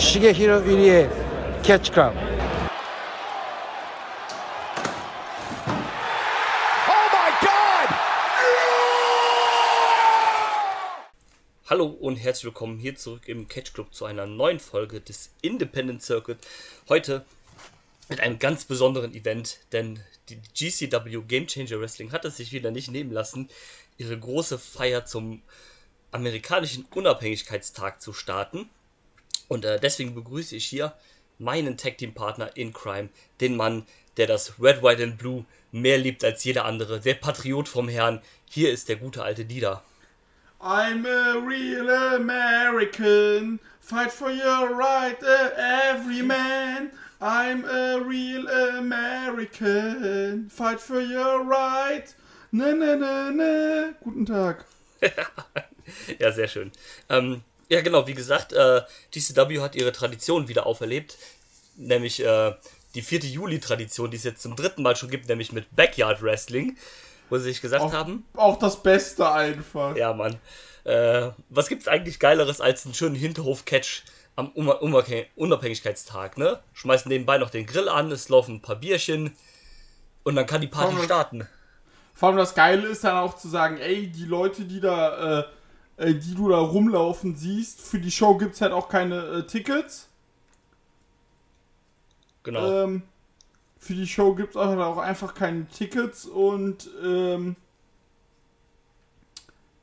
Shigehiro 0.00 0.60
Irie 0.62 1.10
Catch 1.62 1.92
Club. 1.92 2.14
Hallo 11.66 11.84
und 11.86 12.16
herzlich 12.16 12.44
willkommen 12.46 12.78
hier 12.78 12.96
zurück 12.96 13.28
im 13.28 13.46
Catch 13.46 13.74
Club 13.74 13.92
zu 13.92 14.06
einer 14.06 14.26
neuen 14.26 14.58
Folge 14.58 15.02
des 15.02 15.32
Independent 15.42 16.02
Circuit. 16.02 16.38
Heute 16.88 17.26
mit 18.08 18.20
einem 18.20 18.38
ganz 18.38 18.64
besonderen 18.64 19.14
Event, 19.14 19.58
denn 19.72 20.00
die 20.30 20.40
GCW 20.54 21.20
Game 21.28 21.46
Changer 21.46 21.78
Wrestling 21.78 22.10
hat 22.10 22.24
es 22.24 22.38
sich 22.38 22.52
wieder 22.52 22.70
nicht 22.70 22.90
nehmen 22.90 23.12
lassen, 23.12 23.50
ihre 23.98 24.18
große 24.18 24.58
Feier 24.58 25.04
zum 25.04 25.42
amerikanischen 26.10 26.86
Unabhängigkeitstag 26.94 28.00
zu 28.00 28.14
starten. 28.14 28.70
Und 29.50 29.64
äh, 29.64 29.80
deswegen 29.80 30.14
begrüße 30.14 30.54
ich 30.54 30.64
hier 30.64 30.94
meinen 31.38 31.76
Tag 31.76 31.98
Team 31.98 32.14
Partner 32.14 32.56
in 32.56 32.72
Crime, 32.72 33.08
den 33.40 33.56
Mann, 33.56 33.84
der 34.16 34.28
das 34.28 34.60
Red, 34.62 34.80
White 34.80 35.02
and 35.02 35.18
Blue 35.18 35.44
mehr 35.72 35.98
liebt 35.98 36.22
als 36.22 36.44
jeder 36.44 36.66
andere, 36.66 37.00
der 37.00 37.14
Patriot 37.14 37.68
vom 37.68 37.88
Herrn. 37.88 38.22
Hier 38.48 38.70
ist 38.70 38.88
der 38.88 38.94
gute 38.94 39.24
alte 39.24 39.44
Dieter. 39.44 39.82
I'm 40.60 41.04
a 41.04 41.34
real 41.44 41.90
American. 41.90 43.58
Fight 43.80 44.12
for 44.12 44.30
your 44.30 44.68
right, 44.72 45.20
uh, 45.20 45.50
every 45.56 46.22
man. 46.22 46.92
I'm 47.20 47.64
a 47.64 47.98
real 47.98 48.46
American. 48.78 50.48
Fight 50.48 50.78
for 50.80 51.00
your 51.00 51.44
right. 51.44 52.14
Ne, 52.52 52.72
ne, 52.72 52.94
ne, 52.96 53.32
ne. 53.32 53.94
Guten 54.04 54.26
Tag. 54.26 54.64
ja, 56.20 56.30
sehr 56.30 56.46
schön. 56.46 56.70
Ähm, 57.08 57.42
ja, 57.70 57.80
genau, 57.80 58.06
wie 58.06 58.14
gesagt, 58.14 58.52
äh, 58.52 58.82
DCW 59.14 59.60
hat 59.60 59.74
ihre 59.74 59.92
Tradition 59.92 60.48
wieder 60.48 60.66
auferlebt. 60.66 61.16
Nämlich 61.76 62.22
äh, 62.22 62.54
die 62.94 63.00
4. 63.00 63.20
Juli-Tradition, 63.20 64.10
die 64.10 64.18
es 64.18 64.24
jetzt 64.24 64.42
zum 64.42 64.56
dritten 64.56 64.82
Mal 64.82 64.96
schon 64.96 65.08
gibt, 65.08 65.28
nämlich 65.28 65.52
mit 65.52 65.74
Backyard 65.74 66.22
Wrestling 66.22 66.76
wo 67.30 67.38
sie 67.38 67.44
sich 67.44 67.62
gesagt 67.62 67.82
auch, 67.82 67.92
haben. 67.92 68.24
Auch 68.34 68.58
das 68.58 68.82
Beste 68.82 69.30
einfach. 69.30 69.96
Ja, 69.96 70.12
Mann. 70.12 70.36
Äh, 70.84 71.30
was 71.48 71.68
gibt's 71.68 71.88
eigentlich 71.88 72.18
Geileres 72.18 72.60
als 72.60 72.84
einen 72.84 72.94
schönen 72.94 73.14
Hinterhof-Catch 73.14 74.02
am 74.36 74.48
Unabhängigkeitstag, 74.50 76.38
ne? 76.38 76.60
Schmeißen 76.72 77.08
nebenbei 77.08 77.38
noch 77.38 77.50
den 77.50 77.66
Grill 77.66 77.88
an, 77.88 78.10
es 78.10 78.28
laufen 78.28 78.56
ein 78.56 78.62
paar 78.62 78.76
Bierchen 78.76 79.36
und 80.22 80.36
dann 80.36 80.46
kann 80.46 80.60
die 80.60 80.66
Party 80.66 80.94
vor 80.94 81.04
starten. 81.04 81.48
Vor 82.14 82.28
allem 82.28 82.38
das 82.38 82.54
Geile 82.54 82.88
ist 82.88 83.04
dann 83.04 83.16
auch 83.16 83.36
zu 83.36 83.48
sagen, 83.48 83.78
ey, 83.78 84.06
die 84.08 84.24
Leute, 84.24 84.64
die 84.64 84.80
da, 84.80 85.40
äh, 85.40 85.44
äh 86.00 86.14
die 86.14 86.34
du 86.34 86.48
da 86.48 86.58
rumlaufen 86.58 87.36
siehst, 87.36 87.80
für 87.80 88.00
die 88.00 88.10
Show 88.10 88.36
gibt's 88.36 88.60
halt 88.60 88.72
auch 88.72 88.88
keine 88.88 89.22
äh, 89.22 89.46
Tickets. 89.46 90.08
Genau. 92.42 92.84
Ähm, 92.84 93.02
für 93.78 93.94
die 93.94 94.06
Show 94.06 94.34
gibt 94.34 94.50
es 94.50 94.56
auch 94.56 94.98
einfach 94.98 95.34
keine 95.34 95.66
Tickets 95.68 96.26
und 96.26 96.88
ähm, 97.02 97.56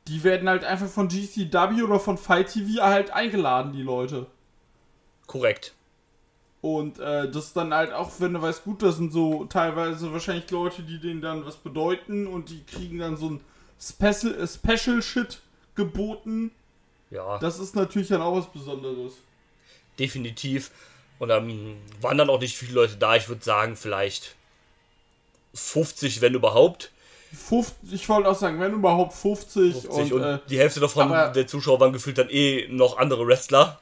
die 0.08 0.24
werden 0.24 0.48
halt 0.48 0.64
einfach 0.64 0.88
von 0.88 1.08
GCW 1.08 1.82
oder 1.82 2.00
von 2.00 2.18
Fight 2.18 2.52
TV 2.52 2.82
halt 2.82 3.10
eingeladen, 3.10 3.72
die 3.72 3.82
Leute. 3.82 4.26
Korrekt. 5.26 5.74
Und 6.60 6.98
äh, 6.98 7.30
das 7.30 7.46
ist 7.46 7.56
dann 7.56 7.72
halt 7.72 7.92
auch, 7.92 8.10
wenn 8.18 8.34
du 8.34 8.42
weißt, 8.42 8.64
gut, 8.64 8.82
das 8.82 8.96
sind 8.96 9.12
so 9.12 9.44
teilweise 9.44 10.12
wahrscheinlich 10.12 10.50
Leute, 10.50 10.82
die 10.82 10.98
denen 10.98 11.20
dann 11.20 11.46
was 11.46 11.56
bedeuten 11.56 12.26
und 12.26 12.50
die 12.50 12.64
kriegen 12.64 12.98
dann 12.98 13.16
so 13.16 13.30
ein 13.30 13.40
Special, 13.80 14.34
äh, 14.34 14.46
Special 14.46 15.00
Shit 15.00 15.40
geboten. 15.78 16.50
Ja. 17.10 17.38
Das 17.38 17.58
ist 17.58 17.74
natürlich 17.74 18.08
dann 18.08 18.20
auch 18.20 18.36
was 18.36 18.52
Besonderes. 18.52 19.14
Definitiv. 19.98 20.70
Und 21.18 21.28
dann 21.28 21.76
waren 22.02 22.18
dann 22.18 22.28
auch 22.28 22.40
nicht 22.40 22.56
viele 22.56 22.74
Leute 22.74 22.96
da. 22.96 23.16
Ich 23.16 23.28
würde 23.28 23.42
sagen, 23.42 23.76
vielleicht 23.76 24.36
50, 25.54 26.20
wenn 26.20 26.34
überhaupt. 26.34 26.92
50, 27.32 27.92
ich 27.92 28.08
wollte 28.08 28.28
auch 28.28 28.36
sagen, 28.36 28.60
wenn 28.60 28.74
überhaupt 28.74 29.14
50. 29.14 29.72
50 29.72 29.90
und, 29.90 30.12
und 30.12 30.22
äh, 30.22 30.38
die 30.48 30.58
Hälfte 30.58 30.80
davon 30.80 31.08
der 31.08 31.46
Zuschauer 31.46 31.80
waren 31.80 31.92
gefühlt 31.92 32.18
dann 32.18 32.28
eh 32.28 32.68
noch 32.68 32.98
andere 32.98 33.26
Wrestler. 33.26 33.80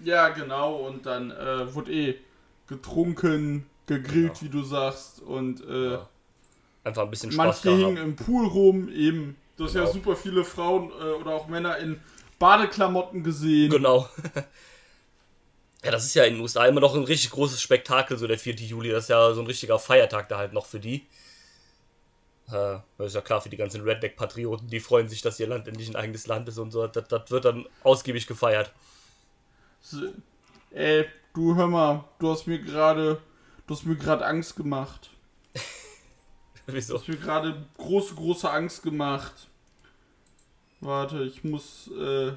Ja, 0.00 0.30
genau. 0.30 0.76
Und 0.76 1.06
dann 1.06 1.30
äh, 1.30 1.74
wurde 1.74 1.92
eh 1.92 2.14
getrunken, 2.68 3.66
gegrillt, 3.86 4.40
genau. 4.40 4.40
wie 4.40 4.48
du 4.48 4.62
sagst. 4.62 5.20
Und 5.20 5.66
äh, 5.66 5.92
ja. 5.92 6.08
einfach 6.84 7.02
ein 7.02 7.10
bisschen 7.10 7.32
Spaß 7.32 7.64
Manche 7.64 7.70
hingen 7.70 7.96
im 7.96 8.16
Pool 8.16 8.46
rum, 8.46 8.88
eben. 8.88 9.36
Du 9.56 9.64
hast 9.64 9.72
genau. 9.72 9.86
ja 9.86 9.92
super 9.92 10.16
viele 10.16 10.44
Frauen 10.44 10.90
äh, 10.90 11.12
oder 11.12 11.32
auch 11.32 11.46
Männer 11.46 11.78
in 11.78 12.00
Badeklamotten 12.38 13.22
gesehen. 13.22 13.70
Genau. 13.70 14.08
Ja, 15.84 15.90
das 15.90 16.06
ist 16.06 16.14
ja 16.14 16.24
in 16.24 16.34
den 16.34 16.40
USA 16.40 16.64
immer 16.64 16.80
noch 16.80 16.94
ein 16.94 17.04
richtig 17.04 17.30
großes 17.32 17.60
Spektakel, 17.60 18.16
so 18.16 18.26
der 18.26 18.38
4. 18.38 18.54
Juli. 18.54 18.88
Das 18.88 19.04
ist 19.04 19.10
ja 19.10 19.34
so 19.34 19.42
ein 19.42 19.46
richtiger 19.46 19.78
Feiertag 19.78 20.30
da 20.30 20.38
halt 20.38 20.54
noch 20.54 20.64
für 20.64 20.80
die. 20.80 21.06
Äh, 22.48 22.78
das 22.96 23.08
ist 23.08 23.14
ja 23.14 23.20
klar, 23.20 23.42
für 23.42 23.50
die 23.50 23.58
ganzen 23.58 23.82
Redneck-Patrioten, 23.82 24.68
die 24.68 24.80
freuen 24.80 25.08
sich, 25.08 25.20
dass 25.20 25.38
ihr 25.40 25.46
Land 25.46 25.68
endlich 25.68 25.90
ein 25.90 25.96
eigenes 25.96 26.26
Land 26.26 26.48
ist 26.48 26.56
und 26.56 26.70
so. 26.70 26.86
Das, 26.86 27.06
das 27.08 27.30
wird 27.30 27.44
dann 27.44 27.66
ausgiebig 27.82 28.26
gefeiert. 28.26 28.72
So, 29.82 30.12
ey, 30.70 31.04
du 31.34 31.54
hör 31.54 31.66
mal, 31.66 32.04
du 32.18 32.30
hast 32.30 32.46
mir 32.46 32.58
gerade, 32.58 33.20
du 33.66 33.74
hast 33.74 33.84
mir 33.84 33.96
gerade 33.96 34.24
Angst 34.24 34.56
gemacht. 34.56 35.10
Wieso? 36.66 36.98
Hast 36.98 37.08
mir 37.08 37.16
gerade 37.16 37.66
große, 37.76 38.14
große 38.14 38.50
Angst 38.50 38.82
gemacht. 38.82 39.48
Warte, 40.80 41.22
ich 41.24 41.44
muss, 41.44 41.90
äh, 41.98 42.32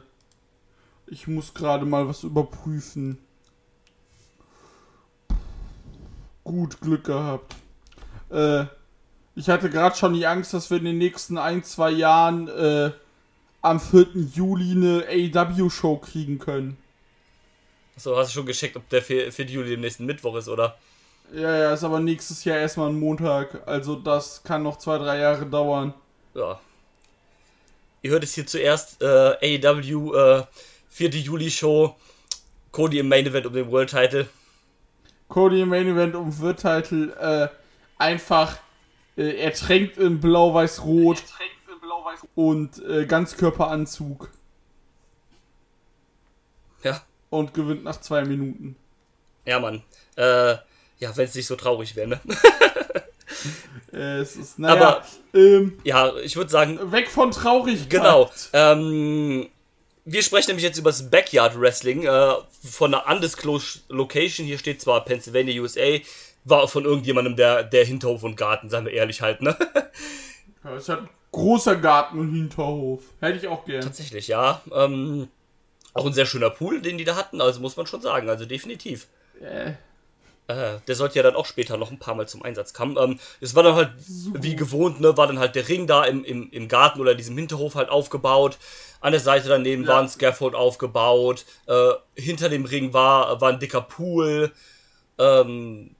ich 1.08 1.28
muss 1.28 1.54
gerade 1.54 1.86
mal 1.86 2.08
was 2.08 2.24
überprüfen. 2.24 3.18
Gut, 6.44 6.80
Glück 6.80 7.06
gehabt. 7.06 7.56
Äh, 8.30 8.66
ich 9.36 9.50
hatte 9.50 9.70
gerade 9.70 9.96
schon 9.96 10.14
die 10.14 10.26
Angst, 10.26 10.54
dass 10.54 10.70
wir 10.70 10.78
in 10.78 10.86
den 10.86 10.98
nächsten 10.98 11.38
ein, 11.38 11.64
zwei 11.64 11.92
Jahren 11.92 12.48
äh, 12.48 12.92
am 13.62 13.80
4. 13.80 14.08
Juli 14.34 14.72
eine 14.72 15.06
AEW-Show 15.08 15.98
kriegen 15.98 16.40
können. 16.40 16.78
So, 17.98 18.16
hast 18.18 18.30
du 18.30 18.36
schon 18.36 18.46
gescheckt, 18.46 18.78
ob 18.78 18.88
der 18.90 19.02
4. 19.02 19.30
Juli 19.30 19.74
im 19.74 19.82
nächsten 19.82 20.06
Mittwoch 20.06 20.36
ist, 20.36 20.48
oder? 20.48 20.78
Ja, 21.34 21.58
ja, 21.58 21.74
ist 21.74 21.84
aber 21.84 22.00
nächstes 22.00 22.44
Jahr 22.46 22.58
erstmal 22.58 22.90
ein 22.90 23.00
Montag. 23.00 23.68
Also 23.68 23.96
das 23.96 24.44
kann 24.44 24.64
noch 24.64 24.78
zwei, 24.78 24.98
drei 24.98 25.20
Jahre 25.20 25.46
dauern. 25.46 25.94
Ja. 26.34 26.60
Ihr 28.02 28.12
hört 28.12 28.24
es 28.24 28.34
hier 28.34 28.46
zuerst, 28.46 29.02
äh, 29.02 29.60
AEW, 29.62 30.14
äh, 30.16 30.44
4. 30.90 31.10
Juli 31.10 31.52
Show. 31.52 31.96
Cody 32.72 33.00
im 33.00 33.10
Main 33.10 33.26
Event 33.26 33.46
um 33.46 33.54
den 33.54 33.72
World 33.72 33.90
Title. 33.90 34.28
Cody 35.28 35.62
im 35.62 35.70
Main 35.70 35.88
Event 35.88 36.16
um 36.16 36.40
World 36.40 36.60
Title 36.60 37.14
äh, 37.20 37.50
einfach 37.98 38.58
äh, 39.18 39.38
ertränkt 39.42 39.98
in 39.98 40.22
blau-weiß-rot 40.22 41.24
Blau 41.82 42.06
und 42.36 42.80
äh, 42.86 43.06
Ganzkörperanzug. 43.06 44.30
Ja. 46.84 47.02
Und 47.30 47.54
gewinnt 47.54 47.84
nach 47.84 48.00
zwei 48.00 48.24
Minuten. 48.24 48.76
Ja, 49.46 49.60
Mann. 49.60 49.84
Äh, 50.16 50.58
ja, 51.00 51.16
wenn 51.16 51.26
es 51.26 51.36
nicht 51.36 51.48
so 51.48 51.56
traurig 51.56 51.96
wäre, 51.96 52.08
ne? 52.08 52.20
es 53.92 54.36
ist, 54.36 54.60
naja, 54.60 54.76
Aber, 54.76 55.06
ähm, 55.34 55.80
ja, 55.84 56.16
ich 56.18 56.36
würde 56.36 56.50
sagen. 56.50 56.92
Weg 56.92 57.10
von 57.10 57.32
Traurigkeit. 57.32 57.90
Genau. 57.90 58.32
Ähm, 58.54 59.48
wir 60.06 60.24
sprechen 60.24 60.48
nämlich 60.50 60.64
jetzt 60.64 60.78
über 60.78 60.90
das 60.90 61.10
Backyard 61.10 61.60
Wrestling 61.60 62.06
äh, 62.06 62.34
von 62.64 62.94
einer 62.94 63.14
undisclosed 63.14 63.84
Location. 63.90 64.46
Hier 64.46 64.58
steht 64.58 64.82
zwar 64.82 65.04
Pennsylvania, 65.04 65.62
USA, 65.62 65.98
war 66.46 66.68
von 66.68 66.86
irgendjemandem 66.86 67.36
der, 67.36 67.64
der 67.64 67.86
Hinterhof 67.86 68.24
und 68.24 68.38
Garten, 68.38 68.70
sagen 68.70 68.86
wir 68.86 68.94
ehrlich 68.94 69.22
halt, 69.22 69.42
ne? 69.42 69.56
Ja, 70.64 70.76
es 70.76 70.90
hat 70.90 71.08
großer 71.32 71.78
Garten 71.78 72.20
und 72.20 72.34
Hinterhof. 72.34 73.02
Hätte 73.22 73.38
ich 73.38 73.48
auch 73.48 73.64
gern. 73.64 73.82
Tatsächlich, 73.82 74.28
ja. 74.28 74.62
Ähm, 74.74 75.30
auch 75.94 76.06
ein 76.06 76.14
sehr 76.14 76.26
schöner 76.26 76.50
Pool, 76.50 76.82
den 76.82 76.98
die 76.98 77.06
da 77.06 77.16
hatten, 77.16 77.40
also 77.40 77.62
muss 77.62 77.78
man 77.78 77.88
schon 77.88 78.02
sagen, 78.02 78.30
also 78.30 78.46
definitiv. 78.46 79.08
Äh. 79.40 79.74
Äh, 80.48 80.80
der 80.88 80.96
sollte 80.96 81.16
ja 81.16 81.24
dann 81.24 81.36
auch 81.36 81.46
später 81.46 81.76
noch 81.76 81.92
ein 81.92 82.00
paar 82.00 82.16
Mal 82.16 82.28
zum 82.28 82.42
Einsatz 82.42 82.74
kommen. 82.74 82.96
Ähm, 82.98 83.20
es 83.42 83.54
war 83.54 83.64
dann 83.64 83.76
halt 83.76 83.92
so. 84.00 84.32
wie 84.36 84.56
gewohnt, 84.56 85.02
ne, 85.02 85.18
war 85.18 85.28
dann 85.28 85.40
halt 85.40 85.56
der 85.56 85.68
Ring 85.68 85.88
da 85.88 86.06
im, 86.06 86.24
im, 86.24 86.50
im 86.52 86.68
Garten 86.70 87.02
oder 87.02 87.16
diesem 87.16 87.38
Hinterhof 87.38 87.76
halt 87.76 87.90
aufgebaut. 87.90 88.58
An 89.02 89.12
der 89.12 89.22
Seite 89.22 89.50
daneben 89.50 89.84
ja. 89.84 89.90
war 89.90 90.02
ein 90.02 90.10
Scaffold 90.10 90.56
aufgebaut. 90.56 91.46
Äh, 91.66 91.92
hinter 92.16 92.50
dem 92.50 92.66
Ring 92.66 92.94
war, 92.94 93.42
war 93.42 93.50
ein 93.50 93.60
dicker 93.60 93.82
Pool. 93.82 94.54
Ähm, 95.20 95.96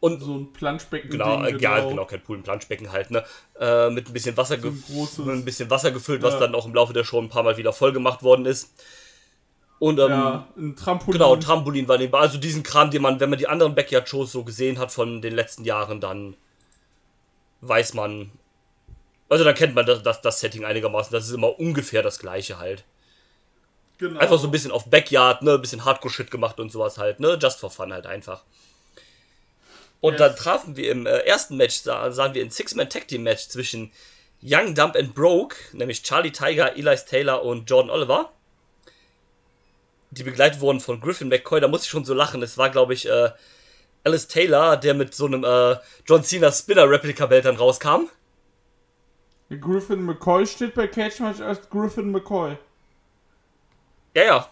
und 0.00 0.20
so 0.20 0.34
ein 0.36 0.52
Planschbecken. 0.52 1.10
Genau, 1.10 1.44
äh, 1.44 1.52
ja, 1.58 1.76
genau. 1.76 1.90
genau, 1.90 2.04
kein 2.06 2.22
Pool, 2.22 2.38
ein 2.38 2.42
Planschbecken 2.42 2.90
halt, 2.90 3.10
ne? 3.10 3.24
Äh, 3.60 3.90
mit 3.90 4.08
ein 4.08 4.12
bisschen 4.12 4.36
Wasser, 4.36 4.58
so 4.58 5.22
ein, 5.22 5.30
ein, 5.30 5.44
bisschen 5.44 5.70
Wasser 5.70 5.92
gefüllt, 5.92 6.22
ja. 6.22 6.28
was 6.28 6.40
dann 6.40 6.54
auch 6.56 6.66
im 6.66 6.74
Laufe 6.74 6.92
der 6.92 7.04
Show 7.04 7.20
ein 7.20 7.28
paar 7.28 7.44
Mal 7.44 7.56
wieder 7.56 7.72
voll 7.72 7.92
gemacht 7.92 8.24
worden 8.24 8.46
ist. 8.46 8.70
Und 9.82 9.98
ähm, 9.98 10.10
ja, 10.10 10.46
ein 10.56 10.76
Trampolin. 10.76 11.18
Genau, 11.18 11.34
Trampolin 11.34 11.88
war 11.88 11.98
nebenbei. 11.98 12.20
Also 12.20 12.38
diesen 12.38 12.62
Kram, 12.62 12.92
den 12.92 13.02
man, 13.02 13.18
wenn 13.18 13.30
man 13.30 13.38
die 13.40 13.48
anderen 13.48 13.74
Backyard-Shows 13.74 14.30
so 14.30 14.44
gesehen 14.44 14.78
hat 14.78 14.92
von 14.92 15.20
den 15.20 15.34
letzten 15.34 15.64
Jahren, 15.64 16.00
dann 16.00 16.36
weiß 17.62 17.94
man, 17.94 18.30
also 19.28 19.42
dann 19.42 19.56
kennt 19.56 19.74
man 19.74 19.84
das, 19.84 20.04
das, 20.04 20.20
das 20.20 20.38
Setting 20.38 20.64
einigermaßen. 20.64 21.12
Das 21.12 21.26
ist 21.26 21.34
immer 21.34 21.58
ungefähr 21.58 22.04
das 22.04 22.20
gleiche 22.20 22.58
halt. 22.58 22.84
Genau. 23.98 24.20
Einfach 24.20 24.38
so 24.38 24.46
ein 24.46 24.52
bisschen 24.52 24.70
auf 24.70 24.88
Backyard, 24.88 25.42
ne, 25.42 25.54
ein 25.54 25.60
bisschen 25.60 25.84
Hardcore-Shit 25.84 26.30
gemacht 26.30 26.60
und 26.60 26.70
sowas 26.70 26.96
halt, 26.98 27.18
ne, 27.18 27.36
just 27.42 27.58
for 27.58 27.72
fun 27.72 27.92
halt 27.92 28.06
einfach. 28.06 28.44
Und 30.00 30.12
Yes. 30.12 30.20
dann 30.20 30.36
trafen 30.36 30.76
wir 30.76 30.92
im 30.92 31.06
äh, 31.06 31.18
ersten 31.26 31.56
Match, 31.56 31.74
sah, 31.74 32.12
sahen 32.12 32.34
wir 32.34 32.44
ein 32.44 32.52
Six-Man-Tag-Team-Match 32.52 33.48
zwischen 33.48 33.90
Young, 34.44 34.76
Dump 34.76 34.94
and 34.94 35.12
Broke, 35.12 35.56
nämlich 35.72 36.04
Charlie 36.04 36.30
Tiger, 36.30 36.76
Elias 36.76 37.04
Taylor 37.04 37.42
und 37.42 37.68
Jordan 37.68 37.90
Oliver. 37.90 38.30
Die 40.12 40.22
begleitet 40.22 40.60
wurden 40.60 40.80
von 40.80 41.00
Griffin 41.00 41.28
McCoy, 41.28 41.60
da 41.60 41.68
muss 41.68 41.84
ich 41.84 41.90
schon 41.90 42.04
so 42.04 42.14
lachen. 42.14 42.42
Es 42.42 42.56
war, 42.58 42.70
glaube 42.70 42.92
ich, 42.94 43.08
äh, 43.08 43.30
Alice 44.04 44.28
Taylor, 44.28 44.76
der 44.76 44.94
mit 44.94 45.14
so 45.14 45.26
einem 45.26 45.42
äh, 45.44 45.76
John 46.06 46.22
Cena 46.22 46.50
Spinner-Replika-Belt 46.52 47.44
dann 47.44 47.56
rauskam. 47.56 48.08
Griffin 49.60 50.02
McCoy 50.04 50.46
steht 50.46 50.74
bei 50.74 50.86
Catch 50.86 51.20
Match 51.20 51.40
als 51.40 51.68
Griffin 51.68 52.10
McCoy. 52.10 52.56
Ja, 54.14 54.22
ja, 54.24 54.50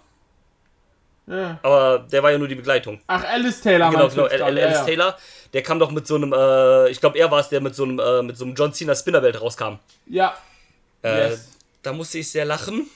Ja. 1.26 1.58
aber 1.62 2.06
der 2.10 2.22
war 2.22 2.30
ja 2.32 2.38
nur 2.38 2.48
die 2.48 2.54
Begleitung. 2.54 3.00
Ach, 3.06 3.24
Alice 3.24 3.60
Taylor 3.62 3.90
Genau, 3.90 4.08
genau. 4.08 4.24
Al- 4.24 4.42
Alice 4.42 4.78
ja. 4.78 4.84
Taylor, 4.84 5.18
der 5.52 5.62
kam 5.62 5.78
doch 5.78 5.90
mit 5.90 6.06
so 6.06 6.16
einem, 6.16 6.32
äh, 6.32 6.88
ich 6.90 7.00
glaube, 7.00 7.18
er 7.18 7.30
war 7.30 7.40
es, 7.40 7.48
der 7.50 7.60
mit 7.60 7.74
so 7.74 7.84
einem, 7.84 7.98
äh, 7.98 8.22
mit 8.22 8.36
so 8.36 8.44
einem 8.44 8.54
John 8.54 8.72
Cena 8.72 8.94
Spinnerbelt 8.94 9.40
rauskam. 9.40 9.74
Ja. 10.06 10.36
Äh, 11.02 11.30
Yes. 11.30 11.48
Da 11.82 11.92
musste 11.94 12.18
ich 12.18 12.30
sehr 12.30 12.44
lachen. 12.44 12.88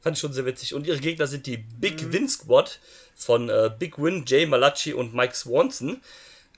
Fand 0.00 0.16
ich 0.16 0.20
schon 0.20 0.32
sehr 0.32 0.46
witzig. 0.46 0.74
Und 0.74 0.86
ihre 0.86 0.98
Gegner 0.98 1.26
sind 1.26 1.46
die 1.46 1.58
Big 1.58 2.02
Mhm. 2.02 2.12
Win 2.12 2.28
Squad 2.28 2.80
von 3.14 3.48
äh, 3.50 3.70
Big 3.78 3.98
Win, 3.98 4.24
Jay 4.26 4.46
Malachi 4.46 4.94
und 4.94 5.14
Mike 5.14 5.34
Swanson. 5.34 6.00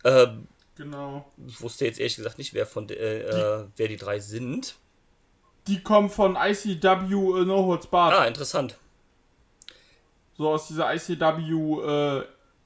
Äh, 0.05 0.29
Genau. 0.77 1.31
ich 1.47 1.61
wusste 1.61 1.85
jetzt 1.85 1.99
ehrlich 2.01 2.17
gesagt 2.17 2.39
nicht, 2.39 2.55
wer 2.55 2.67
von 2.67 2.87
de, 2.87 2.97
äh, 2.97 3.65
wer 3.77 3.89
die 3.89 3.97
drei 3.99 4.19
sind. 4.21 4.75
Die 5.67 5.83
kommen 5.83 6.09
von 6.09 6.37
ICW 6.37 7.13
äh, 7.41 7.45
No 7.45 7.67
Holds 7.67 7.87
Barred. 7.87 8.19
Ah, 8.19 8.25
interessant. 8.27 8.77
So 10.39 10.49
aus 10.49 10.69
dieser 10.69 10.93
ICW 10.95 11.83
äh, 11.83 12.19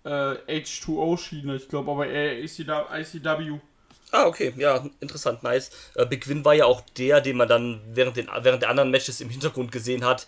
äh, 0.05 0.61
H2O-Schiene, 0.61 1.57
ich 1.57 1.69
glaube, 1.69 1.91
aber 1.91 2.07
eher 2.07 2.39
ICW. 2.43 2.73
ICW. 3.01 3.59
Ah, 4.13 4.27
okay, 4.27 4.55
ja, 4.57 4.87
interessant, 5.01 5.43
nice. 5.43 5.71
Äh, 5.97 6.07
Big 6.07 6.29
Win 6.29 6.45
war 6.45 6.55
ja 6.55 6.65
auch 6.65 6.81
der, 6.97 7.21
den 7.21 7.37
man 7.37 7.49
dann 7.49 7.81
während, 7.93 8.17
den, 8.17 8.29
während 8.41 8.63
der 8.63 8.71
anderen 8.71 8.91
Matches 8.93 9.21
im 9.21 9.29
Hintergrund 9.29 9.73
gesehen 9.73 10.05
hat, 10.05 10.27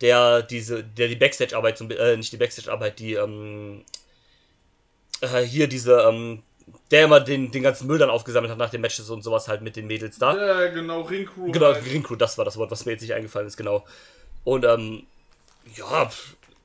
der 0.00 0.42
diese, 0.42 0.84
der 0.84 1.08
die 1.08 1.16
Backstage-Arbeit, 1.16 1.80
äh, 1.80 2.16
nicht 2.16 2.32
die 2.32 2.36
Backstage-Arbeit, 2.36 2.98
die, 2.98 3.14
ähm, 3.14 3.84
äh, 5.20 5.40
hier 5.40 5.68
diese, 5.68 6.00
ähm, 6.02 6.42
der 6.90 7.04
immer 7.04 7.20
den, 7.20 7.50
den 7.50 7.62
ganzen 7.62 7.86
Müll 7.86 7.98
dann 7.98 8.10
aufgesammelt 8.10 8.50
hat 8.50 8.58
nach 8.58 8.70
den 8.70 8.80
Matches 8.80 9.10
und 9.10 9.22
sowas 9.22 9.48
halt 9.48 9.62
mit 9.62 9.76
den 9.76 9.86
Mädels 9.86 10.18
da. 10.18 10.36
Ja, 10.36 10.68
genau, 10.68 11.02
Ringcrew. 11.02 11.50
Genau, 11.50 11.72
halt. 11.72 11.84
Green 11.84 12.02
Crew, 12.02 12.16
das 12.16 12.38
war 12.38 12.44
das 12.44 12.56
Wort, 12.56 12.70
was 12.70 12.84
mir 12.84 12.92
jetzt 12.92 13.02
nicht 13.02 13.14
eingefallen 13.14 13.48
ist, 13.48 13.56
genau. 13.56 13.84
Und, 14.44 14.64
ähm, 14.64 15.04
ja, 15.76 16.10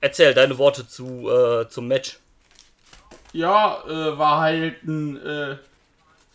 erzähl 0.02 0.34
deine 0.34 0.58
Worte 0.58 0.88
zu, 0.88 1.30
äh, 1.30 1.68
zum 1.70 1.88
Match. 1.88 2.20
Ja, 3.34 3.84
äh, 3.88 4.18
war 4.18 4.42
halt 4.42 4.84
ein, 4.84 5.18
äh, 5.18 5.58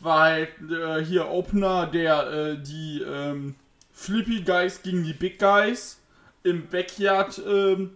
war 0.01 0.21
halt 0.21 0.51
äh, 0.71 1.05
hier 1.05 1.29
Opener, 1.29 1.87
der 1.87 2.31
äh, 2.31 2.59
die 2.59 3.03
ähm, 3.03 3.55
Flippy 3.93 4.43
Guys 4.43 4.83
gegen 4.83 5.05
die 5.05 5.13
Big 5.13 5.39
Guys 5.39 5.98
im 6.43 6.69
Backyard, 6.69 7.41
ähm, 7.47 7.91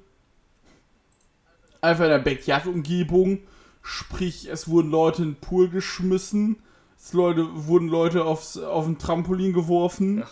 einfach 1.81 2.05
in 2.05 2.11
der 2.11 2.19
Backyard-Umgebung. 2.19 3.41
Sprich, 3.83 4.49
es 4.49 4.69
wurden 4.69 4.91
Leute 4.91 5.23
in 5.23 5.31
den 5.31 5.41
Pool 5.41 5.69
geschmissen, 5.69 6.56
es 6.97 7.12
Leute, 7.12 7.47
wurden 7.67 7.89
Leute 7.89 8.25
aufs, 8.25 8.56
auf 8.56 8.87
ein 8.87 8.99
Trampolin 8.99 9.53
geworfen. 9.53 10.19
Ja. 10.19 10.31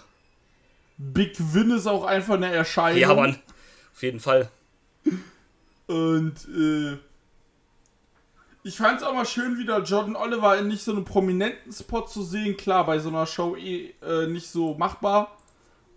Big 0.98 1.36
Win 1.38 1.70
ist 1.70 1.86
auch 1.86 2.04
einfach 2.04 2.34
eine 2.34 2.52
Erscheinung. 2.52 3.00
Ja, 3.00 3.14
Mann, 3.14 3.38
auf 3.92 4.02
jeden 4.02 4.20
Fall. 4.20 4.50
Und 5.86 6.34
äh, 6.54 6.98
ich 8.62 8.76
fand 8.76 8.98
es 8.98 9.02
auch 9.02 9.14
mal 9.14 9.26
schön, 9.26 9.58
wieder 9.58 9.82
Jordan 9.82 10.14
Oliver 10.14 10.58
in 10.58 10.68
nicht 10.68 10.84
so 10.84 10.92
einem 10.92 11.04
prominenten 11.04 11.72
Spot 11.72 12.02
zu 12.02 12.22
sehen. 12.22 12.56
Klar, 12.56 12.84
bei 12.84 12.98
so 12.98 13.08
einer 13.08 13.26
Show 13.26 13.56
eh 13.56 13.94
äh, 14.02 14.26
nicht 14.26 14.48
so 14.48 14.74
machbar. 14.74 15.36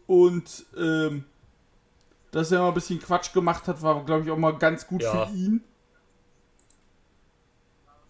Und 0.07 0.65
ähm, 0.77 1.25
dass 2.33 2.51
er 2.51 2.59
mal 2.61 2.67
ein 2.69 2.73
bisschen 2.73 2.99
Quatsch 2.99 3.31
gemacht 3.31 3.67
hat, 3.67 3.81
war, 3.81 4.03
glaube 4.03 4.23
ich, 4.25 4.31
auch 4.31 4.37
mal 4.37 4.57
ganz 4.57 4.85
gut 4.85 5.01
Ja. 5.03 5.25
für 5.27 5.31
ihn. 5.33 5.63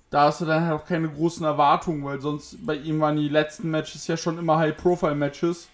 Da 0.09 0.25
hast 0.25 0.41
du 0.41 0.45
dann 0.45 0.65
halt 0.65 0.79
auch 0.81 0.85
keine 0.85 1.09
großen 1.09 1.43
Erwartungen, 1.45 2.03
weil 2.05 2.21
sonst 2.21 2.63
bei 2.65 2.75
ihm 2.75 2.99
waren 3.01 3.17
die 3.17 3.29
letzten 3.29 3.69
Matches 3.71 4.05
ja 4.07 4.15
schon 4.15 4.37
immer 4.37 4.57
High-Profile-Matches. 4.59 5.69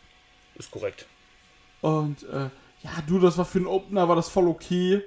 Ist 0.56 0.72
korrekt. 0.72 1.06
Und 1.82 2.24
äh, 2.24 2.50
ja, 2.82 2.92
du, 3.06 3.20
das 3.20 3.38
war 3.38 3.46
für 3.46 3.60
einen 3.60 3.68
Opener, 3.68 4.08
war 4.08 4.16
das 4.16 4.30
voll 4.30 4.48
okay. 4.48 5.04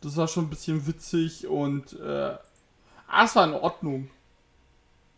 Das 0.00 0.16
war 0.16 0.28
schon 0.28 0.44
ein 0.46 0.50
bisschen 0.50 0.86
witzig 0.86 1.46
und 1.46 1.92
äh, 2.00 2.34
ah, 3.08 3.24
es 3.24 3.36
war 3.36 3.44
in 3.44 3.52
Ordnung. 3.54 4.10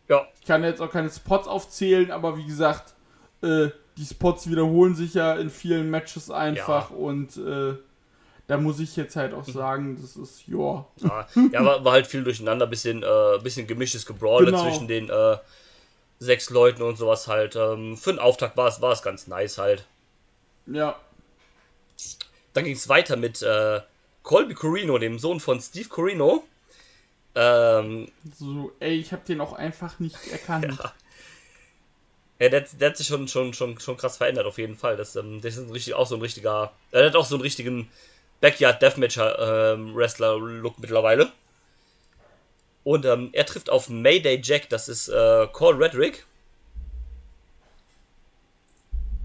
Ja, 0.08 0.26
Ich 0.40 0.44
kann 0.46 0.62
jetzt 0.64 0.82
auch 0.82 0.90
keine 0.90 1.10
Spots 1.10 1.48
aufzählen, 1.48 2.10
aber 2.10 2.36
wie 2.36 2.44
gesagt, 2.44 2.94
äh, 3.42 3.70
die 3.96 4.04
Spots 4.04 4.48
wiederholen 4.50 4.94
sich 4.94 5.14
ja 5.14 5.34
in 5.34 5.50
vielen 5.50 5.90
Matches 5.90 6.30
einfach 6.30 6.90
und 6.90 7.36
äh, 7.36 7.74
da 8.46 8.58
muss 8.58 8.78
ich 8.78 8.94
jetzt 8.96 9.16
halt 9.16 9.32
auch 9.32 9.44
sagen, 9.44 9.98
das 10.00 10.16
ist, 10.16 10.46
ja. 10.46 10.84
Ja, 10.98 11.26
ja 11.52 11.64
war, 11.64 11.84
war 11.84 11.92
halt 11.92 12.06
viel 12.06 12.24
durcheinander, 12.24 12.66
bisschen, 12.66 13.02
äh, 13.02 13.38
bisschen 13.42 13.66
gemischtes 13.66 14.04
Gebrawle 14.04 14.46
Genau. 14.46 14.62
zwischen 14.62 14.86
den 14.86 15.08
äh, 15.08 15.38
sechs 16.18 16.50
Leuten 16.50 16.82
und 16.82 16.96
sowas 16.98 17.26
halt. 17.26 17.56
Ähm, 17.56 17.96
für 17.96 18.12
den 18.12 18.18
Auftakt 18.18 18.56
war 18.56 18.68
es, 18.68 18.82
war 18.82 18.92
es 18.92 19.02
ganz 19.02 19.26
nice 19.28 19.56
halt. 19.58 19.86
Ja, 20.66 20.96
Dann 22.52 22.64
ging 22.64 22.74
es 22.74 22.88
weiter 22.88 23.16
mit 23.16 23.42
äh, 23.42 23.80
Colby 24.22 24.54
Corino, 24.54 24.98
dem 24.98 25.18
Sohn 25.18 25.40
von 25.40 25.60
Steve 25.60 25.88
Corino. 25.88 26.44
Ähm, 27.34 28.08
so, 28.38 28.72
ey, 28.80 28.94
ich 28.94 29.12
habe 29.12 29.22
den 29.26 29.40
auch 29.40 29.52
einfach 29.54 29.98
nicht 30.00 30.16
erkannt. 30.30 30.78
ja, 30.78 30.92
der, 32.40 32.60
der 32.60 32.90
hat 32.90 32.96
sich 32.96 33.06
schon, 33.06 33.28
schon, 33.28 33.54
schon, 33.54 33.78
schon 33.78 33.96
krass 33.96 34.16
verändert, 34.16 34.46
auf 34.46 34.58
jeden 34.58 34.76
Fall. 34.76 34.96
Das, 34.96 35.16
ähm, 35.16 35.40
das 35.40 35.56
ist 35.56 35.72
richtig, 35.72 35.94
auch 35.94 36.06
so 36.06 36.16
ein 36.16 36.20
richtiger. 36.20 36.72
Er 36.90 37.06
hat 37.06 37.16
auch 37.16 37.26
so 37.26 37.36
einen 37.36 37.42
richtigen 37.42 37.90
Backyard 38.40 38.82
Deathmatcher 38.82 39.74
ähm, 39.74 39.94
mittlerweile. 39.94 41.30
Und 42.82 43.06
ähm, 43.06 43.30
er 43.32 43.46
trifft 43.46 43.70
auf 43.70 43.88
Mayday 43.88 44.40
Jack, 44.42 44.68
das 44.68 44.88
ist 44.88 45.08
äh, 45.08 45.46
Cole 45.52 45.78
Redrick. 45.78 46.26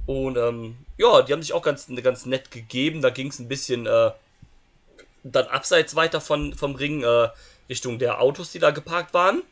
Und 0.06 0.38
ähm, 0.38 0.78
ja, 0.98 1.22
die 1.22 1.34
haben 1.34 1.42
sich 1.42 1.54
auch 1.54 1.62
ganz, 1.62 1.88
ganz 2.02 2.26
nett 2.26 2.52
gegeben. 2.52 3.02
Da 3.02 3.10
ging 3.10 3.28
es 3.28 3.40
ein 3.40 3.48
bisschen 3.48 3.86
äh, 3.86 4.12
dann 5.24 5.48
abseits 5.48 5.96
weiter 5.96 6.22
von, 6.22 6.54
vom 6.54 6.76
Ring 6.76 7.04
äh, 7.04 7.30
Richtung 7.70 8.00
der 8.00 8.22
Autos, 8.22 8.52
die 8.52 8.60
da 8.60 8.72
geparkt 8.72 9.14
waren. 9.14 9.44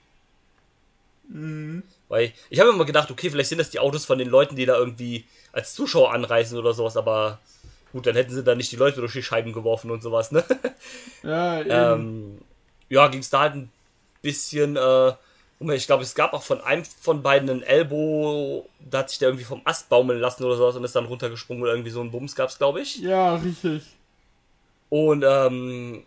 Weil 2.10 2.34
ich 2.50 2.60
habe 2.60 2.70
immer 2.70 2.86
gedacht, 2.86 3.12
okay, 3.12 3.30
vielleicht 3.30 3.50
sind 3.50 3.58
das 3.58 3.70
die 3.70 3.80
Autos 3.80 4.06
von 4.06 4.18
den 4.18 4.30
Leuten, 4.30 4.56
die 4.56 4.66
da 4.66 4.78
irgendwie 4.78 5.26
als 5.52 5.74
Zuschauer 5.74 6.14
anreisen 6.14 6.58
oder 6.58 6.74
sowas, 6.74 6.96
aber 6.96 7.40
gut, 7.92 8.06
dann 8.06 8.16
hätten 8.16 8.34
sie 8.34 8.44
da 8.44 8.56
nicht 8.56 8.72
die 8.72 8.78
Leute 8.78 9.00
durch 9.02 9.14
die 9.14 9.24
Scheiben 9.24 9.54
geworfen 9.54 9.92
und 9.92 10.02
sowas, 10.02 10.32
ne? 10.32 10.44
Ja, 11.24 11.62
eben. 11.62 11.70
ähm, 11.70 12.38
ja, 12.90 13.08
ging 13.08 13.20
es 13.20 13.30
da 13.30 13.42
halt 13.42 13.56
ein 13.56 13.72
bisschen, 14.22 14.78
äh, 14.78 15.14
ich 15.74 15.88
glaube, 15.88 16.04
es 16.04 16.16
gab 16.16 16.34
auch 16.34 16.44
von 16.44 16.62
einem 16.62 16.86
von 16.86 17.24
beiden 17.24 17.50
einen 17.50 17.64
Elbow, 17.64 18.70
da 18.80 19.00
hat 19.00 19.10
sich 19.10 19.20
der 19.20 19.30
irgendwie 19.30 19.46
vom 19.46 19.62
Ast 19.66 19.90
baumeln 19.90 20.20
lassen 20.20 20.44
oder 20.44 20.56
sowas 20.56 20.76
und 20.76 20.84
ist 20.84 20.96
dann 20.96 21.06
runtergesprungen 21.06 21.64
oder 21.64 21.74
irgendwie 21.74 21.90
so 21.90 22.02
ein 22.02 22.12
Bums 22.12 22.36
gab 22.36 22.50
es, 22.50 22.58
glaube 22.58 22.82
ich. 22.82 22.98
ja, 23.00 23.36
richtig. 23.36 23.84
Und 24.90 25.26
ähm, 25.28 26.04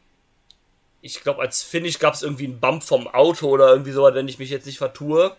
ich 1.03 1.21
glaube, 1.21 1.41
als 1.41 1.63
Finish 1.63 1.99
gab 1.99 2.15
es 2.15 2.23
irgendwie 2.23 2.45
einen 2.45 2.61
Bump 2.61 2.83
vom 2.83 3.09
Auto 3.09 3.49
oder 3.49 3.71
irgendwie 3.71 3.93
sowas, 3.93 4.15
wenn 4.15 4.29
ich 4.29 4.39
mich 4.39 4.51
jetzt 4.51 4.67
nicht 4.67 4.79
vertue. 4.79 5.37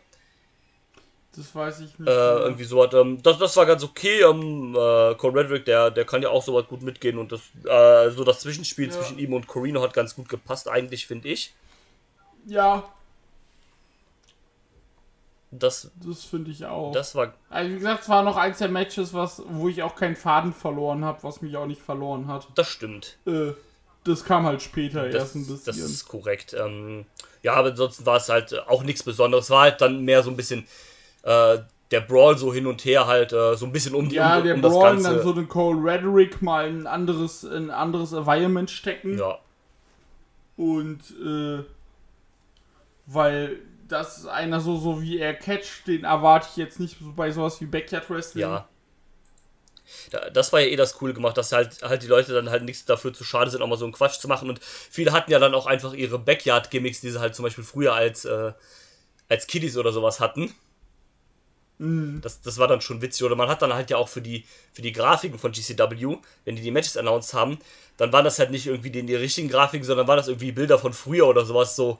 Das 1.35 1.55
weiß 1.55 1.79
ich 1.81 1.97
nicht. 1.97 2.09
Äh, 2.09 2.11
irgendwie 2.39 2.65
sowas. 2.65 2.93
Ähm, 2.93 3.21
das, 3.23 3.37
das 3.37 3.55
war 3.55 3.65
ganz 3.65 3.83
okay. 3.83 4.21
Ähm, 4.21 4.75
äh, 4.75 5.15
Cole 5.15 5.39
Redrick, 5.41 5.63
der, 5.65 5.89
der 5.89 6.03
kann 6.05 6.21
ja 6.21 6.29
auch 6.29 6.43
sowas 6.43 6.67
gut 6.67 6.81
mitgehen 6.81 7.17
und 7.17 7.31
das, 7.31 7.41
äh, 7.65 8.09
so 8.11 8.23
das 8.25 8.41
Zwischenspiel 8.41 8.87
Ja. 8.87 8.91
zwischen 8.91 9.17
ihm 9.17 9.33
und 9.33 9.47
Corino 9.47 9.81
hat 9.81 9.93
ganz 9.93 10.15
gut 10.15 10.27
gepasst, 10.27 10.67
eigentlich, 10.69 11.07
finde 11.07 11.29
ich. 11.29 11.53
Ja, 12.45 12.83
Das, 15.51 15.91
das 16.05 16.23
finde 16.23 16.49
ich 16.51 16.65
auch. 16.65 16.93
das 16.93 17.13
war. 17.15 17.33
also 17.49 17.71
wie 17.71 17.75
gesagt, 17.75 18.03
es 18.03 18.09
war 18.09 18.23
noch 18.23 18.37
eins 18.37 18.57
der 18.59 18.69
Matches, 18.69 19.13
was, 19.13 19.41
wo 19.47 19.67
ich 19.67 19.83
auch 19.83 19.95
keinen 19.95 20.15
Faden 20.15 20.53
verloren 20.53 21.03
habe, 21.03 21.23
was 21.23 21.41
mich 21.41 21.57
auch 21.57 21.65
nicht 21.65 21.81
verloren 21.81 22.27
hat. 22.27 22.47
Das 22.55 22.67
stimmt. 22.69 23.17
Äh, 23.25 23.51
das 24.05 24.23
kam 24.23 24.45
halt 24.45 24.61
später 24.61 25.05
Das, 25.09 25.13
erst 25.15 25.35
ein 25.35 25.47
das 25.47 25.63
bisschen. 25.65 25.85
ist 25.85 26.07
korrekt. 26.07 26.53
Ähm, 26.57 27.05
ja, 27.43 27.53
aber 27.53 27.69
ansonsten 27.69 28.05
war 28.05 28.17
es 28.17 28.29
halt 28.29 28.57
auch 28.67 28.83
nichts 28.83 29.03
Besonderes. 29.03 29.49
War 29.49 29.63
halt 29.63 29.81
dann 29.81 30.03
mehr 30.05 30.23
so 30.23 30.29
ein 30.29 30.37
bisschen 30.37 30.65
äh, 31.23 31.59
der 31.91 32.01
Brawl 32.01 32.37
so 32.37 32.53
hin 32.53 32.67
und 32.67 32.85
her 32.85 33.05
halt, 33.07 33.33
äh, 33.33 33.55
so 33.55 33.65
ein 33.65 33.71
bisschen 33.71 33.95
um 33.95 34.07
die 34.09 34.15
ja, 34.15 34.37
um, 34.37 34.43
der 34.43 34.55
um 34.55 34.61
das 34.61 34.71
Brawl 34.71 34.93
Ganze. 34.93 35.09
dann 35.09 35.23
so 35.23 35.33
den 35.33 35.47
Cole 35.49 35.83
Redrick 35.83 36.41
mal 36.41 36.67
in 36.67 36.81
ein 36.81 36.87
anderes, 36.87 37.43
in 37.43 37.65
ein 37.65 37.71
anderes 37.71 38.13
Environment 38.13 38.69
stecken. 38.71 39.17
ja, 39.17 39.39
Und 40.55 41.01
äh, 41.23 41.63
weil 43.05 43.59
das 43.87 44.19
ist 44.19 44.25
einer 44.27 44.61
so, 44.61 44.77
so 44.77 45.01
wie 45.01 45.19
er 45.19 45.33
catcht, 45.33 45.87
den 45.87 46.05
erwarte 46.05 46.47
ich 46.51 46.57
jetzt 46.57 46.79
nicht 46.79 46.97
so 46.99 47.11
bei 47.13 47.29
sowas 47.31 47.59
wie 47.59 47.65
Backyard 47.65 48.09
Wrestling. 48.09 48.43
ja. 48.43 48.67
Da, 50.09 50.29
das 50.29 50.53
war 50.53 50.61
ja 50.61 50.67
eh 50.67 50.77
das 50.77 50.93
Coole 50.93 51.13
gemacht, 51.13 51.37
dass 51.37 51.51
halt, 51.51 51.81
halt 51.81 52.01
die 52.01 52.07
Leute 52.07 52.33
dann 52.33 52.49
halt 52.49 52.63
nichts 52.63 52.85
dafür 52.85 53.13
zu 53.13 53.25
schade 53.25 53.51
sind, 53.51 53.61
auch 53.61 53.67
mal 53.67 53.77
so 53.77 53.83
einen 53.83 53.91
Quatsch 53.93 54.19
zu 54.19 54.29
machen. 54.29 54.47
Und 54.47 54.61
viele 54.63 55.11
hatten 55.11 55.29
ja 55.31 55.39
dann 55.39 55.53
auch 55.53 55.65
einfach 55.65 55.93
ihre 55.93 56.17
Backyard-Gimmicks, 56.17 57.01
die 57.01 57.09
sie 57.09 57.19
halt 57.19 57.35
zum 57.35 57.43
Beispiel 57.43 57.65
früher 57.65 57.93
als, 57.93 58.23
äh, 58.23 58.53
als 59.27 59.47
Kiddies 59.47 59.75
oder 59.75 59.91
sowas 59.91 60.21
hatten. 60.21 60.53
Das, 62.21 62.41
das 62.41 62.59
war 62.59 62.67
dann 62.67 62.81
schon 62.81 63.01
witzig. 63.01 63.25
Oder 63.25 63.35
man 63.35 63.49
hat 63.49 63.63
dann 63.63 63.73
halt 63.73 63.89
ja 63.89 63.97
auch 63.97 64.07
für 64.07 64.21
die, 64.21 64.45
für 64.71 64.83
die 64.83 64.91
Grafiken 64.91 65.39
von 65.39 65.51
GCW, 65.51 66.17
wenn 66.45 66.55
die 66.55 66.61
die 66.61 66.69
Matches 66.69 66.95
announced 66.95 67.33
haben, 67.33 67.57
dann 67.97 68.13
waren 68.13 68.23
das 68.23 68.37
halt 68.37 68.51
nicht 68.51 68.67
irgendwie 68.67 68.91
die, 68.91 69.03
die 69.03 69.15
richtigen 69.15 69.49
Grafiken, 69.49 69.85
sondern 69.85 70.07
waren 70.07 70.17
das 70.17 70.27
irgendwie 70.27 70.51
Bilder 70.51 70.77
von 70.77 70.93
früher 70.93 71.27
oder 71.27 71.43
sowas, 71.43 71.75
so 71.75 71.97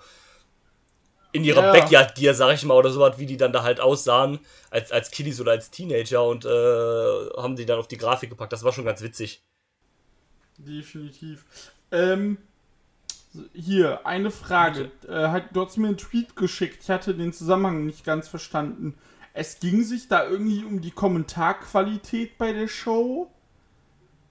in 1.31 1.43
ihrer 1.43 1.63
Ja. 1.63 1.71
Backyard-Gear, 1.71 2.33
sag 2.33 2.53
ich 2.53 2.63
mal, 2.63 2.75
oder 2.75 2.91
sowas, 2.91 3.17
wie 3.17 3.25
die 3.25 3.37
dann 3.37 3.53
da 3.53 3.63
halt 3.63 3.79
aussahen, 3.79 4.39
als, 4.69 4.91
als 4.91 5.09
Kiddies 5.09 5.39
oder 5.41 5.51
als 5.51 5.71
Teenager 5.71 6.23
und 6.25 6.45
äh, 6.45 6.49
haben 7.37 7.55
die 7.55 7.65
dann 7.65 7.79
auf 7.79 7.87
die 7.87 7.97
Grafik 7.97 8.29
gepackt. 8.29 8.53
Das 8.53 8.63
war 8.63 8.73
schon 8.73 8.85
ganz 8.85 9.01
witzig. 9.01 9.41
Definitiv. 10.57 11.45
Ähm, 11.91 12.37
hier, 13.53 14.05
eine 14.05 14.29
Frage. 14.29 14.91
Äh, 15.07 15.29
hat, 15.29 15.55
du 15.55 15.65
hast 15.65 15.77
mir 15.77 15.87
einen 15.87 15.97
Tweet 15.97 16.35
geschickt. 16.35 16.83
Ich 16.83 16.89
hatte 16.89 17.15
den 17.15 17.33
Zusammenhang 17.33 17.85
nicht 17.85 18.03
ganz 18.03 18.27
verstanden. 18.27 18.95
Es 19.33 19.59
ging 19.59 19.83
sich 19.83 20.07
da 20.07 20.27
irgendwie 20.27 20.63
um 20.63 20.81
die 20.81 20.91
Kommentarqualität 20.91 22.37
bei 22.37 22.53
der 22.53 22.67
Show 22.67 23.31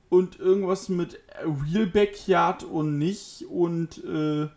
und 0.08 0.38
irgendwas 0.38 0.88
mit 0.88 1.20
Real 1.42 1.86
Backyard 1.86 2.64
und 2.64 2.98
nicht 2.98 3.44
und 3.48 3.98
äh, 4.04 4.48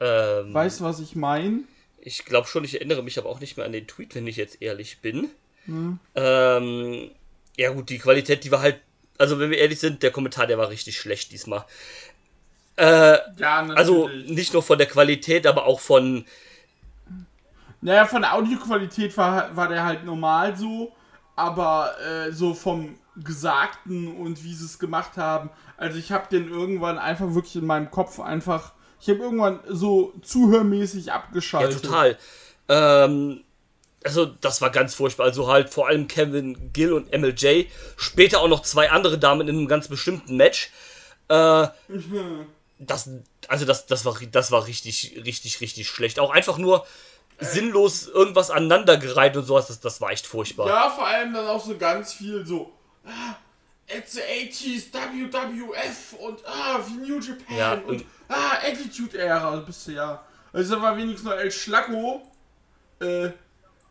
Ähm, 0.00 0.54
weißt 0.54 0.80
du, 0.80 0.84
was 0.84 1.00
ich 1.00 1.14
meine? 1.16 1.64
Ich 2.00 2.24
glaube 2.24 2.46
schon, 2.48 2.64
ich 2.64 2.74
erinnere 2.74 3.02
mich 3.02 3.18
aber 3.18 3.28
auch 3.30 3.40
nicht 3.40 3.56
mehr 3.56 3.66
an 3.66 3.72
den 3.72 3.86
Tweet, 3.86 4.14
wenn 4.14 4.26
ich 4.26 4.36
jetzt 4.36 4.60
ehrlich 4.60 4.98
bin. 5.00 5.30
Hm. 5.66 5.98
Ähm, 6.14 7.10
ja 7.56 7.70
gut, 7.70 7.88
die 7.88 7.98
Qualität, 7.98 8.44
die 8.44 8.50
war 8.50 8.60
halt, 8.60 8.80
also 9.18 9.38
wenn 9.38 9.50
wir 9.50 9.58
ehrlich 9.58 9.80
sind, 9.80 10.02
der 10.02 10.10
Kommentar, 10.10 10.46
der 10.46 10.58
war 10.58 10.68
richtig 10.70 10.98
schlecht 10.98 11.32
diesmal. 11.32 11.64
Äh, 12.76 13.18
Ja, 13.36 13.66
also 13.74 14.08
nicht 14.08 14.52
nur 14.52 14.62
von 14.62 14.78
der 14.78 14.88
Qualität, 14.88 15.46
aber 15.46 15.66
auch 15.66 15.80
von, 15.80 16.24
Naja, 17.84 18.06
von 18.06 18.22
der 18.22 18.32
Audioqualität 18.32 19.14
war, 19.18 19.54
war 19.54 19.68
der 19.68 19.84
halt 19.84 20.06
normal 20.06 20.56
so, 20.56 20.94
aber 21.36 21.94
äh, 22.00 22.32
so 22.32 22.54
vom 22.54 22.98
Gesagten 23.14 24.16
und 24.16 24.42
wie 24.42 24.54
sie 24.54 24.64
es 24.64 24.78
gemacht 24.78 25.18
haben, 25.18 25.50
also 25.76 25.98
ich 25.98 26.10
habe 26.10 26.26
den 26.30 26.48
irgendwann 26.48 26.96
einfach 26.96 27.34
wirklich 27.34 27.56
in 27.56 27.66
meinem 27.66 27.90
Kopf 27.90 28.20
einfach, 28.20 28.72
ich 29.02 29.10
habe 29.10 29.18
irgendwann 29.18 29.60
so 29.68 30.14
zuhörmäßig 30.22 31.06
ja 31.06 31.16
abgeschaltet. 31.16 31.82
total. 31.82 32.16
Ähm, 32.70 33.44
also 34.02 34.24
das 34.24 34.62
war 34.62 34.70
ganz 34.70 34.94
furchtbar. 34.94 35.24
Also 35.24 35.48
halt 35.48 35.68
vor 35.68 35.86
allem 35.86 36.08
Kevin 36.08 36.72
Gill 36.72 36.94
und 36.94 37.12
MLJ, 37.12 37.66
später 37.98 38.40
auch 38.40 38.48
noch 38.48 38.62
zwei 38.62 38.92
andere 38.92 39.18
Damen 39.18 39.46
in 39.46 39.58
einem 39.58 39.68
ganz 39.68 39.88
bestimmten 39.88 40.38
Match. 40.38 40.70
Äh, 41.28 41.66
das, 42.78 43.10
also 43.48 43.66
das, 43.66 43.84
das 43.84 44.06
war, 44.06 44.16
das 44.32 44.50
war 44.50 44.66
richtig, 44.66 45.20
richtig, 45.22 45.60
richtig 45.60 45.86
schlecht. 45.86 46.18
Auch 46.18 46.30
einfach 46.30 46.56
nur 46.56 46.86
sinnlos 47.40 48.08
irgendwas 48.08 48.50
aneinandergereiht 48.50 49.36
und 49.36 49.44
sowas. 49.44 49.66
Das, 49.66 49.80
das 49.80 50.00
war 50.00 50.10
echt 50.10 50.26
furchtbar. 50.26 50.66
Ja, 50.68 50.90
vor 50.90 51.06
allem 51.06 51.34
dann 51.34 51.46
auch 51.46 51.64
so 51.64 51.76
ganz 51.76 52.12
viel 52.12 52.44
so, 52.46 52.72
ah, 53.04 53.34
it's 53.86 54.12
the 54.12 54.20
80s 54.20 54.92
WWF 54.92 56.14
und 56.20 56.40
ah, 56.46 56.80
wie 56.86 57.08
New 57.08 57.18
Japan 57.20 57.56
Ja, 57.56 57.72
und, 57.74 57.84
und- 57.86 58.04
ah, 58.28 58.58
Attitude 58.66 59.18
Era, 59.18 59.56
bist 59.56 59.86
du 59.88 59.92
ja. 59.92 60.22
Also 60.52 60.76
da 60.76 60.82
war 60.82 60.96
wenigstens 60.96 61.28
noch 61.28 61.36
El 61.36 61.50
Schlacko, 61.50 62.22
äh, 63.00 63.30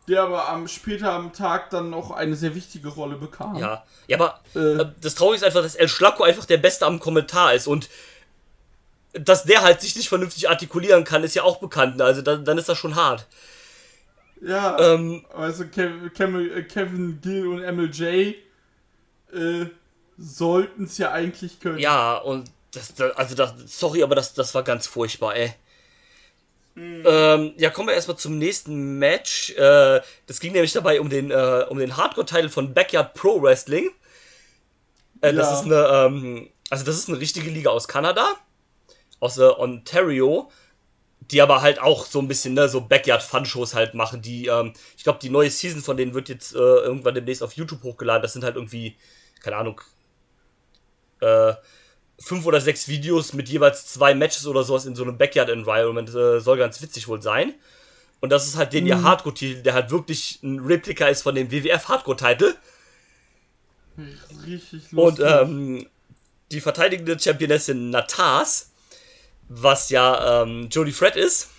der 0.08 0.22
aber 0.22 0.48
am 0.48 0.66
später 0.68 1.12
am 1.12 1.32
Tag 1.32 1.70
dann 1.70 1.90
noch 1.90 2.10
eine 2.10 2.34
sehr 2.36 2.54
wichtige 2.54 2.88
Rolle 2.88 3.16
bekam. 3.16 3.56
Ja, 3.56 3.84
ja 4.06 4.18
aber 4.18 4.40
Äh. 4.54 4.58
äh, 4.58 4.86
das 5.00 5.14
Traurige 5.14 5.36
ist 5.36 5.44
einfach, 5.44 5.62
dass 5.62 5.74
El 5.74 5.88
Schlacko 5.88 6.24
einfach 6.24 6.44
der 6.46 6.58
Beste 6.58 6.86
am 6.86 7.00
Kommentar 7.00 7.54
ist 7.54 7.66
und 7.66 7.88
dass 9.14 9.44
der 9.44 9.62
halt 9.62 9.80
sich 9.80 9.96
nicht 9.96 10.08
vernünftig 10.08 10.48
artikulieren 10.48 11.04
kann, 11.04 11.24
ist 11.24 11.34
ja 11.34 11.42
auch 11.44 11.58
bekannt. 11.58 12.00
Also 12.02 12.22
dann, 12.22 12.44
dann 12.44 12.58
ist 12.58 12.68
das 12.68 12.78
schon 12.78 12.96
hart. 12.96 13.26
Ja, 14.40 14.76
Ähm, 14.76 15.24
also 15.32 15.64
Kev 15.66 16.10
Kevin, 16.10 16.66
Kevin 16.68 17.20
Gill 17.20 17.46
und 17.48 17.62
MLJ 17.62 18.34
äh, 19.32 19.66
sollten 20.18 20.84
es 20.84 20.98
ja 20.98 21.12
eigentlich 21.12 21.60
können. 21.60 21.86
ja, 21.86 22.16
und 22.18 22.50
das, 22.72 22.94
das 22.94 23.16
also 23.16 23.34
das, 23.34 23.54
sorry, 23.66 24.02
aber 24.02 24.14
das, 24.14 24.34
das 24.34 24.54
war 24.54 24.62
ganz 24.64 24.86
furchtbar, 24.86 25.36
ey. 25.36 25.54
Ähm, 27.04 27.52
ja, 27.58 27.68
kommen 27.70 27.88
wir 27.88 27.94
erstmal 27.94 28.16
zum 28.16 28.38
nächsten 28.38 28.98
Match. 28.98 29.50
Äh, 29.50 30.00
das 30.26 30.40
ging 30.40 30.52
nämlich 30.52 30.72
dabei 30.72 31.00
um 31.00 31.10
den, 31.10 31.30
äh, 31.30 31.66
um 31.68 31.78
den 31.78 31.96
Hardcore-Titel 31.96 32.48
von 32.48 32.72
Backyard 32.72 33.14
Pro 33.14 33.42
Wrestling. 33.42 33.90
Äh, 35.20 35.32
Das 35.34 35.50
Ja. 35.50 35.52
ist 35.52 35.64
eine, 35.64 35.86
ähm, 35.88 36.50
also 36.70 36.84
das 36.84 36.96
ist 36.96 37.08
eine 37.08 37.20
richtige 37.20 37.50
Liga 37.50 37.70
aus 37.70 37.88
Kanada, 37.88 38.36
aus 39.24 39.38
äh, 39.38 39.42
Ontario, 39.42 40.50
die 41.30 41.40
aber 41.40 41.62
halt 41.62 41.80
auch 41.80 42.04
so 42.04 42.18
ein 42.20 42.28
bisschen, 42.28 42.54
ne, 42.54 42.68
so 42.68 42.82
Backyard-Fun-Shows 42.82 43.74
halt 43.74 43.94
machen. 43.94 44.20
Die, 44.20 44.46
ähm, 44.46 44.74
ich 44.96 45.04
glaube, 45.04 45.18
die 45.22 45.30
neue 45.30 45.50
Season 45.50 45.80
von 45.80 45.96
denen 45.96 46.14
wird 46.14 46.28
jetzt 46.28 46.54
äh, 46.54 46.58
irgendwann 46.58 47.14
demnächst 47.14 47.42
auf 47.42 47.54
YouTube 47.54 47.82
hochgeladen. 47.82 48.22
Das 48.22 48.34
sind 48.34 48.44
halt 48.44 48.56
irgendwie, 48.56 48.96
keine 49.40 49.56
Ahnung, 49.56 49.80
äh, 51.20 51.54
fünf 52.20 52.44
oder 52.46 52.60
sechs 52.60 52.86
Videos 52.88 53.32
mit 53.32 53.48
jeweils 53.48 53.86
zwei 53.86 54.14
Matches 54.14 54.46
oder 54.46 54.62
sowas 54.62 54.84
in 54.84 54.94
so 54.94 55.02
einem 55.02 55.16
Backyard-Environment. 55.16 56.08
Äh, 56.10 56.40
soll 56.40 56.58
ganz 56.58 56.82
witzig 56.82 57.08
wohl 57.08 57.22
sein. 57.22 57.54
Und 58.20 58.30
das 58.30 58.46
ist 58.46 58.56
halt 58.56 58.72
den 58.72 58.86
ihr 58.86 59.02
Hardcore-Titel, 59.02 59.62
der 59.62 59.74
halt 59.74 59.90
wirklich 59.90 60.40
ein 60.42 60.60
Replika 60.60 61.08
ist 61.08 61.22
von 61.22 61.34
dem 61.34 61.50
WWF-Hardcore-Titel. 61.50 62.54
Richtig 64.46 64.92
Und 64.94 65.18
lustig. 65.18 65.26
ähm, 65.26 65.86
die 66.50 66.60
verteidigende 66.60 67.18
Championessin 67.18 67.90
Natas, 67.90 68.72
was 69.48 69.90
ja 69.90 70.42
ähm, 70.42 70.68
Jodie 70.70 70.92
Fred 70.92 71.16
ist, 71.16 71.50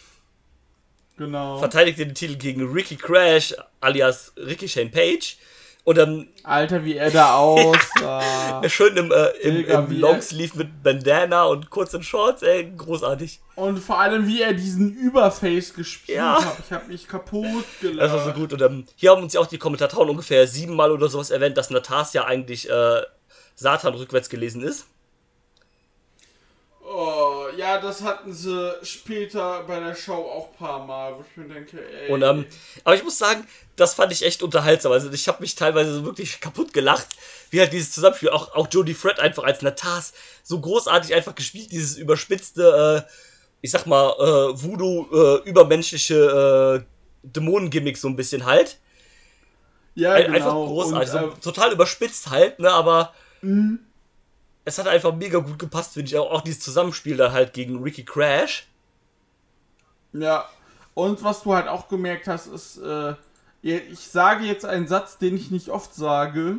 genau. 1.18 1.60
verteidigt 1.60 2.00
den 2.00 2.14
Titel 2.16 2.36
gegen 2.36 2.72
Ricky 2.72 2.96
Crash 2.96 3.54
alias 3.82 4.34
Ricky 4.38 4.68
Shane 4.68 4.92
Page. 4.92 5.38
Und 5.84 6.00
ähm, 6.00 6.28
Alter, 6.42 6.84
wie 6.84 6.96
er 6.96 7.12
da 7.12 7.36
aussah. 7.36 8.64
schön 8.70 8.98
im, 8.98 9.12
äh, 9.12 9.28
im, 9.44 9.56
Digga, 9.58 9.80
im 9.82 10.00
Longsleeve 10.00 10.58
mit 10.58 10.82
Bandana 10.82 11.44
und 11.44 11.70
kurzen 11.70 12.02
Shorts, 12.02 12.42
ey, 12.42 12.72
großartig. 12.76 13.40
Und 13.54 13.78
vor 13.78 14.00
allem, 14.00 14.26
wie 14.26 14.42
er 14.42 14.54
diesen 14.54 14.96
Überface 14.96 15.76
gespielt 15.76 16.18
Ja. 16.18 16.44
hat. 16.44 16.58
Ich 16.66 16.72
habe 16.72 16.88
mich 16.88 17.08
kaputt 17.08 17.46
Das 17.82 17.92
gelacht. 17.92 18.14
war 18.14 18.26
so 18.26 18.32
gut. 18.32 18.52
Und 18.54 18.64
ähm, 18.64 18.86
hier 18.96 19.12
haben 19.12 19.22
uns 19.22 19.34
ja 19.34 19.40
auch 19.40 19.46
die 19.46 19.60
Kommentatoren 19.60 20.10
ungefähr 20.10 20.48
siebenmal 20.48 20.90
oder 20.92 21.08
sowas 21.08 21.30
erwähnt, 21.30 21.56
dass 21.56 21.70
Natas 21.70 22.14
ja 22.14 22.26
eigentlich 22.26 22.68
äh, 22.68 23.02
Satan 23.54 23.94
rückwärts 23.94 24.30
gelesen 24.30 24.64
ist. 24.64 24.88
Oh, 26.98 27.48
ja, 27.58 27.80
das 27.82 28.02
hatten 28.04 28.32
sie 28.32 28.74
später 28.84 29.64
bei 29.64 29.80
der 29.82 29.96
Show 29.96 30.14
auch 30.14 30.52
ein 30.52 30.56
paar 30.58 30.86
Mal, 30.86 31.16
wo 31.18 31.26
ich 31.30 31.36
mir 31.36 31.54
denke, 31.54 31.78
ey. 31.86 32.10
Und, 32.14 32.22
ähm, 32.22 32.46
aber 32.84 32.96
ich 32.96 33.04
muss 33.04 33.18
sagen, 33.18 33.46
das 33.76 33.94
fand 33.96 34.12
ich 34.14 34.24
echt 34.24 34.42
unterhaltsam. 34.44 34.92
Also 34.94 35.12
ich 35.12 35.28
habe 35.28 35.42
mich 35.42 35.56
teilweise 35.56 35.94
so 35.94 36.06
wirklich 36.06 36.40
kaputt 36.40 36.72
gelacht, 36.74 37.08
wie 37.50 37.60
halt 37.60 37.74
dieses 37.74 37.92
Zusammenspiel, 37.92 38.30
auch, 38.30 38.54
auch 38.56 38.68
Jodie 38.72 38.94
Fred 38.94 39.20
einfach 39.20 39.44
als 39.44 39.62
Natas 39.62 40.14
so 40.44 40.62
großartig 40.62 41.14
einfach 41.14 41.36
gespielt, 41.36 41.72
dieses 41.72 41.98
überspitzte, 41.98 43.06
äh, 43.06 43.12
ich 43.62 43.72
sag 43.72 43.86
mal, 43.88 44.12
äh, 44.20 44.62
Voodoo, 44.64 45.08
äh, 45.12 45.50
übermenschliche 45.50 46.84
äh, 46.86 46.86
Dämonengimmick 47.24 47.98
so 47.98 48.08
ein 48.08 48.16
bisschen 48.16 48.46
halt. 48.46 48.78
ja, 49.96 50.14
Ein, 50.14 50.32
genau. 50.32 50.36
Einfach 50.36 50.54
großartig, 50.54 51.10
Und, 51.10 51.12
so, 51.12 51.18
äh, 51.18 51.22
Mhm. 51.28 51.42
total 51.42 51.72
überspitzt 51.74 52.30
halt, 52.30 52.60
ne, 52.60 52.72
aber 52.72 53.14
es 54.66 54.80
hat 54.80 54.88
einfach 54.88 55.16
mega 55.16 55.40
gut 55.40 55.60
gepasst, 55.60 55.94
finde 55.94 56.10
ich. 56.10 56.18
Auch, 56.18 56.32
auch 56.32 56.42
dieses 56.42 56.60
Zusammenspiel 56.60 57.16
dann 57.16 57.32
halt 57.32 57.54
gegen 57.54 57.82
Ricky 57.82 58.04
Crash. 58.04 58.68
Ja, 60.12 60.50
und 60.96 61.24
was 61.24 61.44
du 61.44 61.54
halt 61.54 61.68
auch 61.68 61.88
gemerkt 61.88 62.28
hast, 62.28 62.48
ist, 62.48 62.78
äh, 62.78 63.14
ich 63.62 64.00
sage 64.00 64.46
jetzt 64.46 64.66
einen 64.66 64.88
Satz, 64.88 65.18
den 65.18 65.36
ich 65.36 65.52
nicht 65.52 65.70
oft 65.70 65.94
sage. 65.94 66.58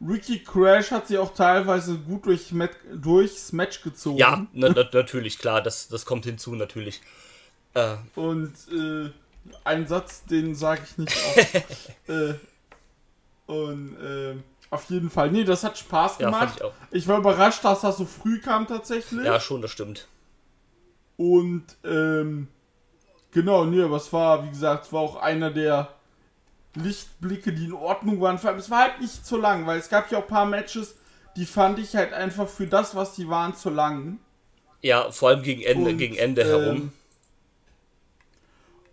Ricky 0.00 0.42
Crash 0.42 0.90
hat 0.90 1.08
sie 1.08 1.18
auch 1.18 1.34
teilweise 1.34 1.96
gut 1.96 2.26
durch 2.26 2.52
Met 2.52 2.72
durchs 2.92 3.52
Match 3.52 3.82
gezogen. 3.82 4.18
Ja, 4.18 4.46
na, 4.52 4.70
na, 4.70 4.84
natürlich, 4.92 5.38
klar, 5.38 5.62
das, 5.62 5.88
das 5.88 6.04
kommt 6.04 6.24
hinzu, 6.24 6.54
natürlich. 6.54 7.00
Äh, 7.74 7.96
Und 8.14 8.52
äh, 8.72 9.10
ein 9.64 9.86
Satz, 9.86 10.24
den 10.24 10.54
sage 10.54 10.82
ich 10.84 10.98
nicht 10.98 11.16
oft. 11.16 11.54
äh, 12.08 12.34
und 13.46 13.96
äh, 14.00 14.36
auf 14.70 14.90
jeden 14.90 15.10
Fall. 15.10 15.30
Nee, 15.30 15.44
das 15.44 15.62
hat 15.64 15.78
Spaß 15.78 16.18
Ja, 16.18 16.26
gemacht. 16.26 16.54
ich 16.56 16.62
auch. 16.64 16.72
ich 16.90 17.08
war 17.08 17.18
überrascht, 17.18 17.64
dass 17.64 17.82
das 17.82 17.96
so 17.96 18.04
früh 18.04 18.40
kam 18.40 18.66
tatsächlich. 18.66 19.24
ja, 19.24 19.38
schon, 19.40 19.62
das 19.62 19.70
stimmt. 19.70 20.08
Und 21.16 21.64
ähm, 21.84 22.48
genau, 23.30 23.64
nee, 23.64 23.82
aber 23.82 23.96
es 23.96 24.12
war, 24.12 24.44
wie 24.44 24.48
gesagt, 24.50 24.86
es 24.86 24.92
war 24.92 25.00
auch 25.00 25.16
einer 25.16 25.50
der 25.50 25.88
Lichtblicke, 26.74 27.52
die 27.52 27.66
in 27.66 27.72
Ordnung 27.72 28.20
waren. 28.20 28.38
Vor 28.38 28.50
allem, 28.50 28.58
es 28.58 28.68
war 28.70 28.80
halt 28.80 29.00
nicht 29.00 29.24
zu 29.24 29.36
lang, 29.36 29.66
weil 29.66 29.78
es 29.78 29.88
gab 29.88 30.10
ja 30.10 30.18
auch 30.18 30.22
ein 30.22 30.28
paar 30.28 30.46
Matches, 30.46 30.96
die 31.36 31.46
fand 31.46 31.78
ich 31.78 31.94
halt 31.94 32.12
einfach 32.12 32.48
für 32.48 32.66
das, 32.66 32.96
was 32.96 33.14
die 33.14 33.28
waren, 33.28 33.54
zu 33.54 33.70
lang. 33.70 34.18
Ja, 34.82 35.10
vor 35.12 35.28
allem 35.28 35.42
gegen 35.42 35.62
Ende, 35.62 35.90
Und, 35.90 35.98
gegen 35.98 36.16
Ende 36.16 36.42
ähm, 36.42 36.48
herum. 36.48 36.92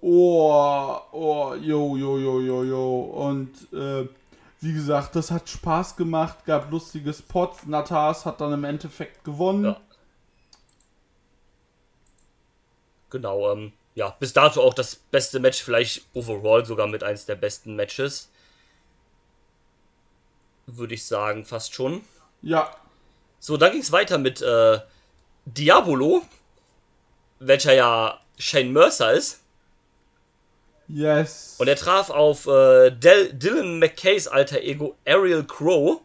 Oh, 0.01 0.97
oh, 1.11 1.53
jo, 1.61 1.95
jo, 1.95 2.17
jo, 2.17 2.39
jo, 2.41 2.63
jo. 2.63 2.99
Und 3.01 3.51
äh, 3.73 4.07
wie 4.61 4.73
gesagt, 4.73 5.15
das 5.15 5.31
hat 5.31 5.49
Spaß 5.49 5.95
gemacht, 5.95 6.45
gab 6.45 6.69
lustige 6.69 7.13
Spots. 7.13 7.65
Natas 7.65 8.25
hat 8.25 8.41
dann 8.41 8.53
im 8.53 8.63
Endeffekt 8.63 9.23
gewonnen. 9.23 9.65
Ja. 9.65 9.81
Genau, 13.09 13.51
ähm, 13.51 13.73
ja, 13.95 14.11
bis 14.19 14.33
dato 14.33 14.61
auch 14.61 14.75
das 14.75 14.95
beste 14.95 15.39
Match, 15.39 15.63
vielleicht 15.63 16.05
overall 16.13 16.63
sogar 16.63 16.85
mit 16.85 17.03
eins 17.03 17.25
der 17.25 17.35
besten 17.35 17.75
Matches. 17.75 18.29
Würde 20.67 20.93
ich 20.93 21.05
sagen, 21.05 21.43
fast 21.43 21.73
schon. 21.73 22.03
Ja. 22.43 22.75
So, 23.39 23.57
dann 23.57 23.71
ging 23.71 23.81
es 23.81 23.91
weiter 23.91 24.19
mit 24.19 24.43
äh, 24.43 24.79
Diabolo, 25.45 26.21
welcher 27.39 27.73
ja 27.73 28.21
Shane 28.37 28.71
Mercer 28.71 29.11
ist. 29.13 29.40
Yes. 30.87 31.55
Und 31.57 31.67
er 31.67 31.75
traf 31.75 32.09
auf 32.09 32.47
äh, 32.47 32.91
Dylan 32.91 33.79
McKays 33.79 34.27
alter 34.27 34.61
Ego 34.61 34.95
Ariel 35.05 35.43
Crow. 35.45 36.01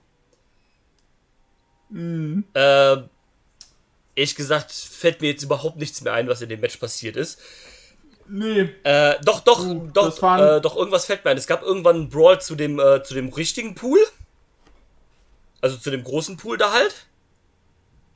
Mhm. 1.89 2.45
Äh, 2.55 2.97
ehrlich 4.17 4.35
gesagt, 4.35 4.73
fällt 4.73 5.21
mir 5.21 5.31
jetzt 5.31 5.43
überhaupt 5.43 5.77
nichts 5.77 6.01
mehr 6.03 6.13
ein, 6.13 6.29
was 6.29 6.43
in 6.43 6.49
dem 6.49 6.61
Match 6.61 6.77
passiert 6.77 7.17
ist. 7.17 7.41
Nee. 8.29 8.71
Äh, 8.83 9.17
doch, 9.25 9.41
doch, 9.41 9.65
Oh, 9.65 9.89
doch, 9.93 10.23
äh, 10.39 10.61
doch, 10.61 10.77
irgendwas 10.77 11.07
fällt 11.07 11.25
mir 11.25 11.31
ein. 11.31 11.37
Es 11.37 11.47
gab 11.47 11.63
irgendwann 11.63 11.97
einen 11.97 12.09
Brawl 12.09 12.41
zu 12.41 12.55
dem, 12.55 12.81
äh, 12.81 13.03
zu 13.03 13.15
dem 13.15 13.29
richtigen 13.29 13.75
Pool. 13.75 14.01
Also 15.61 15.77
zu 15.77 15.91
dem 15.91 16.03
großen 16.03 16.37
Pool 16.37 16.59
da 16.59 16.73
halt. 16.73 17.07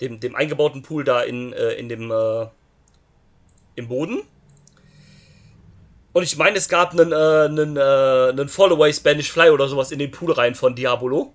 Dem, 0.00 0.18
dem 0.18 0.34
eingebauten 0.34 0.82
Pool 0.82 1.04
da 1.04 1.22
in, 1.22 1.52
äh, 1.52 1.72
in 1.72 1.88
dem, 1.88 2.10
äh, 2.10 2.46
im 3.76 3.88
Boden. 3.88 4.22
Und 6.12 6.22
ich 6.24 6.36
meine, 6.36 6.56
es 6.58 6.68
gab 6.68 6.92
einen, 6.92 7.12
äh, 7.12 7.14
einen, 7.14 7.76
äh, 7.76 8.30
einen 8.30 8.48
Fallaway 8.48 8.92
Spanish 8.92 9.30
Fly 9.30 9.50
oder 9.50 9.68
sowas 9.68 9.92
in 9.92 9.98
den 9.98 10.10
Pool 10.10 10.32
rein 10.32 10.54
von 10.54 10.74
Diabolo. 10.74 11.32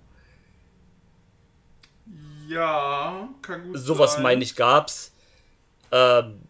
Ja, 2.48 3.28
kann 3.42 3.66
gut 3.72 3.78
Sowas 3.78 4.14
sein. 4.14 4.22
meine 4.22 4.42
ich 4.42 4.54
gab's. 4.54 5.12
Ähm, 5.90 6.40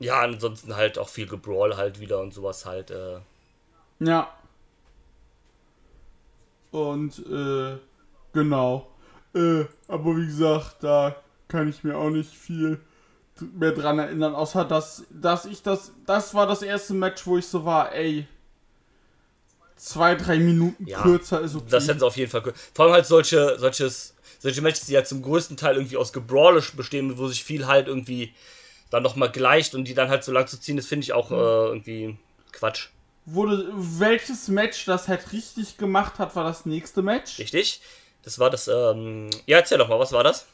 ja, 0.00 0.20
ansonsten 0.20 0.74
halt 0.74 0.98
auch 0.98 1.08
viel 1.08 1.26
Gebrawl 1.28 1.76
halt 1.76 2.00
wieder 2.00 2.20
und 2.20 2.32
sowas 2.34 2.64
halt. 2.66 2.90
Äh, 2.90 3.18
Ja. 4.00 4.32
Und, 6.70 7.18
äh, 7.28 7.76
genau. 8.32 8.88
Äh, 9.34 9.64
aber 9.88 10.16
wie 10.16 10.26
gesagt, 10.26 10.76
da 10.82 11.14
kann 11.48 11.68
ich 11.68 11.84
mir 11.84 11.96
auch 11.96 12.10
nicht 12.10 12.30
viel 12.34 12.80
mehr 13.40 13.72
dran 13.72 13.98
erinnern, 13.98 14.34
außer 14.34 14.64
dass, 14.64 15.04
dass 15.10 15.44
ich 15.46 15.62
das, 15.62 15.92
das 16.06 16.34
war 16.34 16.46
das 16.46 16.62
erste 16.62 16.94
Match, 16.94 17.26
wo 17.26 17.38
ich 17.38 17.46
so 17.46 17.64
war, 17.64 17.92
ey, 17.92 18.26
zwei, 19.76 20.14
drei 20.14 20.38
Minuten 20.38 20.86
Ja, 20.86 21.02
kürzer 21.02 21.40
ist 21.40 21.54
okay. 21.54 21.68
Das 21.70 21.88
hätten 21.88 21.98
sie 22.00 22.06
auf 22.06 22.16
jeden 22.16 22.30
Fall. 22.30 22.42
ge- 22.42 22.52
Vor 22.74 22.84
allem 22.86 22.94
halt 22.94 23.06
solche, 23.06 23.58
solches, 23.58 24.14
solche 24.40 24.62
Matches, 24.62 24.86
die 24.86 24.92
ja 24.92 25.04
zum 25.04 25.22
größten 25.22 25.56
Teil 25.56 25.76
irgendwie 25.76 25.96
aus 25.96 26.12
Gebrawlisch 26.12 26.72
bestehen, 26.74 27.18
wo 27.18 27.28
sich 27.28 27.44
viel 27.44 27.66
halt 27.66 27.88
irgendwie 27.88 28.34
dann 28.90 29.02
nochmal 29.02 29.30
gleicht 29.30 29.74
und 29.74 29.86
die 29.86 29.94
dann 29.94 30.08
halt 30.10 30.24
so 30.24 30.32
lang 30.32 30.46
zu 30.46 30.60
ziehen, 30.60 30.76
das 30.76 30.86
finde 30.86 31.04
ich 31.04 31.12
auch 31.12 31.32
äh, 31.32 31.34
irgendwie 31.34 32.18
Quatsch. 32.52 32.88
Wurde, 33.24 33.68
welches 33.74 34.46
Match 34.48 34.84
das 34.84 35.08
halt 35.08 35.32
richtig 35.32 35.76
gemacht 35.76 36.18
hat, 36.20 36.34
war 36.36 36.44
das 36.44 36.66
nächste 36.66 37.02
Match. 37.02 37.38
Richtig? 37.38 37.80
Das 38.22 38.38
war 38.38 38.50
das, 38.50 38.68
ähm, 38.68 39.30
ja, 39.46 39.58
erzähl 39.58 39.78
doch 39.78 39.88
mal, 39.88 39.98
was 39.98 40.12
war 40.12 40.24
das? 40.24 40.46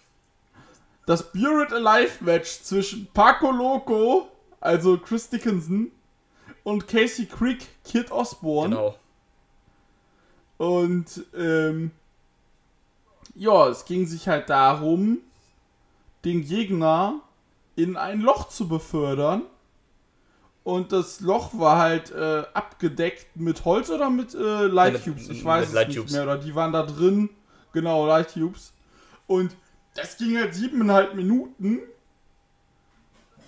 Das 1.08 1.20
Spirit 1.20 1.72
Alive 1.72 2.22
Match 2.22 2.60
zwischen 2.60 3.06
Paco 3.14 3.50
Loco, 3.50 4.28
also 4.60 4.98
Chris 4.98 5.30
Dickinson, 5.30 5.90
und 6.64 6.86
Casey 6.86 7.24
Crick, 7.24 7.66
Kid 7.82 8.12
Osborne. 8.12 8.76
Genau. 8.76 8.94
Und 10.58 11.24
ähm, 11.34 11.92
ja, 13.34 13.68
es 13.68 13.86
ging 13.86 14.06
sich 14.06 14.28
halt 14.28 14.50
darum, 14.50 15.20
den 16.26 16.44
Gegner 16.44 17.22
in 17.74 17.96
ein 17.96 18.20
Loch 18.20 18.50
zu 18.50 18.68
befördern. 18.68 19.44
Und 20.62 20.92
das 20.92 21.20
Loch 21.20 21.58
war 21.58 21.78
halt 21.78 22.10
äh, 22.10 22.42
abgedeckt 22.52 23.34
mit 23.34 23.64
Holz 23.64 23.88
oder 23.88 24.10
mit 24.10 24.34
äh, 24.34 24.66
Light 24.66 25.02
Tubes. 25.02 25.30
Ich 25.30 25.42
weiß 25.42 25.72
es 25.72 25.88
nicht 25.88 26.10
mehr. 26.10 26.24
Oder 26.24 26.36
die 26.36 26.54
waren 26.54 26.74
da 26.74 26.82
drin. 26.82 27.30
Genau, 27.72 28.06
Light 28.06 28.34
Tubes. 28.34 28.74
Und 29.26 29.56
das 30.00 30.16
ging 30.16 30.38
halt 30.38 30.54
siebeneinhalb 30.54 31.14
Minuten. 31.14 31.80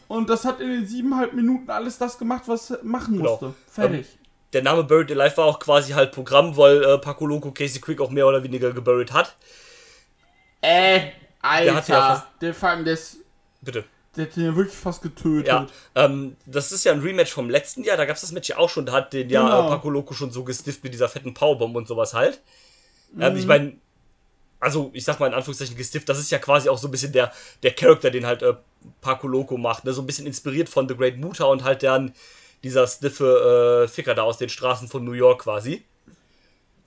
Und 0.09 0.29
das 0.29 0.45
hat 0.45 0.61
in 0.61 0.69
den 0.71 0.87
siebeneinhalb 0.87 1.33
Minuten 1.35 1.71
alles 1.71 1.97
das 1.99 2.19
gemacht, 2.19 2.43
was 2.47 2.71
es 2.71 2.83
machen 2.83 3.17
Genau. 3.19 3.31
musste. 3.31 3.55
Fertig. 3.71 4.07
Der 4.53 4.63
Name 4.63 4.83
Buried 4.83 5.13
Alive 5.13 5.37
war 5.37 5.45
auch 5.47 5.61
quasi 5.61 5.93
halt 5.93 6.11
Programm, 6.11 6.57
weil 6.57 6.83
äh, 6.83 6.99
Paco 6.99 7.25
Loco 7.27 7.53
Casey 7.53 7.81
Quick 7.81 8.01
auch 8.01 8.11
mehr 8.11 8.27
oder 8.27 8.43
weniger 8.43 8.73
geburied 8.73 9.13
hat. 9.13 9.37
Äh, 10.61 11.13
Alter. 11.41 11.75
hat 11.77 11.89
ja 11.89 12.27
der 12.41 12.53
vor 12.55 12.69
allem, 12.71 12.85
das, 12.85 13.19
Bitte. 13.61 13.85
der 14.17 14.27
hat 14.27 14.35
den 14.37 14.45
ja 14.47 14.57
wirklich 14.57 14.77
fast 14.77 15.03
getötet. 15.03 15.47
Ja, 15.47 15.67
ähm, 15.95 16.37
das 16.47 16.73
ist 16.73 16.83
ja 16.85 16.93
ein 16.93 17.01
Rematch 17.01 17.33
vom 17.33 17.49
letzten 17.49 17.85
Jahr, 17.85 17.97
da 17.97 18.05
gab 18.05 18.17
es 18.17 18.23
das 18.23 18.33
Match 18.33 18.49
ja 18.49 18.59
auch 18.59 18.69
schon, 18.69 18.85
da 18.87 18.93
hat 18.93 19.13
den 19.13 19.31
ja 19.31 19.43
Genau. 19.43 19.67
äh, 19.67 19.69
Paco 19.69 19.89
Loco 19.89 20.13
schon 20.13 20.33
so 20.33 20.43
gestifft 20.43 20.83
mit 20.83 20.93
dieser 20.93 21.09
fetten 21.09 21.33
Powerbomb 21.33 21.77
und 21.77 21.87
sowas 21.87 22.13
halt. 22.13 22.41
Ähm, 23.19 23.33
Mhm. 23.35 23.39
ich 23.39 23.47
meine, 23.47 23.73
also 24.61 24.91
ich 24.93 25.05
sag 25.05 25.19
mal 25.19 25.27
in 25.27 25.35
Anführungszeichen 25.35 25.77
gestifft, 25.77 26.09
das 26.09 26.19
ist 26.19 26.31
ja 26.31 26.39
quasi 26.39 26.69
auch 26.69 26.79
so 26.79 26.89
ein 26.89 26.91
bisschen 26.91 27.13
der, 27.13 27.33
der 27.63 27.73
Charakter, 27.73 28.11
den 28.11 28.27
halt 28.27 28.43
äh, 28.43 28.55
Paco 29.01 29.27
Loco 29.27 29.57
macht, 29.57 29.85
ne? 29.85 29.93
so 29.93 30.03
ein 30.03 30.07
bisschen 30.07 30.27
inspiriert 30.27 30.69
von 30.69 30.89
The 30.89 30.97
Great 30.97 31.17
Muta 31.17 31.45
und 31.45 31.65
halt 31.65 31.83
dann 31.83 32.13
dieser 32.63 32.87
stiffe 32.87 33.85
äh, 33.85 33.89
Ficker 33.89 34.15
da 34.15 34.23
aus 34.23 34.39
den 34.39 34.51
Straßen 34.51 34.89
von 34.89 35.05
New 35.05 35.13
York 35.13 35.43
quasi. 35.43 35.83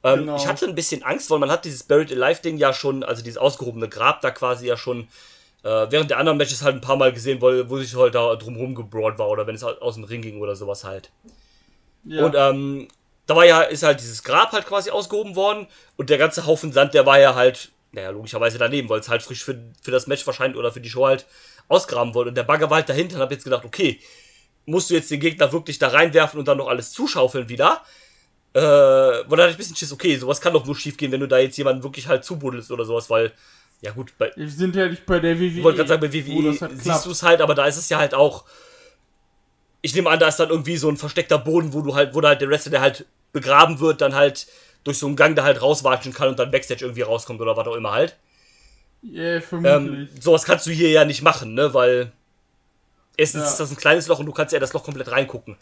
Ähm, 0.04 0.20
Genau. 0.20 0.36
Ich 0.36 0.48
hatte 0.48 0.68
ein 0.68 0.76
bisschen 0.76 1.02
Angst, 1.04 1.30
weil 1.32 1.40
man 1.40 1.50
hat 1.50 1.66
dieses 1.66 1.84
Buried 1.84 2.12
Alive 2.12 2.42
Ding 2.42 2.58
ja 2.58 2.74
schon, 2.74 3.04
also 3.04 3.24
dieses 3.24 3.38
ausgehobene 3.38 3.90
Grab 3.90 4.22
da 4.22 4.32
quasi 4.32 4.68
ja 4.68 4.78
schon 4.78 5.08
äh, 5.64 5.88
während 5.90 6.10
der 6.10 6.18
anderen 6.18 6.38
Matches 6.38 6.62
halt 6.62 6.76
ein 6.76 6.82
paar 6.82 6.98
Mal 6.98 7.14
gesehen, 7.14 7.42
wo, 7.42 7.48
wo 7.70 7.78
sich 7.78 7.96
halt 7.96 8.16
da 8.16 8.36
drumherum 8.36 8.76
gebrawlt 8.76 9.18
war 9.18 9.30
oder 9.30 9.48
wenn 9.48 9.56
es 9.56 9.64
halt 9.64 9.82
aus 9.82 9.96
dem 9.96 10.04
Ring 10.04 10.22
ging 10.22 10.42
oder 10.42 10.56
sowas 10.56 10.84
halt. 10.84 11.10
Ja. 12.04 12.26
Und 12.26 12.36
ähm, 12.38 12.88
da 13.26 13.36
war 13.36 13.46
ja, 13.46 13.62
ist 13.62 13.84
halt 13.84 14.00
dieses 14.02 14.24
Grab 14.24 14.52
halt 14.52 14.66
quasi 14.66 14.90
ausgehoben 14.90 15.36
worden 15.36 15.68
und 15.96 16.10
der 16.10 16.18
ganze 16.18 16.46
Haufen 16.46 16.74
Sand, 16.74 16.94
der 16.94 17.06
war 17.06 17.20
ja 17.20 17.36
halt, 17.36 17.72
naja, 17.92 18.10
logischerweise 18.10 18.58
daneben, 18.58 18.90
weil 18.90 19.00
es 19.00 19.10
halt 19.10 19.24
frisch 19.24 19.44
für, 19.44 19.58
für 19.82 19.92
das 19.92 20.08
Match 20.08 20.26
wahrscheinlich 20.26 20.58
oder 20.58 20.72
für 20.72 20.82
die 20.82 20.90
Show 20.90 21.06
halt 21.06 21.26
ausgraben 21.68 22.14
wurde. 22.14 22.30
Und 22.30 22.36
der 22.36 22.44
Bagger 22.44 22.70
war 22.70 22.78
halt 22.78 22.90
dahinter 22.90 23.16
und 23.16 23.22
hab 23.22 23.32
jetzt 23.32 23.44
gedacht, 23.44 23.66
okay, 23.66 24.00
musst 24.66 24.90
du 24.90 24.94
jetzt 24.94 25.12
den 25.12 25.20
Gegner 25.20 25.52
wirklich 25.52 25.80
da 25.80 25.90
reinwerfen 25.90 26.40
und 26.40 26.48
dann 26.48 26.58
noch 26.58 26.68
alles 26.68 26.92
zuschaufeln 26.92 27.50
wieder? 27.50 27.82
Äh, 28.54 28.62
wo 28.62 29.36
dann 29.36 29.42
hatte 29.42 29.50
ich 29.50 29.56
ein 29.56 29.58
bisschen 29.58 29.76
Schiss, 29.76 29.92
okay, 29.92 30.16
sowas 30.18 30.40
kann 30.40 30.54
doch 30.54 30.66
nur 30.66 30.76
schief 30.76 30.98
gehen, 30.98 31.12
wenn 31.12 31.20
du 31.20 31.28
da 31.28 31.40
jetzt 31.40 31.58
jemanden 31.58 31.84
wirklich 31.84 32.08
halt 32.08 32.24
zubuddelst 32.24 32.72
oder 32.72 32.86
sowas, 32.86 33.10
weil, 33.10 33.32
ja 33.82 33.92
gut, 33.92 34.14
bei, 34.18 34.32
Wir 34.36 34.50
sind 34.50 34.76
ja 34.76 34.88
nicht 34.88 35.06
bei 35.06 35.20
der 35.20 35.40
WWE. 35.40 35.46
ich 35.46 35.64
wollte 35.64 35.78
gerade 35.78 35.90
sagen, 35.90 36.02
bei 36.02 36.14
WWE 36.14 36.60
halt 36.60 36.82
siehst 36.82 37.06
du 37.06 37.12
es 37.12 37.24
halt, 37.24 37.42
aber 37.42 37.56
da 37.56 37.66
ist 37.66 37.78
es 37.78 37.90
ja 37.90 37.98
halt 37.98 38.14
auch. 38.14 38.46
Ich 39.84 39.94
nehme 39.94 40.10
an, 40.10 40.18
da 40.20 40.28
ist 40.30 40.38
dann 40.40 40.50
irgendwie 40.50 40.78
so 40.78 40.90
ein 40.90 40.98
versteckter 40.98 41.38
Boden, 41.38 41.74
wo 41.74 41.82
du 41.82 41.94
halt, 41.94 42.16
wo 42.16 42.22
halt 42.24 42.42
der 42.42 42.50
Wrestler, 42.50 42.72
der 42.72 42.82
halt 42.82 43.06
begraben 43.34 43.80
wird, 43.80 44.02
dann 44.02 44.16
halt 44.16 44.48
durch 44.84 44.98
so 44.98 45.06
einen 45.08 45.16
Gang 45.16 45.36
da 45.36 45.44
halt 45.44 45.62
rauswatschen 45.62 46.14
kann 46.14 46.30
und 46.30 46.40
dann 46.40 46.50
Backstage 46.52 46.84
irgendwie 46.86 47.04
rauskommt 47.04 47.40
oder 47.42 47.56
was 47.56 47.68
auch 47.68 47.76
immer 47.76 47.92
halt. 47.92 48.18
Ja, 49.04 49.36
Ähm, 49.36 49.42
vermutlich. 49.42 50.10
sowas 50.20 50.46
kannst 50.46 50.66
du 50.66 50.72
hier 50.72 50.90
ja 50.90 51.06
nicht 51.06 51.22
machen, 51.22 51.54
ne? 51.54 51.74
Weil 51.74 52.12
erstens 53.18 53.44
Ja. 53.44 53.50
ist 53.52 53.60
das 53.60 53.72
ein 53.72 53.78
kleines 53.78 54.08
Loch 54.08 54.20
und 54.20 54.26
du 54.26 54.32
kannst 54.34 54.54
ja 54.54 54.60
das 54.60 54.74
Loch 54.74 54.84
komplett 54.84 55.12
reingucken. 55.12 55.58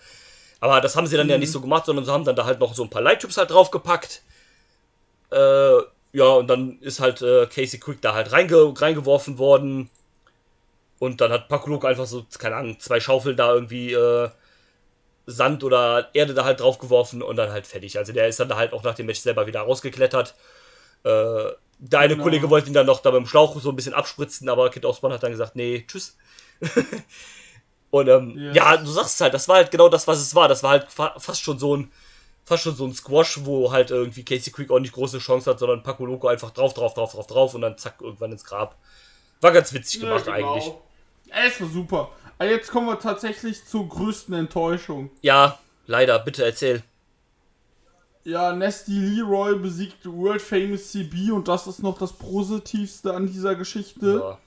Aber 0.60 0.82
das 0.82 0.96
haben 0.96 1.08
sie 1.08 1.18
dann 1.18 1.30
ja 1.30 1.38
Mhm. 1.38 1.42
nicht 1.42 1.52
so 1.52 1.62
gemacht, 1.62 1.86
sondern 1.86 2.06
sie 2.06 2.12
haben 2.12 2.26
dann 2.26 2.36
da 2.36 2.46
halt 2.46 2.60
noch 2.60 2.74
so 2.76 2.84
ein 2.84 2.90
paar 2.90 3.02
Light-Tubes 3.02 3.38
halt 3.38 3.52
draufgepackt. 3.52 4.22
Äh, 5.32 5.78
ja, 6.14 6.26
und 6.26 6.48
dann 6.48 6.80
ist 6.82 7.00
halt 7.00 7.22
äh, 7.22 7.46
Casey 7.48 7.80
Quick 7.80 8.02
da 8.02 8.14
halt 8.14 8.32
reinge 8.32 8.74
reingeworfen 8.76 9.38
worden. 9.38 9.90
Und 11.02 11.20
dann 11.20 11.32
hat 11.32 11.50
Paco 11.50 11.68
Loco 11.72 11.88
einfach 11.88 12.06
so, 12.06 12.28
keine 12.38 12.58
Ahnung, 12.58 12.80
zwei 12.80 13.00
Schaufeln 13.00 13.36
da 13.36 13.52
irgendwie 13.52 13.92
äh, 13.94 14.30
Sand 15.26 15.64
oder 15.64 16.10
Erde 16.14 16.34
da 16.34 16.46
halt 16.46 16.60
draufgeworfen 16.60 17.22
und 17.24 17.36
dann 17.38 17.52
halt 17.52 17.68
fertig. 17.68 17.98
Also 17.98 18.14
der 18.14 18.28
ist 18.28 18.40
dann 18.40 18.50
da 18.50 18.58
halt 18.58 18.74
auch 18.74 18.84
nach 18.84 18.96
dem 18.96 19.08
Match 19.08 19.20
selber 19.22 19.48
wieder 19.48 19.62
rausgeklettert. 19.62 20.36
Äh, 21.04 21.10
der 21.80 22.00
eine 22.00 22.18
Genau. 22.18 22.24
Kollege 22.24 22.50
wollte 22.50 22.68
ihn 22.70 22.74
dann 22.74 22.86
noch 22.88 23.02
da 23.02 23.12
mit 23.12 23.20
dem 23.22 23.28
Schlauch 23.28 23.60
so 23.62 23.70
ein 23.72 23.76
bisschen 23.76 23.94
abspritzen, 23.96 24.50
aber 24.50 24.70
Kid 24.72 24.86
Osborne 24.86 25.16
hat 25.16 25.24
dann 25.24 25.32
gesagt, 25.32 25.56
nee, 25.56 25.86
tschüss. 25.88 26.18
und 27.92 28.08
ähm, 28.08 28.38
Ja. 28.38 28.54
ja, 28.54 28.78
du 28.78 28.88
sagst 28.88 29.16
es 29.16 29.22
halt, 29.22 29.34
das 29.34 29.48
war 29.48 29.58
halt 29.58 29.72
genau 29.72 29.90
das, 29.90 30.08
was 30.08 30.20
es 30.20 30.36
war. 30.36 30.48
Das 30.48 30.64
war 30.64 30.72
halt 30.72 30.92
fa 30.92 31.16
fast 31.20 31.42
schon 31.42 31.60
so 31.60 31.76
ein 31.78 31.92
fast 32.46 32.64
schon 32.64 32.76
so 32.76 32.86
ein 32.86 32.94
Squash, 32.94 33.40
wo 33.46 33.72
halt 33.72 33.92
irgendwie 33.92 34.26
Casey 34.26 34.52
Creek 34.52 34.72
auch 34.72 34.80
nicht 34.80 34.94
große 34.94 35.20
Chance 35.20 35.50
hat, 35.52 35.60
sondern 35.60 35.84
Paco 35.84 36.06
Loco 36.06 36.28
einfach 36.28 36.52
drauf, 36.52 36.74
drauf, 36.74 36.94
drauf, 36.96 37.14
drauf, 37.14 37.28
drauf 37.28 37.54
und 37.56 37.62
dann 37.62 37.78
zack, 37.78 37.96
irgendwann 38.02 38.32
ins 38.32 38.46
Grab. 38.46 38.78
War 39.42 39.52
ganz 39.52 39.74
witzig 39.74 40.02
gemacht 40.02 40.28
ja, 40.28 40.36
genau. 40.36 40.54
eigentlich. 40.56 40.74
Es 41.32 41.60
war 41.62 41.67
super. 41.70 42.12
Aber 42.38 42.50
jetzt 42.50 42.72
kommen 42.72 42.88
wir 42.88 43.00
tatsächlich 43.00 43.65
zur 43.65 43.88
größten 43.88 44.34
Enttäuschung. 44.34 45.12
Ja, 45.22 45.60
leider, 45.86 46.20
bitte 46.20 46.44
erzähl. 46.44 46.84
Ja, 48.24 48.54
Nasty 48.54 48.94
Leroy 48.94 49.58
besiegt 49.58 50.06
World 50.06 50.41
Famous 50.41 50.91
CB 50.91 51.32
und 51.32 51.48
das 51.48 51.65
ist 51.65 51.82
noch 51.82 51.98
das 51.98 52.13
Positivste 52.13 53.13
an 53.13 53.26
dieser 53.26 53.56
Geschichte. 53.56 54.22
Ja. 54.24 54.38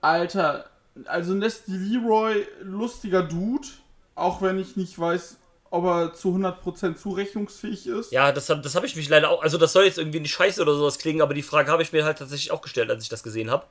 Alter, 0.00 0.66
also 1.06 1.34
Nasty 1.34 1.72
Leroy, 1.72 2.46
lustiger 2.62 3.22
Dude, 3.22 3.68
auch 4.14 4.42
wenn 4.42 4.58
ich 4.58 4.76
nicht 4.76 4.98
weiß, 4.98 5.36
ob 5.70 5.84
er 5.84 6.14
zu 6.14 6.28
100% 6.28 6.96
zurechnungsfähig 6.96 7.86
ist. 7.86 8.12
Ja, 8.12 8.30
das, 8.32 8.46
das 8.46 8.74
habe 8.74 8.86
ich 8.86 8.94
mich 8.94 9.08
leider 9.08 9.30
auch. 9.30 9.42
Also, 9.42 9.58
das 9.58 9.72
soll 9.72 9.84
jetzt 9.84 9.98
irgendwie 9.98 10.20
nicht 10.20 10.32
scheiße 10.32 10.62
oder 10.62 10.74
sowas 10.74 10.98
klingen, 10.98 11.20
aber 11.20 11.34
die 11.34 11.42
Frage 11.42 11.70
habe 11.70 11.82
ich 11.82 11.92
mir 11.92 12.04
halt 12.04 12.18
tatsächlich 12.18 12.52
auch 12.52 12.60
gestellt, 12.60 12.90
als 12.90 13.02
ich 13.02 13.08
das 13.08 13.24
gesehen 13.24 13.50
habe. 13.50 13.66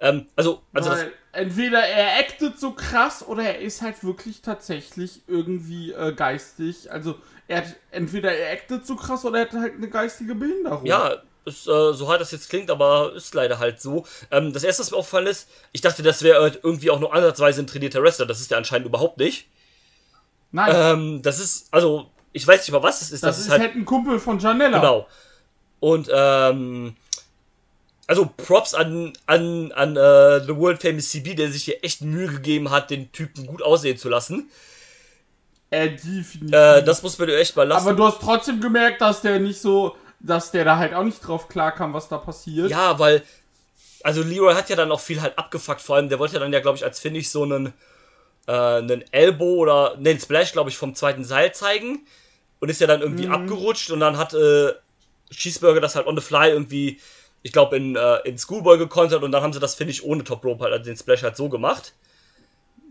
Ähm, 0.00 0.26
also, 0.34 0.62
also 0.72 0.90
das, 0.90 1.00
Weil 1.00 1.12
entweder 1.32 1.80
er 1.80 2.18
actet 2.18 2.58
so 2.58 2.72
krass 2.72 3.26
oder 3.26 3.42
er 3.42 3.58
ist 3.60 3.82
halt 3.82 4.02
wirklich 4.02 4.40
tatsächlich 4.40 5.22
irgendwie 5.26 5.92
äh, 5.92 6.12
geistig. 6.12 6.90
Also 6.90 7.16
er 7.48 7.58
hat, 7.58 7.76
entweder 7.90 8.32
er 8.32 8.52
actet 8.52 8.86
so 8.86 8.96
krass 8.96 9.24
oder 9.24 9.40
er 9.40 9.44
hat 9.46 9.52
halt 9.52 9.74
eine 9.74 9.88
geistige 9.88 10.34
Behinderung. 10.34 10.86
ja, 10.86 11.16
ist, 11.44 11.66
äh, 11.66 11.92
so 11.92 12.08
hart 12.08 12.20
das 12.20 12.32
jetzt 12.32 12.48
klingt, 12.48 12.70
aber 12.70 13.12
ist 13.14 13.34
leider 13.34 13.58
halt 13.58 13.80
so. 13.80 14.06
Ähm, 14.30 14.52
das 14.52 14.64
erste, 14.64 14.82
was 14.82 14.90
mir 14.90 14.96
aufgefallen 14.98 15.26
ist, 15.26 15.48
ich 15.72 15.80
dachte, 15.80 16.02
das 16.02 16.22
wäre 16.22 16.40
halt 16.40 16.60
irgendwie 16.62 16.90
auch 16.90 17.00
nur 17.00 17.14
ansatzweise 17.14 17.62
ein 17.62 17.66
trainierter 17.66 18.02
Wrestler. 18.02 18.26
Das 18.26 18.40
ist 18.40 18.50
der 18.50 18.58
anscheinend 18.58 18.86
überhaupt 18.86 19.18
nicht. 19.18 19.48
Nein, 20.52 20.72
Ähm, 20.74 21.22
das 21.22 21.38
ist, 21.38 21.72
also, 21.72 22.10
ich 22.32 22.46
weiß 22.46 22.60
nicht 22.60 22.72
mal, 22.72 22.82
was 22.82 23.02
es 23.02 23.10
ist. 23.10 23.22
das, 23.22 23.38
ist 23.38 23.50
halt, 23.50 23.74
ein 23.74 23.84
Kumpel 23.84 24.18
von 24.18 24.38
Janella. 24.38 24.78
Genau. 24.78 25.06
Und 25.80 26.10
ähm, 26.12 26.96
also 28.10 28.26
Props 28.26 28.74
an, 28.74 29.12
an, 29.26 29.70
an 29.70 29.96
äh, 29.96 30.40
The 30.44 30.56
World 30.56 30.82
Famous 30.82 31.10
CB, 31.10 31.36
der 31.36 31.52
sich 31.52 31.62
hier 31.62 31.84
echt 31.84 32.02
Mühe 32.02 32.26
gegeben 32.26 32.72
hat, 32.72 32.90
den 32.90 33.12
Typen 33.12 33.46
gut 33.46 33.62
aussehen 33.62 33.98
zu 33.98 34.08
lassen. 34.08 34.50
Äh, 35.70 35.90
definitiv. 35.90 36.52
Äh, 36.52 36.82
das 36.82 37.04
muss 37.04 37.16
man 37.20 37.28
dir 37.28 37.38
echt 37.38 37.54
mal 37.54 37.68
lassen. 37.68 37.86
Aber 37.86 37.96
du 37.96 38.04
hast 38.04 38.20
trotzdem 38.20 38.60
gemerkt, 38.60 39.00
dass 39.00 39.22
der 39.22 39.38
nicht 39.38 39.60
so, 39.60 39.94
dass 40.18 40.50
der 40.50 40.64
da 40.64 40.76
halt 40.76 40.92
auch 40.92 41.04
nicht 41.04 41.20
drauf 41.20 41.46
klarkam, 41.46 41.94
was 41.94 42.08
da 42.08 42.18
passiert. 42.18 42.68
ja, 42.68 42.98
weil, 42.98 43.22
also 44.02 44.24
Leroy 44.24 44.54
hat 44.54 44.68
ja 44.70 44.74
dann 44.74 44.90
auch 44.90 44.98
viel 44.98 45.22
halt 45.22 45.38
abgefuckt, 45.38 45.80
vor 45.80 45.94
allem, 45.94 46.08
der 46.08 46.18
wollte 46.18 46.34
ja 46.34 46.40
dann 46.40 46.52
ja, 46.52 46.58
glaube 46.58 46.78
ich, 46.78 46.84
als 46.84 46.98
Finish 46.98 47.28
so 47.28 47.44
einen, 47.44 47.72
äh, 48.48 48.52
einen 48.52 49.04
Elbow 49.12 49.58
oder, 49.58 49.96
ne, 49.98 50.10
einen 50.10 50.18
Splash, 50.18 50.50
glaube 50.50 50.70
ich, 50.70 50.76
vom 50.76 50.96
zweiten 50.96 51.22
Seil 51.22 51.54
zeigen. 51.54 52.04
Und 52.58 52.70
ist 52.70 52.80
ja 52.80 52.88
dann 52.88 53.02
irgendwie 53.02 53.28
abgerutscht 53.28 53.92
und 53.92 54.00
dann 54.00 54.18
hat 54.18 54.34
äh, 54.34 54.72
Cheeseburger 55.30 55.80
das 55.80 55.94
halt 55.94 56.08
on 56.08 56.16
the 56.16 56.20
fly 56.20 56.50
irgendwie, 56.50 56.98
ich 57.42 57.52
glaube, 57.52 57.76
in, 57.76 57.96
äh, 57.96 58.16
in 58.28 58.38
Schoolboy 58.38 58.78
gekontert 58.78 59.22
und 59.22 59.32
dann 59.32 59.42
haben 59.42 59.52
sie 59.52 59.60
das 59.60 59.74
Finish 59.74 60.02
ohne 60.02 60.24
Top 60.24 60.44
Rope 60.44 60.64
halt, 60.64 60.72
also 60.72 60.84
den 60.84 60.96
Splash 60.96 61.22
halt 61.22 61.36
so 61.36 61.48
gemacht. 61.48 61.94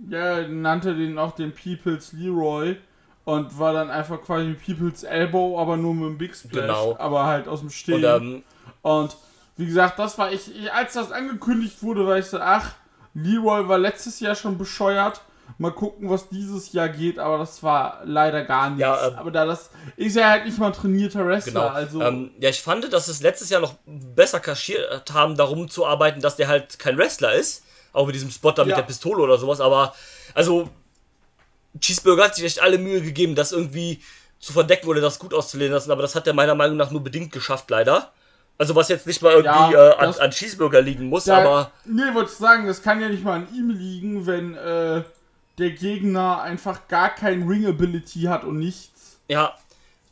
Ja, 0.10 0.48
nannte 0.48 0.96
den 0.96 1.18
auch 1.18 1.34
den 1.34 1.54
People's 1.54 2.14
Leroy 2.14 2.78
und 3.26 3.60
war 3.60 3.74
dann 3.74 3.90
einfach 3.90 4.22
quasi 4.22 4.54
People's 4.54 5.04
Elbow, 5.04 5.60
aber 5.60 5.78
nur 5.78 5.94
mit 5.94 6.06
einem 6.06 6.18
Big 6.18 6.36
Splash, 6.36 6.62
Genau. 6.62 6.96
aber 6.98 7.26
halt 7.26 7.48
aus 7.48 7.60
dem 7.60 7.70
Stehen. 7.70 8.04
Und 8.06 8.24
ähm, 8.24 8.44
Und 8.82 9.18
wie 9.58 9.66
gesagt, 9.66 10.00
das 10.00 10.18
war 10.18 10.32
ich, 10.32 10.56
ich, 10.56 10.72
als 10.72 10.94
das 10.94 11.12
angekündigt 11.12 11.84
wurde, 11.84 12.08
war 12.08 12.18
ich 12.18 12.26
so, 12.26 12.40
ach, 12.40 12.74
Leroy 13.14 13.68
war 13.68 13.78
letztes 13.78 14.20
Jahr 14.22 14.36
schon 14.36 14.58
bescheuert. 14.58 15.22
Mal 15.58 15.72
gucken, 15.72 16.10
was 16.10 16.30
dieses 16.30 16.72
Jahr 16.74 16.88
geht, 16.90 17.20
aber 17.20 17.38
das 17.40 17.62
war 17.64 18.02
leider 18.06 18.44
gar 18.46 18.70
nichts. 18.70 18.82
Ja, 18.82 19.08
ähm, 19.08 19.16
aber 19.16 19.32
da 19.32 19.46
das 19.46 19.70
ist 19.98 20.16
ja 20.16 20.30
halt 20.30 20.46
nicht 20.46 20.58
mal 20.58 20.68
ein 20.68 20.74
trainierter 20.74 21.26
Wrestler, 21.26 21.52
Genau. 21.62 21.68
also 21.74 22.02
ähm, 22.02 22.32
ja, 22.40 22.50
ich 22.50 22.62
fand, 22.62 22.92
dass 22.94 23.08
es 23.08 23.22
letztes 23.22 23.50
Jahr 23.50 23.60
noch 23.62 23.74
besser 23.86 24.40
kaschiert 24.40 25.12
haben, 25.14 25.36
darum 25.36 25.68
zu 25.70 25.86
arbeiten, 25.86 26.22
dass 26.22 26.36
der 26.36 26.48
halt 26.48 26.78
kein 26.80 26.98
Wrestler 26.98 27.34
ist. 27.34 27.64
Auch 27.92 28.06
mit 28.06 28.14
diesem 28.16 28.30
Spot 28.30 28.52
da 28.52 28.64
mit 28.64 28.72
Ja. 28.72 28.76
der 28.78 28.84
Pistole 28.84 29.22
oder 29.24 29.38
sowas. 29.40 29.60
Aber, 29.60 29.96
also, 30.36 30.70
Cheeseburger 31.80 32.26
hat 32.26 32.36
sich 32.36 32.46
echt 32.46 32.62
alle 32.62 32.78
Mühe 32.78 33.02
gegeben, 33.02 33.36
das 33.36 33.52
irgendwie 33.52 34.02
zu 34.40 34.54
verdecken 34.54 34.88
oder 34.88 35.02
das 35.02 35.20
gut 35.20 35.34
auszulehnen 35.34 35.74
lassen. 35.74 35.92
Aber 35.92 36.02
das 36.02 36.16
hat 36.16 36.28
er 36.28 36.34
meiner 36.34 36.56
Meinung 36.56 36.78
nach 36.78 36.92
nur 36.92 37.04
bedingt 37.04 37.32
geschafft, 37.32 37.70
leider. 37.70 38.12
Also, 38.58 38.76
was 38.76 38.90
jetzt 38.90 39.08
nicht 39.08 39.22
mal 39.22 39.34
irgendwie 39.34 39.74
Ja, 39.74 39.90
äh, 39.92 39.96
an, 39.96 40.06
das- 40.08 40.20
an 40.20 40.32
Cheeseburger 40.32 40.82
liegen 40.82 41.06
muss, 41.08 41.26
Da- 41.26 41.38
aber. 41.40 41.72
Nee, 41.86 42.14
wollte 42.14 42.32
ich 42.32 42.38
sagen, 42.38 42.68
das 42.68 42.82
kann 42.82 43.00
ja 43.02 43.10
nicht 43.10 43.24
mal 43.24 43.38
an 43.38 43.48
ihm 43.54 43.70
liegen, 43.70 44.26
wenn 44.28 44.56
äh, 44.56 45.04
der 45.60 45.72
Gegner 45.72 46.42
einfach 46.42 46.88
gar 46.88 47.14
kein 47.14 47.48
Ring-Ability 47.48 48.22
hat 48.24 48.44
und 48.44 48.60
nichts. 48.60 49.20
Ja, 49.28 49.56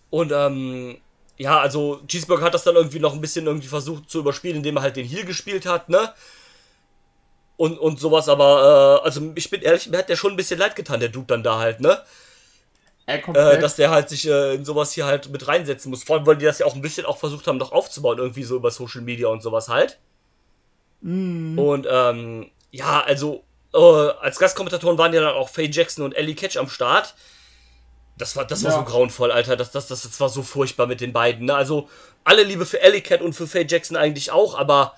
und 0.10 0.32
ähm, 0.32 0.98
ja, 1.38 1.60
also 1.60 2.02
Cheeseburger 2.08 2.46
hat 2.46 2.54
das 2.54 2.64
dann 2.64 2.76
irgendwie 2.76 3.00
noch 3.00 3.14
ein 3.14 3.22
bisschen 3.22 3.46
irgendwie 3.46 3.68
versucht 3.68 4.10
zu 4.10 4.20
überspielen, 4.20 4.58
indem 4.58 4.78
er 4.78 4.84
halt 4.84 4.96
den 4.96 5.08
Heal 5.08 5.26
gespielt 5.26 5.66
hat, 5.66 5.90
ne? 5.90 6.14
Und, 7.56 7.80
und 7.80 8.00
sowas, 8.00 8.30
aber, 8.30 9.02
äh, 9.02 9.06
also 9.06 9.32
ich 9.36 9.50
bin 9.50 9.62
ehrlich, 9.62 9.90
mir 9.90 9.98
hat 9.98 10.10
der 10.10 10.16
schon 10.16 10.34
ein 10.34 10.38
bisschen 10.38 10.60
leid 10.60 10.76
getan, 10.76 11.00
der 11.00 11.10
Dude 11.10 11.28
dann 11.28 11.44
da 11.44 11.58
halt, 11.58 11.80
ne? 11.80 12.02
Er 13.08 13.22
komplett. 13.22 13.58
Äh, 13.58 13.62
dass 13.62 13.76
der 13.78 13.90
halt 13.90 14.10
sich 14.10 14.28
äh, 14.28 14.56
in 14.56 14.66
sowas 14.66 14.92
hier 14.92 15.06
halt 15.06 15.30
mit 15.30 15.48
reinsetzen 15.48 15.90
muss. 15.90 16.04
Vor 16.04 16.18
allem, 16.18 16.26
weil 16.28 16.36
die 16.38 16.46
das 16.46 16.60
ja 16.60 16.66
auch 16.66 16.76
ein 16.76 16.82
bisschen 16.82 17.06
auch 17.06 17.18
versucht 17.18 17.48
haben, 17.48 17.58
noch 17.58 17.72
aufzubauen, 17.72 18.18
irgendwie 18.18 18.44
so 18.44 18.58
über 18.58 18.70
Social 18.70 19.02
Media 19.02 19.30
und 19.30 19.42
sowas 19.42 19.70
halt. 19.70 19.98
Und 21.02 21.88
ähm, 21.90 22.52
ja, 22.72 23.02
also 23.02 23.44
äh, 23.74 23.78
als 23.78 24.40
Gastkommentatoren 24.40 24.98
waren 24.98 25.14
ja 25.14 25.22
dann 25.22 25.36
auch 25.36 25.50
Faye 25.50 25.70
Jackson 25.72 26.04
und 26.06 26.14
Ellie 26.14 26.36
Catch 26.36 26.58
am 26.58 26.70
Start. 26.70 27.16
Das 28.18 28.36
war, 28.36 28.46
das 28.46 28.64
war 28.64 28.72
Ja. 28.72 28.78
so 28.80 28.84
grauenvoll, 28.84 29.32
Alter. 29.32 29.56
Das, 29.56 29.72
das, 29.72 29.88
das, 29.88 30.02
das 30.04 30.20
war 30.20 30.30
so 30.30 30.42
furchtbar 30.42 30.88
mit 30.88 31.02
den 31.02 31.14
beiden. 31.14 31.46
Ne? 31.46 31.56
Also, 31.56 31.90
alle 32.24 32.44
Liebe 32.44 32.66
für 32.66 32.82
Ellie 32.82 33.02
Cat 33.02 33.22
und 33.22 33.34
für 33.34 33.48
Faye 33.48 33.66
Jackson 33.70 33.96
eigentlich 33.96 34.32
auch, 34.32 34.58
aber 34.58 34.96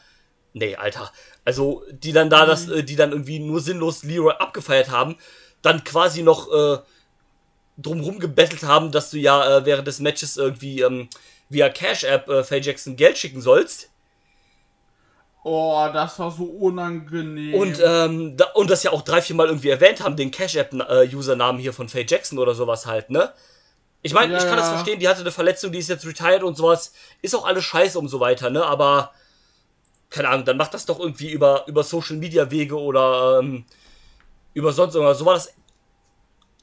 nee, 0.53 0.75
Alter. 0.75 1.11
Also, 1.45 1.83
die 1.91 2.11
dann 2.13 2.29
da 2.29 2.45
das, 2.45 2.69
äh, 2.69 2.83
die 2.83 2.95
dann 2.95 3.11
irgendwie 3.11 3.39
nur 3.39 3.59
sinnlos 3.59 4.03
Leroy 4.03 4.33
abgefeiert 4.39 4.89
haben, 4.89 5.17
dann 5.61 5.83
quasi 5.83 6.23
noch 6.23 6.49
äh, 6.51 6.77
drumrum 7.77 8.19
gebettelt 8.19 8.63
haben, 8.63 8.91
dass 8.91 9.09
du 9.11 9.17
ja 9.17 9.57
äh, 9.57 9.65
während 9.65 9.87
des 9.87 9.99
Matches 9.99 10.37
irgendwie 10.37 10.81
ähm, 10.81 11.09
via 11.49 11.69
Cash 11.69 12.03
App 12.05 12.29
äh, 12.29 12.43
Faye 12.43 12.61
Jackson 12.61 12.95
Geld 12.95 13.17
schicken 13.17 13.41
sollst. 13.41 13.89
Oh, 15.43 15.87
das 15.93 16.19
war 16.19 16.31
so 16.31 16.43
unangenehm. 16.43 17.55
Und, 17.55 17.81
ähm, 17.83 18.37
da, 18.37 18.45
und 18.53 18.69
das 18.69 18.83
ja 18.83 18.91
auch 18.91 19.01
drei, 19.01 19.21
vier 19.21 19.35
Mal 19.35 19.47
irgendwie 19.47 19.69
erwähnt 19.69 20.03
haben, 20.03 20.15
den 20.15 20.31
Cash 20.31 20.55
App-Usernamen 20.55 21.61
hier 21.61 21.73
von 21.73 21.89
Faye 21.89 22.05
Jackson 22.07 22.39
oder 22.39 22.55
sowas 22.55 22.85
halt, 22.85 23.09
ne? 23.09 23.31
Ich 24.01 24.13
meine, 24.13 24.31
Ja, 24.31 24.39
ich 24.39 24.45
kann 24.45 24.57
das 24.57 24.69
verstehen, 24.69 24.99
die 24.99 25.09
hatte 25.09 25.21
eine 25.21 25.31
Verletzung, 25.31 25.71
die 25.71 25.79
ist 25.79 25.89
jetzt 25.89 26.05
retired 26.05 26.43
und 26.43 26.55
sowas. 26.55 26.93
Ist 27.21 27.35
auch 27.35 27.45
alles 27.45 27.65
scheiße 27.65 27.99
und 27.99 28.07
so 28.07 28.19
weiter, 28.19 28.49
ne? 28.49 28.65
Aber, 28.65 29.11
keine 30.09 30.29
Ahnung, 30.29 30.45
dann 30.45 30.57
macht 30.57 30.73
das 30.73 30.85
doch 30.85 30.99
irgendwie 30.99 31.31
über, 31.31 31.65
über 31.67 31.83
Social 31.83 32.15
Media 32.15 32.49
Wege 32.49 32.79
oder 32.79 33.39
ähm, 33.41 33.65
über 34.53 34.71
sonst 34.71 34.95
irgendwas. 34.95 35.17
So 35.19 35.25
war 35.25 35.33
das. 35.33 35.53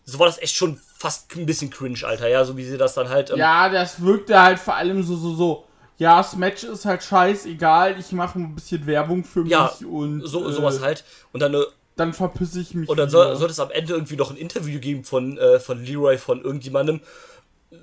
So 0.09 0.21
war 0.21 0.27
das 0.29 0.39
echt 0.39 0.55
schon 0.55 0.81
fast 0.99 1.35
ein 1.35 1.47
bisschen 1.47 1.69
cringe, 1.69 1.99
Alter, 2.05 2.29
ja, 2.29 2.45
so 2.45 2.57
wie 2.57 2.65
sie 2.65 2.79
das 2.79 2.95
dann 2.95 3.09
halt. 3.09 3.31
Ähm, 3.31 3.39
ja, 3.39 3.69
das 3.69 4.01
wirkte 4.01 4.41
halt 4.41 4.59
vor 4.59 4.77
allem 4.77 5.03
so, 5.03 5.17
so, 5.17 5.35
so. 5.35 5.66
Ja, 5.99 6.19
das 6.19 6.37
Match 6.37 6.65
ist 6.65 6.85
halt 6.85 7.03
scheißegal, 7.03 7.99
ich 7.99 8.13
mache 8.13 8.39
ein 8.39 8.55
bisschen 8.55 8.87
Werbung 8.87 9.25
für 9.25 9.45
Ja, 9.45 9.73
mich 9.79 9.87
und 9.87 10.27
so, 10.27 10.47
äh, 10.47 10.53
sowas 10.53 10.81
halt. 10.81 11.05
Und 11.33 11.41
dann 11.41 11.55
eine 11.55 11.67
dann 11.97 12.13
verpisse 12.13 12.61
ich 12.61 12.75
mich. 12.75 12.91
Und 12.91 12.99
dann 12.99 13.09
soll, 13.09 13.35
soll 13.37 13.49
es 13.49 13.59
am 13.59 13.71
Ende 13.71 13.95
irgendwie 13.95 14.17
noch 14.17 14.31
ein 14.31 14.37
Interview 14.37 14.79
geben 14.81 15.05
von, 15.05 15.39
äh, 15.39 15.59
von 15.59 15.83
Leroy, 15.83 16.19
von 16.19 16.43
irgendjemandem, 16.43 17.01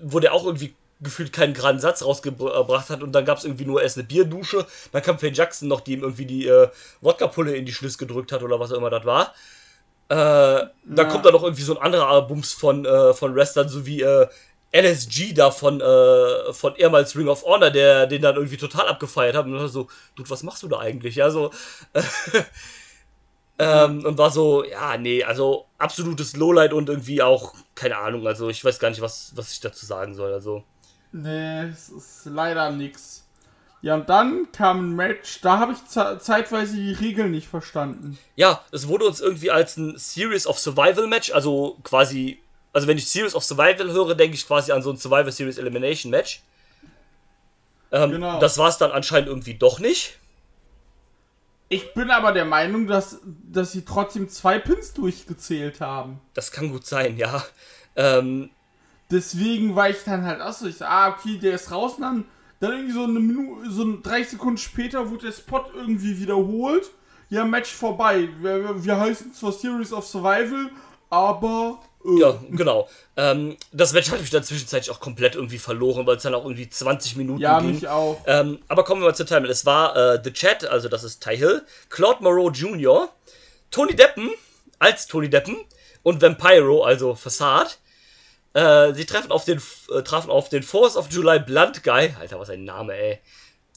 wo 0.04 0.20
der 0.20 0.34
auch 0.34 0.46
irgendwie 0.46 0.76
gefühlt 1.02 1.34
keinen 1.34 1.54
geraden 1.54 1.80
Satz 1.80 2.04
rausgebracht 2.06 2.90
hat 2.90 3.04
und 3.04 3.12
dann 3.12 3.26
gab 3.26 3.38
es 3.40 3.44
irgendwie 3.44 3.66
nur 3.66 3.82
erst 3.82 3.98
eine 3.98 4.08
Bierdusche, 4.08 4.66
dann 4.94 5.02
kam 5.02 5.20
Faye 5.20 5.32
Jackson 5.34 5.68
noch, 5.68 5.82
die 5.82 5.94
ihm 5.94 6.04
irgendwie 6.04 6.26
die 6.26 6.48
äh, 6.48 6.70
Wodka-Pulle 7.02 7.56
in 7.56 7.66
die 7.66 7.74
Schlüsse 7.74 7.98
gedrückt 7.98 8.32
hat 8.32 8.44
oder 8.44 8.60
was 8.60 8.72
auch 8.72 8.78
immer 8.78 8.90
das 8.92 9.04
war. 9.06 9.34
Äh, 10.10 10.16
dann 10.16 10.72
Ja. 10.96 11.04
kommt 11.08 11.26
da 11.26 11.32
noch 11.32 11.44
irgendwie 11.44 11.64
so 11.64 11.76
ein 11.78 11.82
anderer 11.84 12.22
Bums 12.28 12.54
von, 12.54 12.86
äh, 12.86 13.14
von 13.14 13.36
Wrestlern, 13.36 13.70
so 13.70 13.86
wie 13.86 14.02
äh, 14.02 14.28
LSG 14.74 15.34
da 15.34 15.52
von, 15.52 15.82
äh, 15.82 16.54
von 16.54 16.76
ehemals 16.76 17.16
Ring 17.16 17.30
of 17.30 17.44
Honor, 17.46 17.72
der 17.72 18.08
den 18.08 18.22
dann 18.24 18.36
irgendwie 18.36 18.58
total 18.58 18.88
abgefeiert 18.90 19.36
hat 19.36 19.46
und 19.46 19.54
war 19.56 19.68
so, 19.70 19.88
Dude, 20.16 20.30
was 20.30 20.44
machst 20.44 20.64
du 20.64 20.68
da 20.68 20.80
eigentlich? 20.80 21.16
Ja, 21.16 21.30
so, 21.32 21.52
ähm, 23.60 24.06
und 24.06 24.18
war 24.18 24.32
so, 24.32 24.64
ja, 24.64 24.98
nee, 24.98 25.24
also 25.24 25.66
absolutes 25.78 26.36
Lowlight 26.36 26.74
und 26.74 26.90
irgendwie 26.90 27.22
auch, 27.22 27.54
keine 27.76 27.98
Ahnung, 27.98 28.28
also 28.28 28.50
ich 28.50 28.64
weiß 28.66 28.80
gar 28.80 28.90
nicht, 28.90 29.02
was, 29.02 29.32
was 29.36 29.52
ich 29.52 29.60
dazu 29.60 29.86
sagen 29.86 30.16
soll. 30.16 30.34
Also, 30.34 30.64
Nee, 31.14 31.64
es 31.70 31.90
ist 31.90 32.26
leider 32.26 32.72
nix. 32.72 33.26
Ja, 33.82 33.96
und 33.96 34.10
dann 34.10 34.52
kam 34.52 34.92
ein 34.92 34.96
Match, 34.96 35.42
da 35.42 35.60
habe 35.60 35.74
ich 35.74 35.86
ze- 35.86 36.18
zeitweise 36.20 36.76
die 36.78 36.94
Regeln 36.94 37.32
nicht 37.32 37.48
verstanden. 37.48 38.20
ja, 38.36 38.64
es 38.72 38.88
wurde 38.88 39.06
uns 39.06 39.22
irgendwie 39.22 39.52
als 39.52 39.78
ein 39.78 39.98
Series 39.98 40.48
of 40.48 40.60
Survival 40.60 41.08
Match, 41.08 41.32
also 41.32 41.78
quasi, 41.84 42.43
also 42.74 42.88
wenn 42.88 42.98
ich 42.98 43.08
Series 43.08 43.36
of 43.36 43.44
Survival 43.44 43.92
höre, 43.92 44.16
denke 44.16 44.36
ich 44.36 44.46
quasi 44.46 44.72
an 44.72 44.82
so 44.82 44.90
ein 44.92 44.98
Survivor 44.98 45.32
Series 45.32 45.58
Elimination 45.58 46.10
Match. 46.12 46.42
Ähm, 47.92 48.12
Genau. 48.12 48.40
Das 48.40 48.58
war 48.58 48.70
es 48.70 48.78
dann 48.78 48.92
anscheinend 48.92 49.30
irgendwie 49.30 49.54
doch 49.54 49.80
nicht. 49.80 50.18
Ich 51.70 51.94
bin 51.94 52.12
aber 52.12 52.32
der 52.34 52.46
Meinung, 52.46 52.86
dass, 52.88 53.20
dass 53.24 53.72
sie 53.72 53.84
trotzdem 53.86 54.30
zwei 54.30 54.60
Pins 54.60 54.94
durchgezählt 54.94 55.82
haben. 55.82 56.20
Das 56.34 56.52
kann 56.52 56.72
gut 56.72 56.86
sein, 56.86 57.18
ja. 57.18 57.44
Ähm, 57.96 58.50
Deswegen 59.12 59.76
war 59.76 59.90
ich 59.90 60.04
dann 60.04 60.26
halt 60.26 60.42
auch 60.42 60.54
so, 60.54 60.66
ich 60.68 60.78
so, 60.78 60.86
ah, 60.86 61.10
okay, 61.10 61.38
der 61.38 61.54
ist 61.56 61.70
raus, 61.72 61.96
und 61.96 62.02
dann, 62.02 62.26
dann 62.60 62.72
irgendwie 62.72 62.94
so 62.94 63.04
eine 63.04 63.20
Minute, 63.20 63.70
so 63.70 63.84
ein- 63.84 64.02
drei 64.02 64.24
Sekunden 64.24 64.58
später 64.58 65.10
wurde 65.12 65.28
der 65.28 65.34
Spot 65.34 65.64
irgendwie 65.76 66.18
wiederholt. 66.20 66.90
Ja, 67.30 67.44
Match 67.46 67.72
vorbei. 67.72 68.30
Wir, 68.40 68.84
wir 68.84 69.00
heißen 69.00 69.34
zwar 69.34 69.52
Series 69.52 69.94
of 69.94 70.06
Survival, 70.06 70.70
aber. 71.10 71.80
Ja, 72.06 72.38
genau. 72.52 72.90
Ähm, 73.16 73.56
das 73.72 73.94
Match 73.94 74.12
hatte 74.12 74.24
ich 74.24 74.30
dann 74.30 74.44
zwischenzeitlich 74.44 74.92
auch 74.92 75.00
komplett 75.00 75.36
irgendwie 75.36 75.58
verloren, 75.58 76.06
weil 76.06 76.18
es 76.18 76.24
dann 76.24 76.34
auch 76.34 76.44
irgendwie 76.44 76.70
20 76.70 77.16
Minuten 77.16 77.40
ja, 77.40 77.60
ging. 77.60 77.76
mich 77.76 77.88
auch. 77.88 78.22
Ähm, 78.28 78.60
aber 78.68 78.84
kommen 78.84 79.02
wir 79.02 79.08
mal 79.08 79.16
zur 79.16 79.26
Timeline. 79.26 79.52
Es 79.52 79.66
war 79.66 79.96
äh, 79.96 80.22
The 80.24 80.34
Chat, 80.34 80.66
also 80.66 80.90
das 80.90 81.04
ist 81.04 81.24
Ty 81.24 81.38
Hill, 81.38 81.62
Claude 81.90 82.22
Moreau 82.22 82.50
Jr., 82.50 83.10
Tony 83.72 83.96
Deppen 83.96 84.32
als 84.80 85.08
Tony 85.08 85.30
Deppen 85.30 85.58
und 86.04 86.22
Vampiro, 86.22 86.84
also 86.84 87.16
Facade. 87.16 87.70
Äh, 88.54 88.94
sie 88.94 89.06
treffen 89.06 89.32
auf 89.32 89.46
den, 89.46 89.62
äh, 89.96 90.04
trafen 90.04 90.30
auf 90.30 90.50
den 90.50 90.62
Force 90.62 90.98
of 90.98 91.10
July 91.10 91.40
Blunt 91.40 91.84
Guy. 91.84 92.14
Alter, 92.20 92.40
was 92.40 92.50
ein 92.50 92.66
Name, 92.66 92.94
ey. 92.94 93.20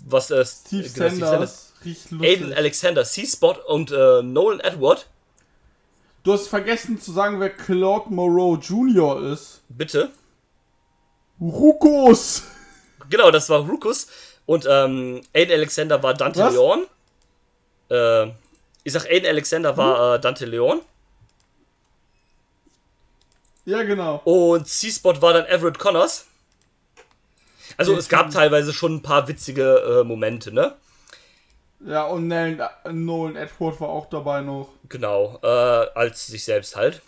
Was, 0.04 0.30
äh, 0.30 0.44
Steve 0.44 0.88
genau, 0.88 1.26
Sanders. 1.26 1.72
Riecht 1.84 2.12
Aiden 2.12 2.20
lustig. 2.20 2.56
Alexander, 2.56 3.04
C-Spot 3.04 3.56
und 3.68 3.92
äh, 3.92 4.22
Nolan 4.22 4.60
Edward. 4.60 5.06
Du 6.26 6.32
hast 6.32 6.48
vergessen 6.48 7.00
zu 7.00 7.12
sagen, 7.12 7.38
wer 7.38 7.50
Claude 7.50 8.12
Moreau 8.12 8.56
Jr. 8.56 9.32
ist. 9.32 9.60
Bitte. 9.68 10.10
Rukos! 11.40 12.42
Genau, 13.08 13.30
das 13.30 13.48
war 13.48 13.60
Rukus. 13.60 14.08
Und 14.44 14.66
ähm, 14.68 15.20
Aiden 15.32 15.54
Alexander 15.54 16.02
war 16.02 16.14
Dante 16.14 16.40
Was? 16.40 16.52
Leon. 16.52 16.86
Äh, 17.90 18.32
ich 18.82 18.92
sag, 18.92 19.06
Aiden 19.08 19.28
Alexander 19.28 19.70
Hm? 19.70 19.76
war 19.76 20.14
äh, 20.16 20.20
Dante 20.20 20.46
Leon. 20.46 20.80
Ja, 23.64 23.84
genau. 23.84 24.20
Und 24.24 24.66
C-Spot 24.66 25.22
war 25.22 25.32
dann 25.32 25.46
Everett 25.46 25.78
Connors. 25.78 26.26
Also 27.76 27.92
Den 27.92 28.00
es 28.00 28.08
gab 28.08 28.32
teilweise 28.32 28.72
schon 28.72 28.96
ein 28.96 29.02
paar 29.02 29.28
witzige 29.28 30.00
äh, 30.00 30.02
Momente, 30.02 30.52
ne? 30.52 30.74
Ja, 31.84 32.04
und 32.06 32.26
Nolan, 32.28 32.60
Nolan 32.90 33.36
Edward 33.36 33.80
war 33.80 33.88
auch 33.88 34.06
dabei 34.08 34.40
noch. 34.40 34.68
Genau, 34.88 35.38
äh, 35.42 35.46
als 35.46 36.26
sich 36.26 36.44
selbst 36.44 36.74
halt. 36.76 37.02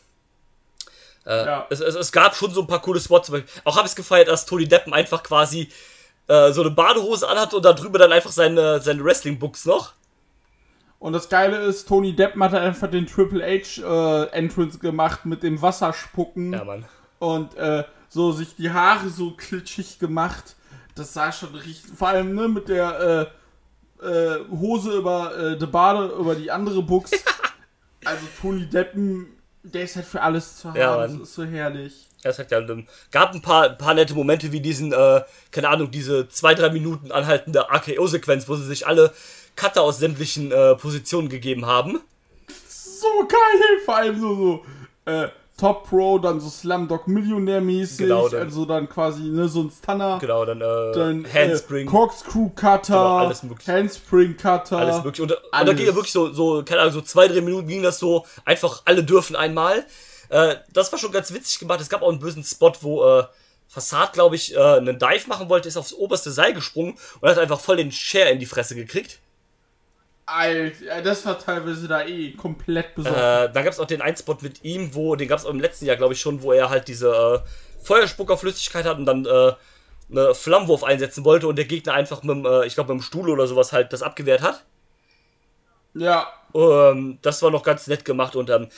Äh, 1.26 1.46
Ja. 1.46 1.66
es, 1.70 1.80
es, 1.80 1.94
es 1.94 2.12
gab 2.12 2.34
schon 2.34 2.50
so 2.50 2.60
ein 2.62 2.66
paar 2.66 2.82
coole 2.82 3.00
Spots. 3.00 3.30
Auch 3.64 3.76
habe 3.76 3.86
ich 3.86 3.92
es 3.92 3.96
gefeiert, 3.96 4.28
dass 4.28 4.46
Tony 4.46 4.66
Deppen 4.68 4.92
einfach 4.92 5.22
quasi 5.22 5.68
äh, 6.26 6.52
so 6.52 6.60
eine 6.60 6.70
Badehose 6.70 7.26
anhat 7.28 7.54
und 7.54 7.64
da 7.64 7.72
drüber 7.72 7.98
dann 7.98 8.12
einfach 8.12 8.30
seine, 8.30 8.80
seine 8.80 9.02
Wrestling-Books 9.04 9.64
noch. 9.64 9.92
Und 10.98 11.12
das 11.12 11.28
Geile 11.28 11.58
ist, 11.58 11.86
Tony 11.88 12.14
Depp 12.14 12.36
hat 12.40 12.54
einfach 12.54 12.90
den 12.90 13.06
Triple 13.06 13.42
H 13.44 13.80
äh, 13.82 14.30
Entrance 14.32 14.78
gemacht 14.80 15.24
mit 15.26 15.42
dem 15.44 15.62
Wasserspucken 15.62 16.52
Ja, 16.52 16.64
Mann. 16.64 16.84
und 17.20 17.54
äh, 17.56 17.84
so 18.08 18.32
sich 18.32 18.56
die 18.56 18.70
Haare 18.70 19.08
so 19.08 19.30
klitschig 19.30 19.98
gemacht. 20.00 20.56
Das 20.96 21.14
sah 21.14 21.30
schon 21.30 21.54
richtig, 21.54 21.92
vor 21.96 22.08
allem 22.08 22.34
ne, 22.34 22.48
mit 22.48 22.68
der 22.68 23.30
äh, 24.02 24.38
Hose 24.50 24.98
über 24.98 25.36
äh, 25.36 25.58
die 25.58 25.66
Bade, 25.66 26.06
über 26.18 26.34
die 26.34 26.50
andere 26.50 26.82
Buchs. 26.82 27.10
also 28.04 28.22
Tony 28.40 28.66
Deppen, 28.66 29.26
der 29.62 29.82
ist 29.82 29.96
halt 29.96 30.06
für 30.06 30.22
alles 30.22 30.58
zu 30.58 30.68
haben. 30.68 30.78
Ja, 30.78 30.96
das 30.96 31.12
ist 31.14 31.34
so 31.34 31.44
herrlich. 31.44 32.08
Das 32.22 32.38
hat 32.38 32.50
ja, 32.50 32.60
gab 33.12 33.32
ein 33.32 33.42
paar, 33.42 33.70
ein 33.70 33.78
paar 33.78 33.94
nette 33.94 34.14
Momente 34.14 34.50
wie 34.50 34.60
diesen, 34.60 34.92
äh, 34.92 35.22
keine 35.52 35.68
Ahnung, 35.68 35.90
diese 35.90 36.28
zwei, 36.28 36.54
drei 36.54 36.70
Minuten 36.70 37.12
anhaltende 37.12 37.70
AKO-Sequenz, 37.70 38.48
wo 38.48 38.56
sie 38.56 38.66
sich 38.66 38.86
alle 38.86 39.12
Cutter 39.54 39.82
aus 39.82 39.98
sämtlichen 39.98 40.50
äh, 40.50 40.74
Positionen 40.74 41.28
gegeben 41.28 41.66
haben. 41.66 42.00
So 42.68 43.06
geil, 43.28 43.78
vor 43.84 43.96
allem 43.96 44.20
so, 44.20 44.34
so 44.34 44.64
äh, 45.04 45.28
Top 45.58 45.88
Pro, 45.88 46.18
dann 46.18 46.40
so 46.40 46.48
Slumdog 46.48 47.06
Millionär 47.08 47.60
mäßig, 47.60 47.98
Genau, 47.98 48.28
dann- 48.28 48.42
also 48.42 48.64
dann 48.64 48.88
quasi 48.88 49.22
ne, 49.24 49.48
so 49.48 49.62
ein 49.62 49.70
Stunner. 49.70 50.18
Genau, 50.20 50.44
dann, 50.44 50.60
äh, 50.60 50.92
dann 50.94 51.26
Handspring, 51.30 51.86
Äh, 51.86 51.90
Corkscrew 51.90 52.48
Cutter, 52.50 52.80
Genau, 52.94 53.16
alles 53.18 53.42
mögliche. 53.42 53.72
Handspring 53.72 54.36
Cutter. 54.36 54.78
alles 54.78 55.02
mögliche. 55.04 55.22
Und, 55.24 55.32
und 55.32 55.38
da 55.52 55.58
alles. 55.58 55.76
ging 55.76 55.86
ja 55.86 55.94
wirklich 55.94 56.12
so, 56.12 56.32
so, 56.32 56.62
keine 56.64 56.80
Ahnung, 56.82 56.94
so 56.94 57.00
zwei, 57.02 57.28
drei 57.28 57.40
Minuten 57.40 57.66
ging 57.68 57.82
das 57.82 57.98
so, 57.98 58.24
einfach 58.44 58.82
alle 58.84 59.02
dürfen 59.04 59.36
einmal. 59.36 59.84
Äh, 60.30 60.56
das 60.72 60.92
war 60.92 60.98
schon 60.98 61.10
ganz 61.12 61.32
witzig 61.34 61.58
gemacht. 61.58 61.80
Es 61.80 61.88
gab 61.88 62.02
auch 62.02 62.08
einen 62.10 62.20
bösen 62.20 62.44
Spot, 62.44 62.72
wo 62.82 63.04
äh, 63.04 63.24
Fassad, 63.66 64.12
glaube 64.14 64.36
ich, 64.36 64.54
äh, 64.54 64.58
einen 64.58 64.98
Dive 64.98 65.26
machen 65.28 65.48
wollte, 65.48 65.68
ist 65.68 65.76
aufs 65.76 65.92
oberste 65.92 66.30
Seil 66.30 66.54
gesprungen 66.54 66.96
und 67.20 67.28
hat 67.28 67.38
einfach 67.38 67.60
voll 67.60 67.76
den 67.76 67.92
Share 67.92 68.30
in 68.30 68.38
die 68.38 68.46
Fresse 68.46 68.74
gekriegt. 68.74 69.18
Alter, 70.28 71.02
das 71.02 71.24
war 71.26 71.38
teilweise 71.38 71.88
da 71.88 72.04
eh 72.04 72.32
komplett 72.32 72.94
besoffen. 72.94 73.16
Äh, 73.16 73.52
dann 73.52 73.64
gab 73.64 73.72
es 73.72 73.80
auch 73.80 73.86
den 73.86 74.02
einen 74.02 74.16
Spot 74.16 74.36
mit 74.40 74.64
ihm, 74.64 74.94
wo, 74.94 75.16
den 75.16 75.28
gab 75.28 75.38
es 75.38 75.46
auch 75.46 75.50
im 75.50 75.60
letzten 75.60 75.86
Jahr, 75.86 75.96
glaube 75.96 76.14
ich, 76.14 76.20
schon, 76.20 76.42
wo 76.42 76.52
er 76.52 76.70
halt 76.70 76.88
diese 76.88 77.08
äh, 77.08 77.84
Feuerspuckerflüssigkeit 77.84 78.84
hat 78.84 78.98
und 78.98 79.06
dann 79.06 79.24
äh, 79.24 79.52
eine 80.10 80.34
Flammenwurf 80.34 80.84
einsetzen 80.84 81.24
wollte 81.24 81.48
und 81.48 81.56
der 81.56 81.64
Gegner 81.64 81.94
einfach 81.94 82.22
mit 82.22 82.44
äh, 82.44 82.66
ich 82.66 82.74
glaube, 82.74 82.92
mit 82.92 83.02
dem 83.02 83.04
Stuhl 83.04 83.30
oder 83.30 83.46
sowas 83.46 83.72
halt 83.72 83.92
das 83.92 84.02
abgewehrt 84.02 84.42
hat. 84.42 84.64
ja, 85.94 86.28
Ähm, 86.54 87.18
das 87.22 87.42
war 87.42 87.50
noch 87.50 87.62
ganz 87.62 87.86
nett 87.86 88.04
gemacht 88.04 88.36
und 88.36 88.50
ähm, 88.50 88.68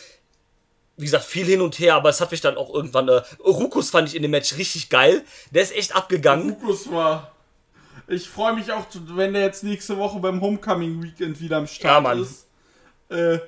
wie 0.97 1.05
gesagt, 1.07 1.25
viel 1.25 1.47
hin 1.47 1.63
und 1.63 1.79
her, 1.79 1.95
aber 1.95 2.11
es 2.11 2.21
hat 2.21 2.31
mich 2.31 2.43
dann 2.43 2.57
auch 2.57 2.73
irgendwann. 2.75 3.09
Äh, 3.09 3.23
Rukus 3.45 3.91
fand 3.91 4.09
ich 4.09 4.15
in 4.15 4.23
dem 4.23 4.31
Match 4.31 4.57
richtig 4.59 4.91
geil. 4.91 5.25
Der 5.51 5.63
ist 5.63 5.75
echt 5.75 5.97
abgegangen. 5.97 6.57
Lukas 6.61 6.91
war. 6.93 7.33
Ich 8.11 8.29
freue 8.29 8.55
mich 8.55 8.73
auch, 8.73 8.87
wenn 9.15 9.33
der 9.35 9.43
jetzt 9.43 9.63
nächste 9.63 9.97
Woche 9.97 10.19
beim 10.19 10.41
Homecoming 10.41 11.01
Weekend 11.03 11.41
wieder 11.41 11.59
am 11.59 11.65
Ja, 11.65 11.69
Start 11.69 12.03
Mann. 12.03 12.21
ist. 12.23 12.49
Äh, 13.09 13.39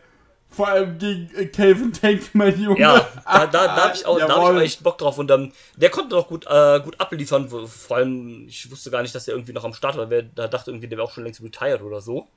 vor 0.49 0.69
allem 0.69 0.99
gegen 0.99 1.35
äh, 1.35 1.47
Calvin 1.47 1.93
Tank, 1.93 2.31
mein 2.35 2.61
Junge. 2.61 2.79
Ja, 2.79 3.09
da, 3.25 3.47
da, 3.47 3.49
da 3.49 3.77
habe 3.89 3.95
ich, 3.97 4.07
auch- 4.07 4.19
da 4.19 4.29
hab 4.29 4.31
ich 4.31 4.37
auch 4.37 4.61
echt 4.61 4.83
Bock 4.85 4.99
drauf. 4.99 5.19
Und 5.19 5.31
ähm, 5.33 5.53
der 5.77 5.91
konnte 5.91 6.11
doch 6.11 6.29
gut, 6.29 6.47
äh, 6.47 6.79
gut 6.81 7.01
abliefern. 7.01 7.49
Vor 7.49 7.97
allem, 7.97 8.47
ich 8.47 8.71
wusste 8.71 8.91
gar 8.93 9.03
nicht, 9.03 9.15
dass 9.15 9.25
der 9.25 9.35
irgendwie 9.35 9.53
noch 9.53 9.65
am 9.65 9.75
Start 9.75 9.97
war. 9.97 10.11
Wer, 10.11 10.23
da 10.23 10.47
dachte 10.47 10.71
irgendwie, 10.71 10.87
der 10.89 10.99
wäre 10.99 11.09
auch 11.09 11.13
schon 11.13 11.25
längst 11.25 11.43
retired 11.43 11.83
oder 11.83 12.01
so. 12.01 12.29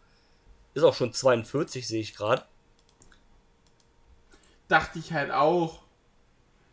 Ist 0.73 0.83
auch 0.83 0.95
schon 0.95 1.13
42, 1.13 1.88
sehe 1.88 2.01
ich 2.01 2.15
gerade. 2.15 2.43
Dachte 4.67 4.97
ich 4.99 5.13
halt 5.13 5.31
auch. 5.31 5.83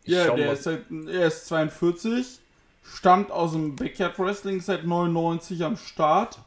Ich 0.03 0.13
Ja, 0.13 0.33
der 0.33 0.47
mal. 0.47 0.53
ist, 0.53 0.65
halt, 0.65 0.85
er 1.07 1.27
ist 1.27 1.45
42, 1.47 2.39
stammt 2.83 3.31
aus 3.31 3.53
dem 3.53 3.75
Backyard 3.75 4.17
Wrestling 4.19 4.61
seit 4.61 4.85
99 4.85 5.63
am 5.63 5.77
Start. 5.77 6.39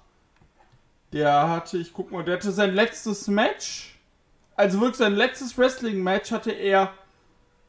Der 1.12 1.48
hatte, 1.48 1.78
ich 1.78 1.92
guck 1.92 2.12
mal, 2.12 2.24
der 2.24 2.36
hatte 2.36 2.52
sein 2.52 2.74
letztes 2.74 3.28
Match, 3.28 3.96
also 4.56 4.80
wirklich 4.80 4.96
sein 4.98 5.14
letztes 5.14 5.56
Wrestling-Match 5.56 6.30
hatte 6.30 6.50
er 6.50 6.92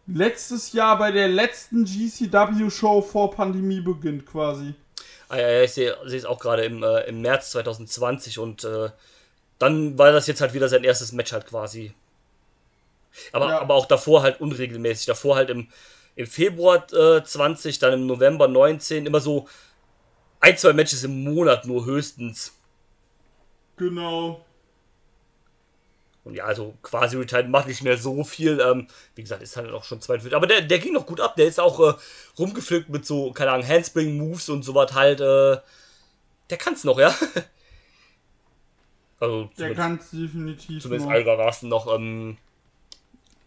letztes 0.08 0.71
Jahr 0.73 0.97
bei 0.97 1.12
der 1.12 1.27
letzten 1.27 1.84
GCW-Show 1.86 3.01
vor 3.01 3.32
Pandemiebeginn 3.32 4.25
quasi. 4.25 4.73
Ah, 5.30 5.38
ja, 5.38 5.49
ja, 5.49 5.63
ich 5.63 5.73
sehe 5.73 5.97
sehe 6.06 6.17
es 6.19 6.25
auch 6.25 6.39
gerade 6.39 6.63
im, 6.63 6.82
äh, 6.84 7.01
im 7.08 7.21
März 7.21 7.51
2020 7.51 8.39
und 8.39 8.63
äh, 8.63 8.89
dann 9.60 9.97
war 9.97 10.12
das 10.13 10.27
jetzt 10.27 10.39
halt 10.39 10.53
wieder 10.53 10.69
sein 10.69 10.84
erstes 10.86 11.12
Match 11.12 11.34
halt 11.34 11.45
quasi. 11.45 11.93
Aber, 13.34 13.49
Ja. 13.49 13.60
aber 13.60 13.73
auch 13.75 13.86
davor 13.86 14.23
halt 14.23 14.39
unregelmäßig. 14.39 15.08
Davor 15.08 15.36
halt 15.36 15.49
im, 15.49 15.67
im 16.17 16.25
Februar 16.25 16.91
äh, 16.93 17.23
20, 17.23 17.77
dann 17.77 17.93
im 17.93 18.08
November 18.08 18.47
19, 18.47 19.06
immer 19.06 19.19
so 19.19 19.47
ein, 20.39 20.58
zwei 20.58 20.73
Matches 20.73 21.03
im 21.03 21.23
Monat 21.23 21.65
nur 21.65 21.86
höchstens. 21.86 22.53
Genau. 23.77 24.43
Und 26.23 26.34
ja, 26.34 26.45
also 26.45 26.73
quasi 26.82 27.17
retired 27.17 27.49
macht 27.49 27.67
nicht 27.67 27.84
mehr 27.84 27.97
so 27.97 28.23
viel. 28.23 28.60
Ähm, 28.60 28.88
wie 29.13 29.21
gesagt, 29.21 29.43
ist 29.43 29.58
halt 29.58 29.71
auch 29.71 29.84
schon 29.84 30.01
42. 30.01 30.36
Aber 30.36 30.47
der, 30.47 30.62
der 30.62 30.80
ging 30.80 30.93
noch 30.93 31.06
gut 31.06 31.21
ab. 31.21 31.36
Der 31.36 31.45
ist 31.45 31.60
auch 31.60 31.80
äh, 31.80 31.93
rumgepflückt 32.39 32.89
mit 32.89 33.06
so, 33.06 33.32
keine 33.32 33.51
Ahnung, 33.51 33.67
Handspring-Moves 33.67 34.49
und 34.49 34.63
sowas 34.63 34.93
halt. 34.93 35.21
Äh, 35.21 35.62
der 36.49 36.58
kann's 36.58 36.84
noch, 36.84 36.99
ja. 36.99 37.10
also, 39.19 39.43
Der 39.43 39.56
zumindest, 39.56 39.80
kann 39.80 39.95
es 39.97 40.10
definitiv 40.10 40.82
zumindest 40.82 41.08
noch. 41.08 41.15
einigermaßen 41.15 41.69
noch. 41.69 41.95
Ähm, 41.95 42.38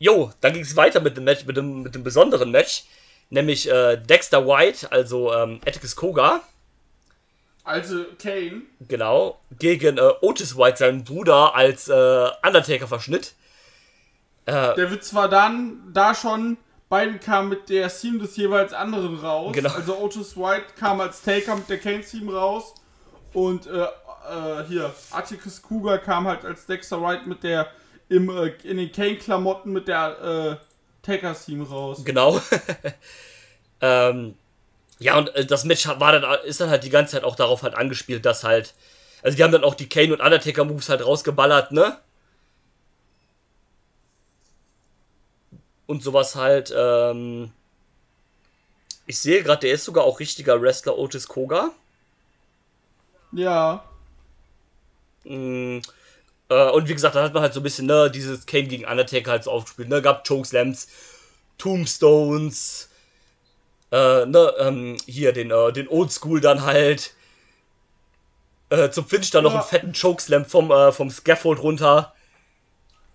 jo, 0.01 0.33
dann 0.41 0.55
ging's 0.55 0.75
weiter 0.75 1.01
mit 1.01 1.17
dem 1.17 1.25
Match, 1.25 1.45
mit 1.45 1.57
dem, 1.57 1.83
mit 1.83 1.95
dem 1.95 2.03
besonderen 2.03 2.51
Match. 2.51 2.85
Nämlich 3.29 3.71
äh, 3.71 3.97
Dexter 3.97 4.45
White, 4.45 4.91
also 4.91 5.33
ähm, 5.33 5.61
Atticus 5.65 5.95
Koga. 5.95 6.41
Also 7.63 8.05
Kane, 8.21 8.63
Genau, 8.89 9.39
gegen 9.57 9.99
äh, 9.99 10.13
Otis 10.23 10.57
White, 10.57 10.79
seinen 10.79 11.05
Bruder, 11.05 11.55
als 11.55 11.89
äh, 11.89 11.93
Undertaker-Verschnitt. 12.43 13.35
Äh, 14.47 14.75
der 14.75 14.91
wird 14.91 15.05
zwar 15.05 15.29
dann, 15.29 15.93
da 15.93 16.15
schon, 16.15 16.57
beide 16.89 17.19
kamen 17.19 17.51
mit 17.51 17.69
der 17.69 17.89
Theme 17.89 18.19
des 18.19 18.37
jeweils 18.37 18.73
anderen 18.73 19.17
raus. 19.19 19.53
Genau. 19.53 19.71
Also 19.71 19.97
Otis 19.99 20.37
White 20.37 20.73
kam 20.77 21.01
als 21.01 21.23
Taker 21.23 21.55
mit 21.55 21.69
der 21.69 21.79
Kane-Theme 21.79 22.33
raus. 22.33 22.75
Und 23.33 23.67
äh, 23.67 23.83
äh, 23.83 24.65
hier, 24.67 24.93
Atticus 25.11 25.63
Cougar 25.63 25.99
kam 25.99 26.27
halt 26.27 26.45
als 26.45 26.67
Dexter 26.67 27.01
White 27.01 27.29
mit 27.29 27.45
der, 27.45 27.69
im, 28.11 28.29
äh, 28.29 28.53
in 28.65 28.77
den 28.77 28.93
Kane-Klamotten 28.93 29.73
mit 29.73 29.89
der 29.89 30.59
äh, 30.61 31.07
Taker-Theme 31.07 31.67
raus. 31.67 32.05
Genau. 32.05 32.43
ähm, 33.81 34.35
ja, 34.99 35.17
und 35.17 35.35
äh, 35.35 35.47
das 35.47 35.65
Match 35.65 35.87
war 35.87 36.13
dann, 36.13 36.45
ist 36.45 36.61
dann 36.61 36.69
halt 36.69 36.85
die 36.85 36.91
ganze 36.91 37.13
Zeit 37.13 37.25
auch 37.25 37.37
darauf 37.37 37.63
halt 37.63 37.75
angespielt, 37.75 38.27
dass 38.27 38.45
halt. 38.45 38.75
Also 39.23 39.37
die 39.37 39.45
haben 39.45 39.53
dann 39.53 39.65
auch 39.65 39.75
die 39.75 39.89
Kane 39.89 40.13
und 40.13 40.21
Undertaker 40.21 40.65
Moves 40.65 40.89
halt 40.89 41.05
rausgeballert, 41.05 41.73
ne? 41.73 41.99
Und 45.87 46.03
sowas 46.03 46.35
halt, 46.35 46.75
ähm. 46.77 47.53
Ich 49.07 49.19
sehe 49.19 49.43
gerade, 49.43 49.61
der 49.61 49.75
ist 49.75 49.85
sogar 49.85 50.05
auch 50.05 50.21
richtiger 50.21 50.61
Wrestler 50.61 50.97
Otis 50.99 51.27
Koga. 51.27 51.71
Ja. 53.33 53.85
Mm, 55.25 55.81
äh, 56.51 56.71
und 56.71 56.89
wie 56.89 56.95
gesagt, 56.95 57.15
da 57.17 57.23
hat 57.25 57.35
man 57.35 57.43
halt 57.43 57.55
so 57.55 57.61
ein 57.61 57.65
bisschen, 57.65 57.87
ne, 57.87 58.11
dieses 58.11 58.47
Kane 58.47 58.65
gegen 58.69 58.85
Undertaker 58.87 59.31
halt 59.33 59.45
so 59.45 59.51
aufgespielt, 59.53 59.89
ne, 59.89 60.03
gab 60.03 60.27
Chokeslams, 60.27 60.89
Tombstones, 61.59 62.91
äh, 63.93 64.27
ne, 64.27 64.55
ähm, 64.59 64.97
hier 65.07 65.33
den, 65.33 65.51
äh, 65.51 65.73
den 65.73 65.89
Oldschool 65.89 66.41
dann 66.41 66.63
halt, 66.63 67.15
äh, 68.71 68.91
zum 68.91 69.07
Finish 69.07 69.31
dann 69.31 69.45
noch 69.45 69.53
Ja. 69.53 69.61
einen 69.61 69.63
fetten 69.69 69.93
Chokeslam 69.93 70.45
vom, 70.45 70.71
äh, 70.71 70.93
vom 70.93 71.11
Scaffold 71.11 71.61
runter. 71.63 72.15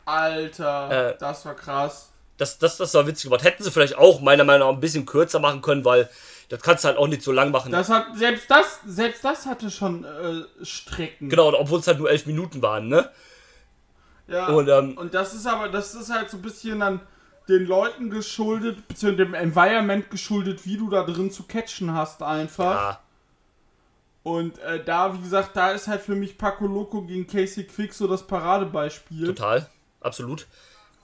Alter, 0.06 1.14
Äh. 1.14 1.18
das 1.20 1.46
war 1.46 1.56
krass. 1.56 2.12
das, 2.38 2.58
das, 2.60 2.78
das 2.78 2.94
war 2.94 3.08
witzig 3.08 3.26
gemacht. 3.26 3.44
Hätten 3.44 3.64
sie 3.64 3.72
vielleicht 3.72 3.96
auch 3.98 4.20
meiner 4.22 4.44
Meinung 4.44 4.68
nach 4.70 4.76
ein 4.76 4.82
bisschen 4.82 5.06
kürzer 5.06 5.40
machen 5.40 5.62
können, 5.62 5.86
weil 5.86 6.10
das 6.50 6.62
kannst 6.62 6.84
du 6.84 6.90
halt 6.90 6.98
auch 6.98 7.08
nicht 7.08 7.22
so 7.22 7.32
lang 7.32 7.52
machen. 7.52 7.72
Das 7.72 7.90
hat, 7.90 8.08
selbst 8.16 8.50
das, 8.50 8.80
selbst 8.86 9.24
das 9.24 9.46
hatte 9.46 9.70
schon 9.72 10.04
äh, 10.06 10.44
Strecken. 10.66 11.30
genau, 11.30 11.54
obwohl 11.54 11.80
es 11.80 11.88
halt 11.88 12.00
nur 12.00 12.10
elf 12.10 12.26
Minuten 12.26 12.62
waren, 12.62 12.88
ne? 12.88 13.10
Ja, 14.28 14.48
Und, 14.48 14.68
ähm, 14.70 14.98
und 14.98 15.14
das 15.14 15.34
ist 15.36 15.46
aber, 15.46 15.70
das 15.70 15.94
ist 15.94 16.12
halt 16.12 16.30
so 16.30 16.38
ein 16.38 16.42
bisschen 16.42 16.80
dann 16.80 17.02
den 17.48 17.66
Leuten 17.68 18.10
geschuldet, 18.10 18.88
beziehungsweise 18.88 19.26
dem 19.26 19.34
Environment 19.36 20.10
geschuldet, 20.10 20.66
wie 20.66 20.78
du 20.78 20.90
da 20.90 21.04
drin 21.04 21.30
zu 21.30 21.44
catchen 21.44 21.94
hast 21.94 22.24
einfach. 22.24 22.74
Ja, 22.76 23.00
Und 24.24 24.58
äh, 24.60 24.84
da, 24.84 25.14
wie 25.14 25.22
gesagt, 25.22 25.56
da 25.56 25.72
ist 25.72 25.88
halt 25.88 26.02
für 26.02 26.16
mich 26.16 26.40
Paco 26.40 26.66
Loco 26.66 27.04
gegen 27.04 27.28
Casey 27.28 27.66
Quick 27.66 27.94
so 27.94 28.08
das 28.08 28.26
Paradebeispiel. 28.26 29.28
total. 29.28 29.68
Absolut. 30.02 30.48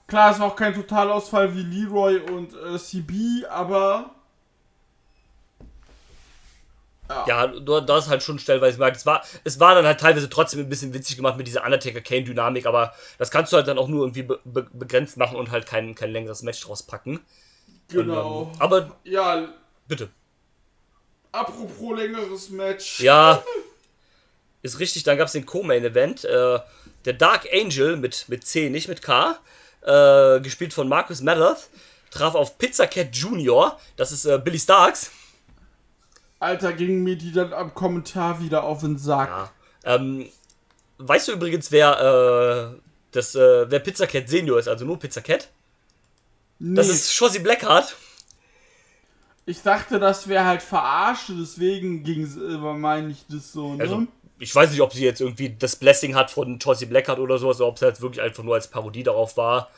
Klar, 0.08 0.32
es 0.32 0.40
war 0.40 0.48
auch 0.48 0.56
kein 0.56 0.74
Totalausfall 0.74 1.54
wie 1.54 1.62
Leroy 1.62 2.18
und 2.18 2.52
äh, 2.54 2.76
CB, 2.76 3.46
aber 3.48 4.10
Ja, 7.26 7.46
du, 7.46 7.80
du 7.80 7.92
hast 7.92 8.08
halt 8.08 8.22
schon 8.22 8.38
stellenweise 8.38 8.76
gemerkt, 8.76 8.96
es 8.96 9.06
war, 9.06 9.24
es 9.44 9.60
war 9.60 9.74
dann 9.74 9.86
halt 9.86 10.00
teilweise 10.00 10.28
trotzdem 10.28 10.60
ein 10.60 10.68
bisschen 10.68 10.94
witzig 10.94 11.16
gemacht 11.16 11.36
mit 11.36 11.46
dieser 11.46 11.64
Undertaker-Kane-Dynamik, 11.64 12.66
aber 12.66 12.94
das 13.18 13.30
kannst 13.30 13.52
du 13.52 13.56
halt 13.56 13.68
dann 13.68 13.78
auch 13.78 13.88
nur 13.88 14.00
irgendwie 14.02 14.22
be 14.22 14.40
be 14.44 14.66
begrenzt 14.72 15.16
machen 15.16 15.36
und 15.36 15.50
halt 15.50 15.66
kein, 15.66 15.94
kein 15.94 16.10
längeres 16.10 16.42
Match 16.42 16.60
draus 16.60 16.82
packen. 16.82 17.20
genau. 17.88 18.42
Und, 18.42 18.54
ähm, 18.54 18.60
aber 18.60 18.96
ja, 19.04 19.48
bitte. 19.88 20.08
apropos 21.32 21.98
längeres 21.98 22.50
Match. 22.50 23.00
Ja, 23.00 23.42
ist 24.62 24.78
richtig, 24.78 25.02
dann 25.02 25.18
gab 25.18 25.26
es 25.26 25.32
den 25.32 25.44
Co-Main-Event. 25.44 26.24
Äh, 26.24 26.60
der 27.04 27.12
Dark 27.14 27.48
Angel 27.52 27.96
mit, 27.96 28.28
mit 28.28 28.46
C, 28.46 28.70
nicht 28.70 28.88
mit 28.88 29.02
K, 29.02 29.38
äh, 29.82 30.40
gespielt 30.40 30.72
von 30.72 30.88
Marcus 30.88 31.20
Mathers, 31.20 31.68
traf 32.10 32.34
auf 32.36 32.58
Pizza 32.58 32.86
Cat 32.86 33.14
Junior, 33.14 33.80
das 33.96 34.12
ist 34.12 34.24
äh, 34.24 34.38
Billy 34.38 34.58
Starks. 34.58 35.10
Alter, 36.42 36.72
ging 36.72 37.04
mir 37.04 37.16
die 37.16 37.30
dann 37.32 37.52
am 37.52 37.72
Kommentar 37.72 38.40
wieder 38.40 38.64
auf 38.64 38.80
den 38.80 38.98
Sack. 38.98 39.28
Ja. 39.28 39.50
Ähm, 39.84 40.28
weißt 40.98 41.28
du 41.28 41.32
übrigens, 41.32 41.70
wer, 41.70 42.74
äh, 42.74 42.80
das, 43.12 43.34
äh, 43.36 43.70
wer 43.70 43.78
Pizza 43.78 44.06
Cat 44.08 44.28
Senior 44.28 44.58
ist, 44.58 44.68
also 44.68 44.84
nur 44.84 44.98
Pizza 44.98 45.20
Cat? 45.20 45.48
nee, 46.58 46.74
Das 46.74 46.88
ist 46.88 47.12
Shossi 47.14 47.38
Blackheart. 47.38 47.94
ich 49.46 49.62
dachte, 49.62 50.00
das 50.00 50.26
wäre 50.26 50.44
halt 50.44 50.62
verarscht, 50.62 51.30
deswegen 51.30 52.02
ging 52.02 52.24
es, 52.24 52.36
äh, 52.36 52.58
meine 52.58 53.10
ich 53.10 53.24
das 53.28 53.52
so, 53.52 53.74
ne? 53.74 53.82
Also, 53.82 54.06
ich 54.40 54.52
weiß 54.52 54.72
nicht, 54.72 54.80
ob 54.80 54.92
sie 54.92 55.04
jetzt 55.04 55.20
irgendwie 55.20 55.54
das 55.56 55.76
Blessing 55.76 56.16
hat 56.16 56.32
von 56.32 56.60
Shossi 56.60 56.86
Blackheart 56.86 57.20
oder 57.20 57.38
sowas, 57.38 57.58
oder 57.58 57.68
ob 57.68 57.76
es 57.76 57.82
jetzt 57.82 58.02
wirklich 58.02 58.20
einfach 58.20 58.42
nur 58.42 58.54
als 58.56 58.66
Parodie 58.66 59.04
darauf 59.04 59.36
war. 59.36 59.70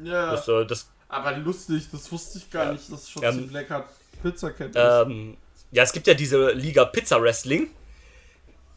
ja. 0.00 0.30
Das, 0.30 0.46
äh, 0.46 0.64
das 0.64 0.86
aber 1.08 1.36
lustig, 1.38 1.88
das 1.90 2.12
wusste 2.12 2.38
ich 2.38 2.50
gar 2.50 2.72
nicht, 2.72 2.92
dass 2.92 3.10
Schotzi 3.10 3.26
Ähm, 3.26 3.48
Black 3.48 3.70
hat 3.70 3.86
Pizza 4.22 4.50
Cat 4.52 4.68
ist. 4.68 4.76
Ähm, 5.72 5.76
ja, 5.76 5.82
es 5.82 5.92
gibt 5.92 6.06
ja 6.06 6.14
diese 6.14 6.52
Liga 6.52 6.84
Pizza 6.84 7.20
Wrestling. 7.22 7.70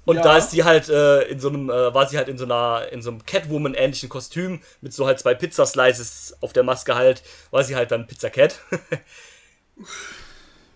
Und 0.06 0.18
Ja. 0.18 0.24
da 0.24 0.38
ist 0.38 0.52
sie 0.52 0.64
halt 0.64 0.90
äh, 0.90 1.22
in 1.24 1.40
so 1.40 1.50
einem, 1.50 1.70
äh, 1.70 1.94
war 1.94 2.08
sie 2.08 2.18
halt 2.18 2.28
in 2.28 2.38
so 2.38 2.46
einer, 2.46 2.88
in 2.92 3.02
so 3.02 3.12
einem 3.12 3.26
Catwoman-ähnlichen 3.26 4.10
Kostüm 4.10 4.62
mit 4.82 4.94
so 4.94 5.06
halt 5.06 5.20
zwei 5.20 5.36
Pizza-Slices 5.36 6.38
auf 6.42 6.54
der 6.54 6.64
Maske 6.64 6.96
halt, 6.96 7.22
war 7.52 7.64
sie 7.64 7.76
halt 7.76 7.92
dann 7.92 8.08
Pizza 8.08 8.30
Cat. 8.32 8.60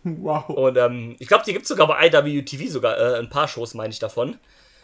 wow. 0.04 0.47
Und 0.49 0.78
ähm, 0.78 1.15
ich 1.19 1.28
glaube, 1.28 1.43
die 1.45 1.54
gibt 1.54 1.63
es 1.63 1.69
sogar 1.69 1.88
bei 1.88 2.08
IWTV 2.08 2.69
sogar, 2.71 2.97
äh, 2.97 3.19
ein 3.19 3.30
paar 3.30 3.47
Shows, 3.47 3.73
meine 3.73 3.91
ich 3.91 3.99
davon. 3.99 4.34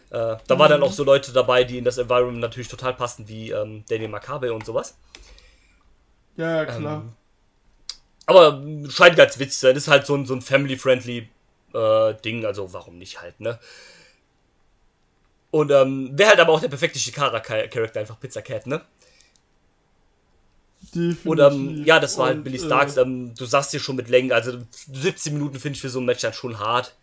Äh, 0.09 0.37
da 0.47 0.59
waren 0.59 0.69
dann 0.69 0.83
auch 0.83 0.91
so 0.91 1.03
Leute 1.03 1.31
dabei, 1.33 1.63
die 1.63 1.77
in 1.77 1.85
das 1.85 1.97
Environment 1.97 2.39
natürlich 2.39 2.67
total 2.67 2.93
passen, 2.95 3.27
wie 3.27 3.51
ähm, 3.51 3.85
Daniel 3.87 4.09
Makabe 4.09 4.53
und 4.53 4.65
sowas. 4.65 4.97
Ja, 6.37 6.57
ja, 6.57 6.65
klar. 6.65 6.97
ähm, 6.97 7.13
Aber 8.25 8.61
scheint 8.89 9.17
ganz 9.17 9.39
witzig 9.39 9.59
zu 9.59 9.67
sein. 9.67 9.75
Ist 9.75 9.87
halt 9.87 10.05
so 10.05 10.15
ein, 10.15 10.25
so 10.25 10.33
ein 10.33 10.41
family-friendly 10.41 11.29
äh, 11.73 12.13
Ding, 12.23 12.45
also 12.45 12.71
warum 12.73 12.97
nicht 12.97 13.21
halt, 13.21 13.39
ne? 13.39 13.59
Und 15.51 15.69
ähm, 15.71 16.11
wäre 16.17 16.29
halt 16.29 16.39
aber 16.39 16.53
auch 16.53 16.61
der 16.61 16.69
perfekte 16.69 16.97
Shikara-Charakter, 16.97 17.99
einfach 17.99 18.19
Pizza 18.19 18.41
Cat, 18.41 18.67
ne? 18.67 18.81
Definitiv. 20.93 21.25
Und 21.25 21.39
ähm, 21.39 21.85
ja, 21.85 21.99
das 21.99 22.17
war 22.17 22.27
halt 22.27 22.43
Billy 22.43 22.57
äh, 22.57 22.59
Starks. 22.59 22.97
Ähm, 22.97 23.33
du 23.35 23.45
sagst 23.45 23.73
dir 23.73 23.79
schon 23.79 23.95
mit 23.95 24.09
Längen, 24.09 24.31
also 24.31 24.57
17 24.91 25.33
Minuten 25.33 25.59
finde 25.59 25.75
ich 25.75 25.81
für 25.81 25.89
so 25.89 25.99
ein 25.99 26.05
Match 26.05 26.21
dann 26.21 26.33
schon 26.33 26.59
hart. 26.59 26.95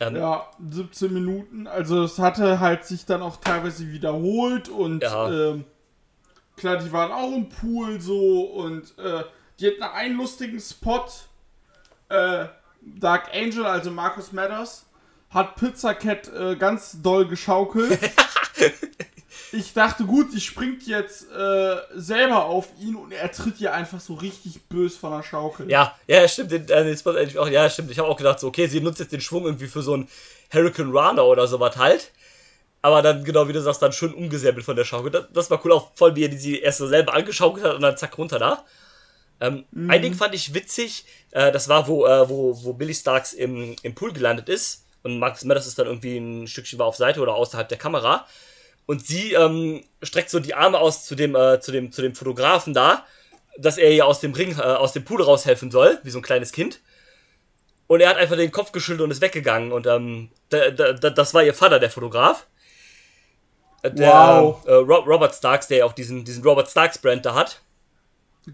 Ähm, 0.00 0.16
Ja, 0.16 0.50
17 0.70 1.12
Minuten. 1.12 1.66
Also 1.66 2.02
es 2.02 2.18
hatte 2.18 2.60
halt 2.60 2.84
sich 2.84 3.06
dann 3.06 3.22
auch 3.22 3.36
teilweise 3.36 3.90
wiederholt 3.92 4.68
und 4.68 5.02
Ja. 5.02 5.30
ähm, 5.30 5.64
klar, 6.56 6.76
die 6.76 6.92
waren 6.92 7.12
auch 7.12 7.32
im 7.32 7.48
Pool 7.48 8.00
so 8.00 8.42
und 8.42 8.96
äh, 8.98 9.24
die 9.60 9.68
hatten 9.68 9.82
einen 9.82 10.16
lustigen 10.16 10.60
Spot. 10.60 11.06
Äh, 12.08 12.46
Dark 12.86 13.30
Angel, 13.34 13.64
also 13.64 13.90
Marcus 13.90 14.32
Matters, 14.32 14.84
hat 15.30 15.56
Pizza 15.56 15.94
Cat 15.94 16.28
äh, 16.28 16.54
ganz 16.56 17.00
doll 17.02 17.26
geschaukelt. 17.26 17.98
ich 19.52 19.72
dachte, 19.72 20.04
gut, 20.04 20.32
sie 20.32 20.40
springt 20.40 20.86
jetzt 20.86 21.30
äh, 21.30 21.76
selber 21.94 22.44
auf 22.44 22.68
ihn 22.78 22.94
und 22.94 23.12
er 23.12 23.32
tritt 23.32 23.60
ihr 23.60 23.72
einfach 23.72 24.00
so 24.00 24.14
richtig 24.14 24.62
bös 24.68 24.96
von 24.96 25.12
der 25.12 25.22
Schaukel. 25.22 25.70
Ja, 25.70 25.96
ja, 26.06 26.26
stimmt. 26.28 26.50
Den, 26.50 26.68
äh, 26.68 26.84
den 26.84 26.96
Spot 26.96 27.12
ja, 27.16 27.70
stimmt. 27.70 27.90
Ich 27.90 27.98
habe 27.98 28.08
auch 28.08 28.16
gedacht, 28.16 28.40
so, 28.40 28.48
okay, 28.48 28.66
sie 28.66 28.80
nutzt 28.80 29.00
jetzt 29.00 29.12
den 29.12 29.20
Schwung 29.20 29.44
irgendwie 29.44 29.66
für 29.66 29.82
so 29.82 29.94
einen 29.94 30.08
Hurricane 30.52 30.90
Runner 30.90 31.24
oder 31.24 31.46
sowas 31.46 31.76
halt. 31.76 32.10
Aber 32.84 33.00
dann, 33.00 33.24
genau 33.24 33.48
wie 33.48 33.54
du 33.54 33.62
sagst, 33.62 33.80
dann 33.80 33.94
schön 33.94 34.12
umgesäbelt 34.12 34.62
von 34.62 34.76
der 34.76 34.84
Schaukel. 34.84 35.10
Das, 35.10 35.24
das 35.32 35.50
war 35.50 35.58
cool, 35.64 35.72
auch 35.72 35.92
voll, 35.94 36.14
wie 36.16 36.24
er 36.24 36.28
die 36.28 36.36
sie 36.36 36.58
erst 36.58 36.76
so 36.76 36.86
selber 36.86 37.14
angeschaukelt 37.14 37.64
hat 37.64 37.76
und 37.76 37.80
dann 37.80 37.96
zack 37.96 38.18
runter 38.18 38.38
da. 38.38 38.62
Ähm, 39.40 39.64
Ein 39.88 40.02
Ding 40.02 40.12
fand 40.12 40.34
ich 40.34 40.52
witzig, 40.52 41.06
äh, 41.30 41.50
das 41.50 41.70
war, 41.70 41.88
wo, 41.88 42.04
äh, 42.04 42.28
wo, 42.28 42.62
wo 42.62 42.74
Billy 42.74 42.92
Starks 42.92 43.32
im, 43.32 43.74
im 43.82 43.94
Pool 43.94 44.12
gelandet 44.12 44.50
ist. 44.50 44.84
Und 45.02 45.18
Marcus 45.18 45.44
Mathers 45.44 45.66
ist 45.66 45.78
dann 45.78 45.86
irgendwie 45.86 46.18
ein 46.18 46.46
Stückchen 46.46 46.78
war 46.78 46.84
auf 46.84 46.96
Seite 46.96 47.20
oder 47.20 47.34
außerhalb 47.34 47.66
der 47.66 47.78
Kamera. 47.78 48.26
Und 48.84 49.06
sie 49.06 49.32
ähm, 49.32 49.82
streckt 50.02 50.28
so 50.28 50.38
die 50.38 50.52
Arme 50.52 50.78
aus 50.78 51.06
zu 51.06 51.14
dem, 51.14 51.34
äh, 51.34 51.60
zu 51.60 51.72
dem, 51.72 51.90
zu 51.90 52.02
dem 52.02 52.14
Fotografen 52.14 52.74
da, 52.74 53.06
dass 53.56 53.78
er 53.78 53.92
ihr 53.92 54.04
aus 54.04 54.20
dem 54.20 54.34
Ring, 54.34 54.58
äh, 54.58 54.60
aus 54.60 54.92
dem 54.92 55.06
Pool 55.06 55.22
raushelfen 55.22 55.70
soll, 55.70 55.98
wie 56.02 56.10
so 56.10 56.18
ein 56.18 56.22
kleines 56.22 56.52
Kind. 56.52 56.80
Und 57.86 58.02
er 58.02 58.10
hat 58.10 58.18
einfach 58.18 58.36
den 58.36 58.52
Kopf 58.52 58.72
geschüttelt 58.72 59.00
und 59.00 59.10
ist 59.10 59.22
weggegangen. 59.22 59.72
Und 59.72 59.86
ähm, 59.86 60.28
da, 60.50 60.70
da, 60.70 60.92
das 60.92 61.32
war 61.32 61.42
ihr 61.42 61.54
Vater, 61.54 61.78
der 61.80 61.90
Fotograf. 61.90 62.46
Der, 63.90 64.54
Wow. 64.54 64.66
Äh, 64.66 64.72
Ro- 64.74 65.04
Robert 65.06 65.34
Starks, 65.34 65.68
der 65.68 65.78
ja 65.78 65.84
auch 65.84 65.92
diesen, 65.92 66.24
diesen 66.24 66.42
Robert 66.44 66.70
Starks 66.70 66.98
Brand 66.98 67.24
da 67.26 67.34
hat. 67.34 67.60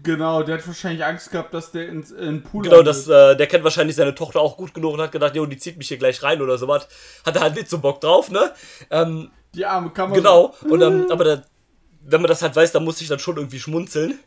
Genau, 0.03 0.41
der 0.41 0.57
hat 0.57 0.67
wahrscheinlich 0.67 1.03
Angst 1.03 1.31
gehabt, 1.31 1.53
dass 1.53 1.71
der 1.71 1.89
ins 1.89 2.11
in 2.11 2.25
den 2.25 2.43
Pool 2.43 2.63
Genau, 2.63 2.81
das, 2.81 3.07
äh, 3.09 3.35
der 3.35 3.47
kennt 3.47 3.63
wahrscheinlich 3.65 3.95
seine 3.97 4.15
Tochter 4.15 4.39
auch 4.39 4.55
gut 4.55 4.73
genug 4.73 4.93
und 4.93 5.01
hat 5.01 5.11
gedacht, 5.11 5.35
jo, 5.35 5.45
die 5.45 5.57
zieht 5.57 5.77
mich 5.77 5.89
hier 5.89 5.97
gleich 5.97 6.23
rein 6.23 6.41
oder 6.41 6.57
sowas. 6.57 6.87
Hat 7.25 7.35
er 7.35 7.41
halt 7.41 7.55
nicht 7.55 7.69
so 7.69 7.79
Bock 7.79 7.99
drauf, 7.99 8.29
ne? 8.31 8.53
Ähm, 8.89 9.31
Die 9.53 9.65
arme 9.65 9.89
Kamera. 9.89 10.15
genau. 10.17 10.55
Und, 10.61 10.81
ähm, 10.81 11.07
aber 11.09 11.23
da, 11.25 11.43
wenn 12.05 12.21
man 12.21 12.29
das 12.29 12.41
halt 12.41 12.55
weiß, 12.55 12.71
dann 12.71 12.85
muss 12.85 13.01
ich 13.01 13.09
dann 13.09 13.19
schon 13.19 13.35
irgendwie 13.35 13.59
schmunzeln. 13.59 14.17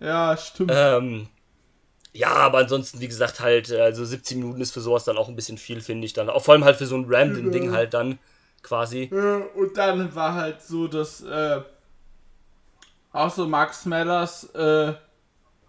Ja, 0.00 0.36
stimmt. 0.36 0.72
Ähm, 0.72 1.28
ja, 2.12 2.32
aber 2.34 2.58
ansonsten, 2.58 3.00
wie 3.00 3.08
gesagt, 3.08 3.40
halt, 3.40 3.70
äh, 3.70 3.80
also 3.80 4.04
17 4.04 4.38
Minuten 4.40 4.60
ist 4.60 4.72
für 4.72 4.80
sowas 4.80 5.04
dann 5.04 5.18
auch 5.18 5.28
ein 5.28 5.36
bisschen 5.36 5.58
viel, 5.58 5.80
finde 5.80 6.06
ich 6.06 6.12
dann. 6.12 6.30
Auch 6.30 6.44
vor 6.44 6.54
allem 6.54 6.64
halt 6.64 6.76
für 6.76 6.86
so 6.86 6.96
ein 6.96 7.06
random 7.08 7.50
Ding 7.50 7.70
halt 7.72 7.94
dann 7.94 8.18
quasi. 8.62 9.10
Und 9.54 9.76
dann 9.76 10.14
war 10.14 10.34
halt 10.34 10.62
so, 10.62 10.88
dass 10.88 11.22
äh, 11.22 11.60
auch 13.12 13.30
so 13.30 13.46
Max 13.46 13.86
Mellers 13.86 14.44
äh, 14.54 14.94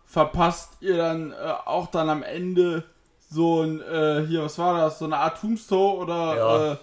verpasst 0.05 0.73
ihr 0.81 0.97
dann 0.97 1.31
äh, 1.31 1.35
auch 1.65 1.87
dann 1.87 2.09
am 2.09 2.21
Ende 2.23 2.83
so 3.29 3.61
ein, 3.61 3.81
äh, 3.81 4.25
hier, 4.27 4.43
was 4.43 4.57
war 4.57 4.77
das, 4.77 4.99
so 4.99 5.05
eine 5.05 5.17
Art 5.17 5.39
Tombstone 5.39 5.97
oder 5.99 6.35
Ja. 6.35 6.71
äh, 6.73 6.77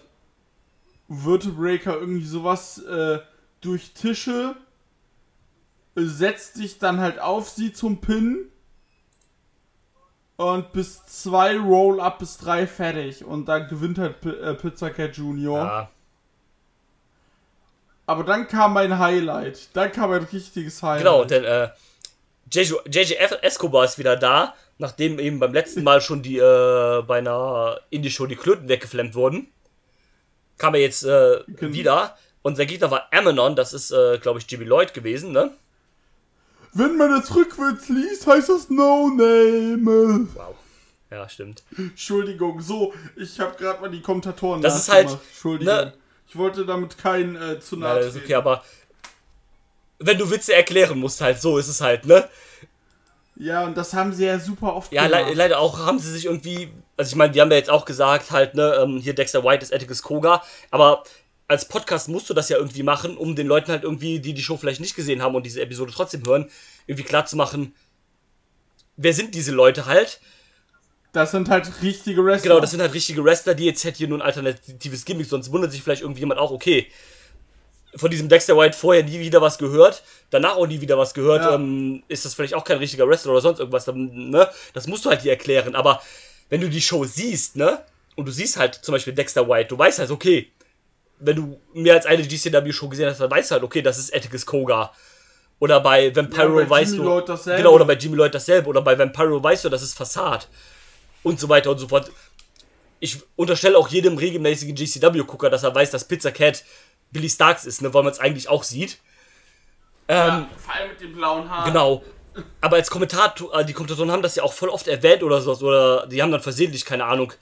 Vertebreaker, 1.11 1.95
irgendwie 1.99 2.25
sowas 2.25 2.79
äh, 2.79 3.19
durch 3.61 3.93
Tische, 3.95 4.57
äh, 5.97 6.03
setzt 6.05 6.57
dich 6.59 6.79
dann 6.79 7.01
halt 7.01 7.19
auf 7.19 7.49
sie 7.49 7.73
zum 7.73 8.01
Pin 8.01 8.51
und 10.37 10.73
bis 10.73 11.05
zwei 11.07 11.59
Roll-Up 11.59 12.19
bis 12.19 12.39
drei 12.39 12.67
fertig 12.67 13.25
und 13.25 13.47
dann 13.47 13.69
gewinnt 13.69 13.99
halt 13.99 14.21
P 14.21 14.31
äh, 14.31 14.55
Pizza 14.55 14.91
Cat 14.91 15.17
Junior. 15.17 15.65
Ja, 15.65 15.91
Aber 18.09 18.25
dann 18.25 18.49
kam 18.49 18.73
mein 18.73 18.99
Highlight. 18.99 19.69
Dann 19.75 19.93
kam 19.93 20.11
ein 20.13 20.25
richtiges 20.25 20.83
Highlight. 20.83 20.99
genau, 21.05 21.25
denn 21.25 21.45
äh, 21.45 21.69
JJ 22.51 23.13
Escobar 23.43 23.85
ist 23.85 23.99
wieder 23.99 24.17
da, 24.17 24.55
nachdem 24.79 25.19
eben 25.19 25.39
beim 25.39 25.53
letzten 25.53 25.83
Mal 25.85 26.01
schon 26.01 26.23
die 26.23 26.39
äh, 26.39 27.03
bei 27.03 27.19
einer 27.19 27.79
Indie-Show 27.91 28.25
die 28.27 28.37
Klöten 28.37 28.69
weggeflammt 28.69 29.15
wurden. 29.15 29.49
Kam 30.57 30.75
er 30.75 30.81
jetzt 30.81 31.05
äh, 31.05 31.41
Genau. 31.49 31.73
wieder. 31.75 32.17
Und 32.41 32.57
sein 32.57 32.67
Gegner 32.67 32.91
war 32.91 33.09
Ammonon, 33.13 33.55
das 33.57 33.75
ist, 33.75 33.91
äh, 33.91 34.17
glaube 34.19 34.39
ich, 34.39 34.51
Jimmy 34.51 34.65
Lloyd 34.65 34.95
gewesen, 34.95 35.33
ne? 35.33 35.53
Wenn 36.73 36.97
man 36.97 37.11
das 37.11 37.35
rückwärts 37.35 37.89
liest, 37.91 38.27
heißt 38.27 38.49
das 38.49 38.71
No 38.71 39.09
Name. 39.09 40.29
Wow. 40.35 40.55
Ja, 41.11 41.29
stimmt. 41.29 41.63
Entschuldigung, 41.77 42.61
so, 42.63 42.95
ich 43.17 43.39
habe 43.41 43.55
gerade 43.59 43.81
mal 43.81 43.91
die 43.91 44.01
Kommentatoren 44.01 44.63
Das 44.63 44.77
ist 44.77 44.89
halt. 44.93 45.09
Entschuldigung. 45.11 45.75
ne- 45.75 45.93
Ich 46.29 46.37
wollte 46.37 46.67
damit 46.67 46.99
keinen 46.99 47.37
äh, 47.37 47.59
zu 47.59 47.77
Ja, 47.77 47.95
nahe 47.95 48.01
das 48.01 48.15
ist 48.15 48.23
okay, 48.23 48.35
aber 48.35 48.63
wenn 49.99 50.19
du 50.19 50.31
Witze 50.31 50.55
erklären 50.55 50.99
musst, 50.99 51.21
halt, 51.21 51.41
so 51.41 51.59
ist 51.59 51.69
es 51.69 51.81
halt, 51.81 52.07
ne? 52.07 52.29
Ja, 53.37 53.65
und 53.65 53.77
das 53.77 53.95
haben 53.95 54.13
sie 54.13 54.27
ja 54.27 54.39
super 54.39 54.75
oft 54.75 54.93
Ja, 54.93 55.07
le 55.07 55.33
leider 55.33 55.61
auch 55.61 55.79
haben 55.79 55.99
sie 55.99 56.11
sich 56.11 56.27
irgendwie, 56.27 56.71
also 56.97 57.11
ich 57.11 57.17
meine, 57.17 57.33
die 57.33 57.41
haben 57.41 57.51
ja 57.51 57.57
jetzt 57.57 57.71
auch 57.71 57.85
gesagt, 57.85 58.31
halt, 58.31 58.55
ne, 58.55 58.75
ähm, 58.83 58.99
hier 58.99 59.15
Dexter 59.15 59.45
White 59.45 59.63
ist 59.63 59.73
Atticus 59.73 60.03
Koga, 60.03 60.43
aber 60.71 61.05
als 61.47 61.67
Podcast 61.67 62.09
musst 62.09 62.29
du 62.29 62.35
das 62.35 62.49
ja 62.49 62.59
irgendwie 62.59 62.83
machen, 62.83 63.17
um 63.17 63.35
den 63.35 63.47
Leuten 63.47 63.71
halt 63.71 63.85
irgendwie, 63.85 64.21
die 64.21 64.35
die 64.35 64.43
Show 64.43 64.57
vielleicht 64.57 64.81
nicht 64.81 64.97
gesehen 64.97 65.23
haben 65.23 65.35
und 65.35 65.47
diese 65.47 65.63
Episode 65.63 65.93
trotzdem 65.95 66.27
hören, 66.27 66.51
irgendwie 66.87 67.05
klar 67.05 67.25
zu 67.27 67.37
machen, 67.37 67.75
wer 68.97 69.15
sind 69.15 69.35
diese 69.35 69.53
Leute 69.53 69.87
halt? 69.87 70.21
Das 71.13 71.31
sind 71.31 71.49
halt 71.49 71.71
richtige 71.83 72.25
Wrestler. 72.25 72.51
Genau, 72.51 72.61
das 72.61 72.71
sind 72.71 72.81
halt 72.81 72.93
richtige 72.95 73.25
Wrestler, 73.25 73.55
die 73.55 73.65
jetzt 73.65 73.83
hätte 73.85 73.99
hier 73.99 74.09
nur 74.09 74.19
ein 74.19 74.23
alternatives 74.23 75.05
Gimmick, 75.05 75.27
sonst 75.27 75.51
wundert 75.51 75.73
sich 75.73 75.83
vielleicht 75.83 76.03
irgendjemand 76.03 76.39
auch, 76.39 76.51
okay, 76.51 76.87
von 77.97 78.11
diesem 78.11 78.29
Dexter 78.29 78.57
White 78.57 78.77
vorher 78.77 79.03
nie 79.03 79.19
wieder 79.19 79.41
was 79.41 79.57
gehört, 79.57 80.03
danach 80.31 80.57
auch 80.57 80.67
nie 80.67 80.81
wieder 80.81 80.99
was 80.99 81.15
gehört, 81.15 81.43
Ja. 81.43 81.55
ähm, 81.55 82.03
ist 82.09 82.25
das 82.25 82.35
vielleicht 82.35 82.55
auch 82.55 82.65
kein 82.65 82.79
richtiger 82.79 83.09
Wrestler 83.09 83.33
oder 83.33 83.41
sonst 83.41 83.59
irgendwas, 83.59 83.87
dann, 83.87 84.31
ne? 84.31 84.49
Das 84.75 84.87
musst 84.87 85.05
du 85.07 85.11
halt 85.11 85.23
hier 85.23 85.33
erklären, 85.33 85.75
aber 85.75 86.03
wenn 86.51 86.61
du 86.61 86.69
die 86.69 86.83
Show 86.83 87.05
siehst, 87.05 87.57
ne? 87.57 87.81
Und 88.15 88.27
du 88.27 88.33
siehst 88.33 88.59
halt 88.59 88.75
zum 88.75 88.93
Beispiel 88.93 89.15
Dexter 89.15 89.49
White, 89.49 89.69
du 89.69 89.79
weißt 89.79 90.01
halt, 90.01 90.11
okay, 90.11 90.51
wenn 91.21 91.37
du 91.37 91.61
mehr 91.73 91.95
als 91.95 92.07
eine 92.07 92.23
GCW-Show 92.23 92.89
gesehen 92.89 93.09
hast, 93.09 93.21
dann 93.21 93.31
weißt 93.31 93.51
du 93.51 93.55
halt, 93.55 93.65
okay, 93.65 93.83
das 93.83 93.99
ist 93.99 94.15
Atticus 94.15 94.45
Koga. 94.45 94.93
Oder 95.59 95.81
bei 95.81 96.15
Vampiro 96.15 96.61
Ja, 96.61 96.65
bei 96.67 96.71
weißt 96.71 96.93
Jimmy 96.93 97.05
du. 97.05 97.39
Genau, 97.57 97.73
oder 97.73 97.85
bei 97.85 97.95
Jimmy 97.95 98.17
Lloyd 98.17 98.35
dasselbe. 98.35 98.69
Oder 98.69 98.83
bei 98.83 98.97
Vampiro 98.97 99.43
weißt 99.43 99.65
du, 99.65 99.69
das 99.69 99.83
ist 99.83 99.97
Fassad. 99.97 100.49
Und 101.23 101.41
so 101.41 101.49
weiter 101.49 101.71
und 101.71 101.79
so 101.79 101.89
fort. 101.89 102.11
Ich 103.01 103.19
unterstelle 103.37 103.79
auch 103.79 103.89
jedem 103.89 104.19
regelmäßigen 104.19 104.75
GCW-Gucker, 104.75 105.51
dass 105.51 105.63
er 105.63 105.75
weiß, 105.75 105.91
dass 105.91 106.07
Pizza 106.07 106.33
Cat 106.33 106.65
Billy 107.11 107.29
Starks 107.29 107.65
ist, 107.65 107.83
ne, 107.83 107.95
weil 107.95 108.03
man 108.03 108.13
es 108.13 108.19
eigentlich 108.19 108.49
auch 108.49 108.65
sieht. 108.65 108.99
Ähm, 110.09 110.17
ja, 110.17 110.49
vor 110.57 110.75
allem 110.75 110.91
mit 110.91 111.01
den 111.01 111.15
blauen 111.15 111.49
Haaren. 111.49 111.73
Genau. 111.73 112.03
Aber 112.61 112.77
als 112.77 112.91
Kommentator, 112.91 113.55
äh, 113.59 113.65
die 113.65 113.73
Kommentatoren 113.73 114.11
haben 114.11 114.23
das 114.23 114.37
ja 114.37 114.43
auch 114.43 114.53
voll 114.53 114.69
oft 114.69 114.89
erwähnt 114.89 115.23
oder 115.23 115.41
so, 115.41 115.53
oder 115.55 116.07
die 116.07 116.23
haben 116.23 116.31
dann 116.31 116.41
versehentlich, 116.41 116.85
keine 116.85 117.05
Ahnung, 117.05 117.33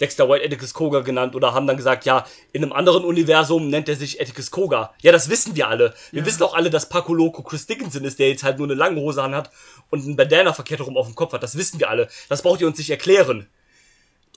Dexter 0.00 0.28
White 0.28 0.44
Atticus 0.44 0.74
Koga 0.74 1.00
genannt 1.00 1.34
oder 1.36 1.54
haben 1.54 1.66
dann 1.66 1.76
gesagt, 1.76 2.04
ja, 2.04 2.26
in 2.52 2.62
einem 2.64 2.72
anderen 2.72 3.04
Universum 3.04 3.68
nennt 3.68 3.88
er 3.88 3.96
sich 3.96 4.20
Atticus 4.20 4.50
Koga. 4.50 4.92
Ja, 5.02 5.12
das 5.12 5.28
wissen 5.30 5.54
wir 5.54 5.68
alle. 5.68 5.94
Wir 6.10 6.20
Ja. 6.22 6.26
wissen 6.26 6.42
auch 6.42 6.54
alle, 6.54 6.68
dass 6.70 6.88
Paco 6.88 7.14
Loco 7.14 7.42
Chris 7.42 7.66
Dickinson 7.66 8.04
ist, 8.04 8.18
der 8.18 8.28
jetzt 8.28 8.42
halt 8.42 8.58
nur 8.58 8.66
eine 8.66 8.74
lange 8.74 9.00
Hose 9.00 9.22
an 9.22 9.34
hat 9.34 9.50
und 9.90 10.04
ein 10.06 10.16
Bandana 10.16 10.52
verkehrt 10.52 10.80
rum 10.80 10.96
auf 10.96 11.06
dem 11.06 11.14
Kopf 11.14 11.32
hat. 11.32 11.42
Das 11.42 11.56
wissen 11.56 11.78
wir 11.78 11.88
alle. 11.90 12.08
Das 12.28 12.42
braucht 12.42 12.60
ihr 12.60 12.66
uns 12.66 12.78
nicht 12.78 12.90
erklären. 12.90 13.46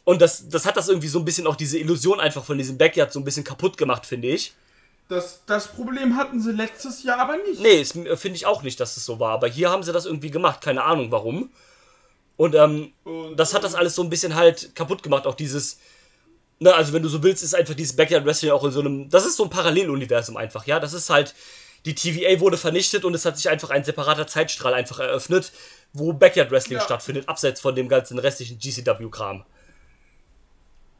Und 0.03 0.21
das, 0.21 0.47
das 0.47 0.65
hat 0.65 0.77
das 0.77 0.87
irgendwie 0.87 1.07
so 1.09 1.19
ein 1.19 1.25
bisschen 1.25 1.47
auch 1.47 1.55
diese 1.55 1.77
Illusion 1.79 2.19
einfach 2.19 2.43
von 2.45 2.57
diesem 2.57 2.77
Backyard 2.77 3.11
so 3.11 3.19
ein 3.19 3.25
bisschen 3.25 3.43
kaputt 3.43 3.77
gemacht, 3.77 4.05
finde 4.05 4.27
ich. 4.29 4.53
Das, 5.09 5.41
das 5.45 5.69
Problem 5.69 6.17
hatten 6.17 6.39
sie 6.41 6.51
letztes 6.51 7.03
Jahr 7.03 7.19
aber 7.19 7.37
nicht. 7.37 7.61
Nee, 7.61 7.79
es- 7.81 7.91
finde 7.93 8.35
ich 8.35 8.45
auch 8.45 8.61
nicht, 8.61 8.79
dass 8.79 8.95
es 8.95 9.05
so 9.05 9.19
war. 9.19 9.31
Aber 9.33 9.47
hier 9.47 9.69
haben 9.69 9.83
sie 9.83 9.91
das 9.91 10.05
irgendwie 10.05 10.31
gemacht. 10.31 10.61
Keine 10.61 10.83
Ahnung 10.83 11.11
warum. 11.11 11.49
Und 12.37 12.55
ähm, 12.55 12.93
das 13.35 13.53
hat 13.53 13.63
das 13.63 13.75
alles 13.75 13.95
so 13.95 14.03
ein 14.03 14.09
bisschen 14.09 14.35
halt 14.35 14.75
kaputt 14.75 15.03
gemacht. 15.03 15.25
Auch 15.25 15.35
dieses, 15.35 15.79
ne, 16.59 16.73
also 16.73 16.93
wenn 16.93 17.01
du 17.03 17.09
so 17.09 17.23
willst, 17.23 17.43
ist 17.43 17.55
einfach 17.55 17.73
dieses 17.73 17.95
Backyard 17.95 18.25
Wrestling 18.25 18.51
auch 18.51 18.63
in 18.63 18.71
so 18.71 18.79
einem, 18.79 19.09
das 19.09 19.25
ist 19.25 19.37
so 19.37 19.43
ein 19.43 19.49
Paralleluniversum 19.49 20.37
einfach, 20.37 20.65
ja. 20.67 20.79
Das 20.79 20.93
ist 20.93 21.09
halt, 21.09 21.33
die 21.85 21.95
TVA 21.95 22.39
wurde 22.39 22.57
vernichtet 22.57 23.05
und 23.05 23.13
es 23.15 23.25
hat 23.25 23.37
sich 23.37 23.49
einfach 23.49 23.71
ein 23.71 23.83
separater 23.83 24.27
Zeitstrahl 24.27 24.73
einfach 24.73 24.99
eröffnet, 24.99 25.51
wo 25.93 26.13
Backyard 26.13 26.51
Wrestling 26.51 26.77
Ja. 26.77 26.83
stattfindet, 26.83 27.27
abseits 27.27 27.59
von 27.59 27.75
dem 27.75 27.89
ganzen 27.89 28.19
restlichen 28.19 28.59
GCW-Kram. 28.59 29.43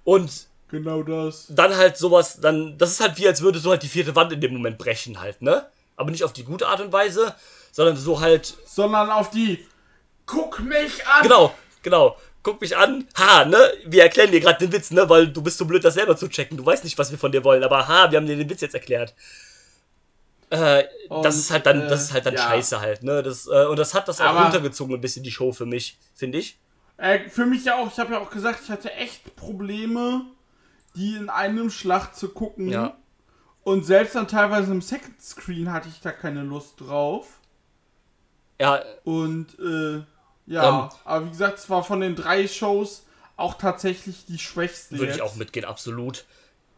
Und 0.04 0.48
Genau 0.70 1.04
das. 1.04 1.48
dann 1.50 1.76
halt 1.78 1.98
sowas, 1.98 2.40
dann, 2.42 2.78
das 2.78 2.92
ist 2.92 3.00
halt 3.00 3.18
wie, 3.18 3.28
als 3.28 3.42
würde 3.42 3.60
so 3.60 3.70
halt 3.70 3.84
die 3.84 3.88
vierte 3.88 4.16
Wand 4.16 4.34
in 4.34 4.42
dem 4.42 4.54
Moment 4.54 4.78
brechen 4.78 5.20
halt, 5.20 5.42
ne? 5.42 5.68
Aber 5.96 6.12
nicht 6.12 6.24
auf 6.24 6.34
die 6.34 6.44
gute 6.44 6.68
Art 6.68 6.82
und 6.82 6.92
Weise, 6.92 7.36
sondern 7.72 7.96
so 7.96 8.20
halt, 8.20 8.58
Sondern 8.66 9.10
auf 9.10 9.30
die 9.30 9.66
Guck 10.28 10.60
mich 10.60 11.08
an! 11.08 11.24
genau, 11.24 11.56
genau, 11.82 12.16
guck 12.44 12.62
mich 12.62 12.78
an, 12.78 13.08
ha, 13.18 13.46
ne? 13.46 13.58
Wir 13.86 14.04
erklären 14.04 14.30
dir 14.32 14.40
gerade 14.40 14.60
den 14.60 14.72
Witz, 14.72 14.92
ne? 14.92 15.10
Weil 15.10 15.28
du 15.30 15.42
bist 15.42 15.58
so 15.58 15.66
blöd, 15.66 15.84
das 15.84 15.96
selber 15.96 16.16
zu 16.16 16.28
checken. 16.28 16.58
Du 16.58 16.66
weißt 16.66 16.84
nicht, 16.84 16.98
was 17.00 17.10
wir 17.10 17.18
von 17.18 17.32
dir 17.32 17.44
wollen, 17.44 17.64
aber 17.64 17.88
ha, 17.88 18.12
wir 18.12 18.18
haben 18.20 18.28
dir 18.28 18.36
den 18.38 18.50
Witz 18.50 18.62
jetzt 18.62 18.76
erklärt. 18.76 19.16
Äh, 20.50 20.84
das 21.10 21.36
Und, 21.36 21.42
ist 21.42 21.52
halt 21.52 21.66
dann, 21.66 21.82
äh, 21.82 21.88
das 21.90 22.04
ist 22.04 22.14
halt 22.14 22.26
dann 22.26 22.36
ja. 22.36 22.42
scheiße 22.42 22.80
halt, 22.80 23.04
ne? 23.04 23.24
Das, 23.24 23.48
äh, 23.48 23.66
und 23.66 23.78
das 23.80 23.94
hat 23.94 24.08
das 24.08 24.22
auch 24.22 24.26
Aber- 24.28 24.44
runtergezogen 24.44 24.94
ein 24.96 25.02
bisschen, 25.02 25.24
die 25.24 25.32
Show 25.32 25.52
für 25.52 25.66
mich, 25.66 25.98
finde 26.14 26.38
ich. 26.38 26.60
Äh, 26.98 27.30
für 27.30 27.46
mich 27.46 27.66
ja 27.66 27.76
auch, 27.76 27.92
ich 27.92 28.00
habe 28.00 28.14
ja 28.14 28.20
auch 28.20 28.30
gesagt, 28.32 28.60
ich 28.64 28.70
hatte 28.70 28.92
echt 28.94 29.36
Probleme, 29.36 30.26
die 30.96 31.16
in 31.16 31.30
einem 31.30 31.70
Schlag 31.70 32.16
zu 32.16 32.30
gucken. 32.30 32.70
Ja. 32.70 32.98
Und 33.64 33.86
selbst 33.86 34.16
dann 34.16 34.28
teilweise 34.30 34.72
im 34.72 34.82
Second 34.82 35.22
Screen 35.22 35.72
hatte 35.74 35.90
ich 35.90 36.00
da 36.02 36.12
keine 36.12 36.42
Lust 36.44 36.80
drauf. 36.80 37.28
Ja, 38.60 38.82
Und 39.04 39.48
äh, 39.60 40.02
ja, 40.48 40.84
Ähm. 40.86 40.90
aber 41.06 41.26
wie 41.26 41.30
gesagt, 41.30 41.60
es 41.60 41.70
war 41.70 41.84
von 41.84 42.02
den 42.02 42.16
drei 42.16 42.48
Shows 42.48 43.04
auch 43.36 43.54
tatsächlich 43.54 44.26
die 44.26 44.40
schwächste. 44.40 44.98
würde 44.98 45.12
ich 45.14 45.22
auch 45.22 45.36
mitgehen, 45.36 45.66
absolut. 45.66 46.26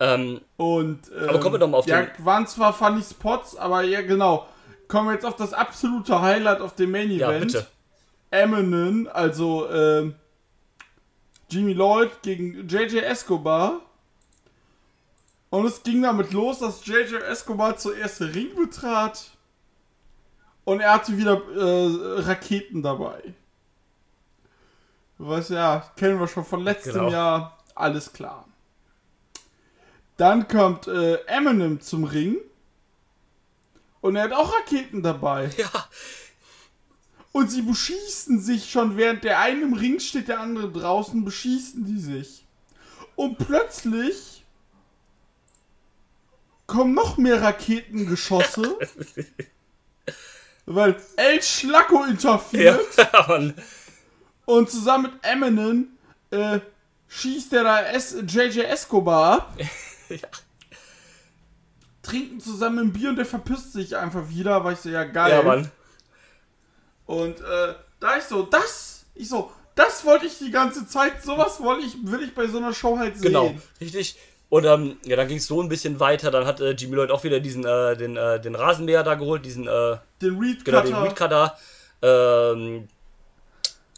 Ähm, 0.01 0.41
Und, 0.57 1.09
ähm, 1.17 1.29
Aber 1.29 1.39
kommen 1.39 1.55
wir 1.55 1.59
doch 1.59 1.69
mal 1.69 1.77
auf 1.77 1.85
ja, 1.87 2.01
den- 2.03 2.25
waren 2.25 2.47
zwar 2.47 2.73
funny 2.73 3.01
Spots, 3.01 3.55
aber 3.55 3.81
ja, 3.83 4.01
genau. 4.01 4.47
Kommen 4.87 5.07
wir 5.09 5.13
jetzt 5.13 5.25
auf 5.25 5.35
das 5.35 5.53
absolute 5.53 6.19
Highlight 6.21 6.61
auf 6.61 6.73
dem 6.75 6.91
Main 6.91 7.11
ja, 7.11 7.29
Event. 7.29 7.51
bitte. 7.53 7.67
Eminem, 8.31 9.09
also 9.11 9.69
ähm, 9.69 10.15
Jimmy 11.49 11.73
Lloyd 11.73 12.11
gegen 12.21 12.67
JJ 12.67 12.99
Escobar. 12.99 13.81
Und 15.49 15.65
es 15.65 15.81
ging 15.83 16.01
damit 16.03 16.31
los, 16.31 16.59
dass 16.59 16.85
JJ 16.85 17.15
Escobar 17.27 17.75
zuerst 17.77 18.19
den 18.19 18.29
Ring 18.29 18.55
betrat. 18.55 19.31
Und 20.63 20.79
er 20.79 20.93
hatte 20.93 21.17
wieder 21.17 21.41
äh, 21.55 22.21
Raketen 22.21 22.83
dabei. 22.83 23.33
Was 25.19 25.49
ja, 25.49 25.91
kennen 25.97 26.17
wir 26.19 26.27
schon 26.27 26.45
von 26.45 26.63
letztem 26.63 26.93
Genau. 26.93 27.11
Jahr. 27.11 27.57
Alles 27.75 28.13
klar. 28.13 28.47
Dann 30.15 30.47
kommt 30.47 30.87
äh, 30.87 31.15
Eminem 31.25 31.81
zum 31.81 32.05
Ring. 32.05 32.37
Und 34.01 34.15
er 34.15 34.23
hat 34.23 34.31
auch 34.33 34.53
Raketen 34.53 35.03
dabei. 35.03 35.49
Ja, 35.57 35.69
Und 37.33 37.51
sie 37.51 37.61
beschießen 37.61 38.39
sich 38.39 38.71
schon, 38.71 38.95
während 38.95 39.25
der 39.25 39.39
eine 39.39 39.61
im 39.61 39.73
Ring 39.73 39.99
steht, 39.99 40.29
der 40.29 40.39
andere 40.39 40.71
draußen, 40.71 41.23
beschießen 41.25 41.83
die 41.85 41.99
sich. 41.99 42.45
Und 43.15 43.37
plötzlich 43.37 44.45
kommen 46.65 46.93
noch 46.93 47.17
mehr 47.17 47.41
Raketengeschosse. 47.41 48.77
weil 50.65 50.95
El 51.17 51.41
Schlacko 51.41 52.05
ja, 52.05 52.11
interferiert 52.11 52.97
Mann. 53.27 53.53
Und 54.49 54.67
zusammen 54.67 55.03
mit 55.03 55.13
Eminem 55.21 55.89
äh, 56.31 56.59
schießt 57.07 57.53
er 57.53 57.63
da 57.63 57.81
es 57.83 58.15
JJ 58.27 58.61
Escobar 58.61 59.33
ab. 59.33 59.57
Ja. 60.09 60.27
Trinken 62.01 62.39
zusammen 62.39 62.79
ein 62.79 62.93
Bier 62.93 63.09
und 63.09 63.17
der 63.17 63.27
verpisst 63.27 63.73
sich 63.73 63.95
einfach 63.95 64.27
wieder, 64.27 64.63
weil 64.63 64.73
ich 64.73 64.79
so, 64.79 64.89
ja 64.89 65.03
geil. 65.03 65.29
Ja, 65.31 65.43
Mann. 65.43 65.69
Und 67.05 67.39
äh, 67.41 67.75
da 67.99 68.17
ich 68.17 68.23
so, 68.23 68.41
das, 68.41 69.05
ich 69.13 69.29
so, 69.29 69.51
das 69.75 70.03
wollte 70.05 70.25
ich 70.25 70.39
die 70.39 70.49
ganze 70.49 70.87
Zeit, 70.87 71.21
sowas 71.21 71.61
wollte 71.61 71.85
ich, 71.85 71.95
will 72.01 72.23
ich 72.23 72.33
bei 72.33 72.47
so 72.47 72.57
einer 72.57 72.73
Show 72.73 72.97
halt 72.97 73.17
sehen. 73.17 73.27
Genau, 73.27 73.53
richtig. 73.79 74.17
Und 74.49 74.65
ähm, 74.65 74.97
ja, 75.03 75.15
dann 75.15 75.27
ging 75.27 75.37
es 75.37 75.45
so 75.45 75.61
ein 75.61 75.69
bisschen 75.69 75.99
weiter. 75.99 76.31
Dann 76.31 76.47
hat 76.47 76.59
äh, 76.59 76.71
Jimmy 76.71 76.95
Lloyd 76.95 77.11
auch 77.11 77.23
wieder 77.23 77.39
diesen, 77.39 77.67
äh, 77.67 77.95
den, 77.95 78.17
äh, 78.17 78.41
den 78.41 78.55
Rasenmäher 78.55 79.03
da 79.03 79.13
geholt, 79.13 79.45
diesen, 79.45 79.67
äh, 79.67 79.97
Den 80.23 80.39
Reed 80.39 80.65
genau, 80.65 80.81
Cutter, 80.81 80.91
den 80.91 81.03
Weedcutter. 81.03 81.57
Ähm, 82.01 82.87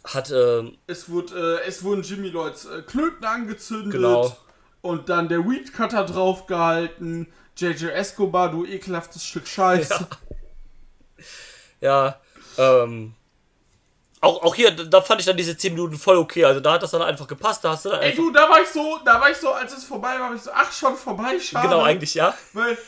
hat, 0.04 0.30
ähm, 0.30 0.78
es, 0.86 1.08
wurde, 1.08 1.60
äh, 1.62 1.68
es 1.68 1.82
wurden 1.84 2.02
Jimmy 2.02 2.28
Lloyds 2.28 2.64
äh, 2.64 2.82
Klöten 2.82 3.24
angezündet. 3.24 3.92
Genau. 3.92 4.36
Und 4.80 5.08
dann 5.08 5.28
der 5.28 5.48
Weed 5.48 5.72
Cutter 5.72 6.04
draufgehalten. 6.04 7.32
JJ 7.56 7.86
Escobar, 7.86 8.50
du 8.50 8.64
ekelhaftes 8.64 9.24
Stück 9.24 9.46
Scheiße. 9.46 10.08
ja, 11.80 12.20
ähm, 12.58 13.14
auch, 14.20 14.42
auch 14.42 14.54
hier, 14.54 14.70
da 14.70 15.02
fand 15.02 15.20
ich 15.20 15.26
dann 15.26 15.36
diese 15.36 15.56
10 15.56 15.74
Minuten 15.74 15.96
voll 15.96 16.16
okay. 16.16 16.44
Also 16.44 16.60
da 16.60 16.74
hat 16.74 16.82
das 16.82 16.92
dann 16.92 17.02
einfach 17.02 17.26
gepasst. 17.26 17.64
Da 17.64 17.70
hast 17.70 17.84
du 17.84 17.90
dann 17.90 18.02
Ey 18.02 18.14
du, 18.14 18.30
da 18.30 18.48
war 18.48 18.62
ich 18.62 18.68
so, 18.68 19.00
da 19.04 19.20
war 19.20 19.30
ich 19.30 19.36
so, 19.36 19.50
als 19.50 19.76
es 19.76 19.84
vorbei 19.84 20.18
war, 20.18 20.30
war 20.30 20.36
ich 20.36 20.42
so, 20.42 20.50
ach 20.54 20.72
schon 20.72 20.96
vorbei, 20.96 21.38
schade. 21.40 21.68
genau, 21.68 21.82
eigentlich, 21.82 22.14
ja. 22.14 22.32
Weil, 22.52 22.78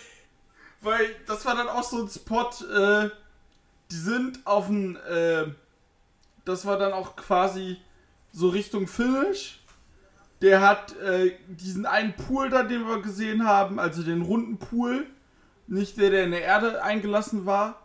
weil 0.80 1.16
das 1.26 1.44
war 1.44 1.56
dann 1.56 1.68
auch 1.68 1.82
so 1.82 2.02
ein 2.02 2.08
Spot, 2.08 2.50
äh, 2.72 3.10
die 3.90 3.96
sind 3.96 4.38
auf 4.44 4.66
dem, 4.66 4.96
äh, 5.08 5.46
das 6.44 6.66
war 6.66 6.78
dann 6.78 6.92
auch 6.92 7.16
quasi 7.16 7.78
so 8.32 8.48
Richtung 8.48 8.86
Finish. 8.86 9.60
Der 10.42 10.60
hat 10.60 10.96
äh, 10.98 11.36
diesen 11.48 11.86
einen 11.86 12.14
Pool 12.14 12.50
da, 12.50 12.64
den 12.64 12.86
wir 12.86 13.00
gesehen 13.00 13.46
haben, 13.46 13.78
also 13.78 14.02
den 14.02 14.22
runden 14.22 14.58
Pool, 14.58 15.06
nicht 15.66 15.96
der, 15.96 16.10
der 16.10 16.24
in 16.24 16.32
der 16.32 16.42
Erde 16.42 16.82
eingelassen 16.82 17.46
war. 17.46 17.80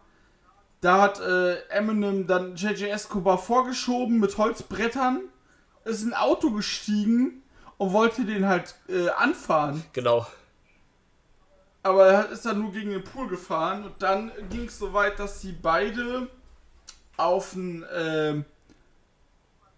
Da 0.81 1.01
hat 1.01 1.19
äh, 1.19 1.55
Eminem 1.69 2.27
dann 2.27 2.55
JJ 2.55 2.85
Escobar 2.85 3.37
vorgeschoben 3.37 4.19
mit 4.19 4.37
Holzbrettern, 4.37 5.21
ist 5.85 6.03
in 6.03 6.13
ein 6.13 6.19
Auto 6.19 6.51
gestiegen 6.51 7.43
und 7.77 7.93
wollte 7.93 8.25
den 8.25 8.47
halt 8.47 8.75
äh, 8.89 9.09
anfahren. 9.09 9.83
Genau. 9.93 10.25
Aber 11.83 12.07
er 12.07 12.29
ist 12.29 12.45
dann 12.45 12.59
nur 12.59 12.71
gegen 12.71 12.91
den 12.91 13.03
Pool 13.03 13.27
gefahren 13.27 13.85
und 13.85 13.93
dann 13.99 14.31
ging 14.49 14.65
es 14.65 14.79
so 14.79 14.93
weit, 14.93 15.17
dass 15.19 15.41
sie 15.41 15.53
beide 15.53 16.27
auf 17.19 17.53
einen 17.55 17.85
ähm, 17.95 18.45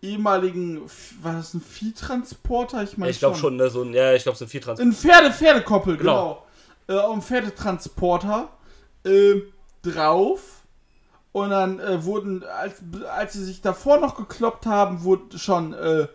ehemaligen, 0.02 0.82
war 1.22 1.34
das 1.34 1.54
ein 1.54 1.62
Viehtransporter? 1.62 2.84
Ich 2.84 2.98
meine 2.98 3.12
ich 3.12 3.20
glaube 3.20 3.38
schon, 3.38 3.56
ne, 3.58 3.70
so 3.70 3.84
ein, 3.84 3.94
ja, 3.94 4.14
ich 4.14 4.24
glaube, 4.24 4.38
so 4.38 4.46
ein 4.46 4.50
Viertransport. 4.50 4.88
Ein 4.88 4.94
Pferde, 4.94 5.32
Pferdekoppel, 5.32 5.98
Genau. 5.98 6.46
genau. 6.88 7.00
Äh, 7.00 7.04
auf 7.04 7.14
einen 7.14 7.22
Pferdetransporter 7.22 8.50
äh, 9.06 9.42
drauf. 9.84 10.42
Und 11.34 11.52
dann 11.52 11.80
äh, 11.80 12.04
wurden, 12.04 12.44
als, 12.44 12.82
als 13.16 13.34
sie 13.34 13.46
sich 13.46 13.62
davor 13.62 14.00
noch 14.00 14.16
gekloppt 14.18 14.66
haben, 14.66 15.04
wurden 15.04 15.38
schon 15.40 15.74
äh, 15.74 16.08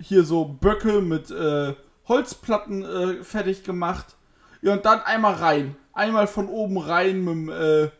hier 0.00 0.22
so 0.22 0.44
Böcke 0.44 1.00
mit 1.00 1.30
äh, 1.32 1.74
Holzplatten 2.06 2.84
äh, 2.84 3.24
fertig 3.24 3.64
gemacht. 3.64 4.14
Ja, 4.62 4.74
und 4.74 4.84
dann 4.84 5.00
einmal 5.00 5.34
rein. 5.34 5.76
Einmal 5.92 6.28
von 6.28 6.48
oben 6.48 6.78
rein 6.78 7.24
mit, 7.24 7.52
äh, 7.52 7.90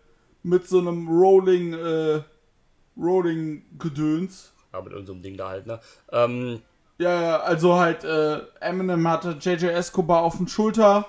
mit 0.44 0.68
so 0.68 0.78
einem 0.78 1.08
Rolling, 1.08 1.72
äh, 1.74 2.20
Rolling-Gedöns. 2.96 4.52
Ja, 4.72 4.80
mit 4.80 4.92
irgendeinem 4.92 5.22
Ding 5.22 5.36
da 5.36 5.48
halt, 5.48 5.66
ne? 5.66 5.80
Ähm, 6.12 6.62
Ja, 6.98 7.20
ja, 7.22 7.40
also 7.40 7.78
halt, 7.78 8.04
äh, 8.04 8.40
Eminem 8.60 9.06
hatte 9.08 9.36
JJ 9.40 9.66
Escobar 9.66 10.22
auf 10.22 10.36
den 10.36 10.48
Schulter 10.48 11.06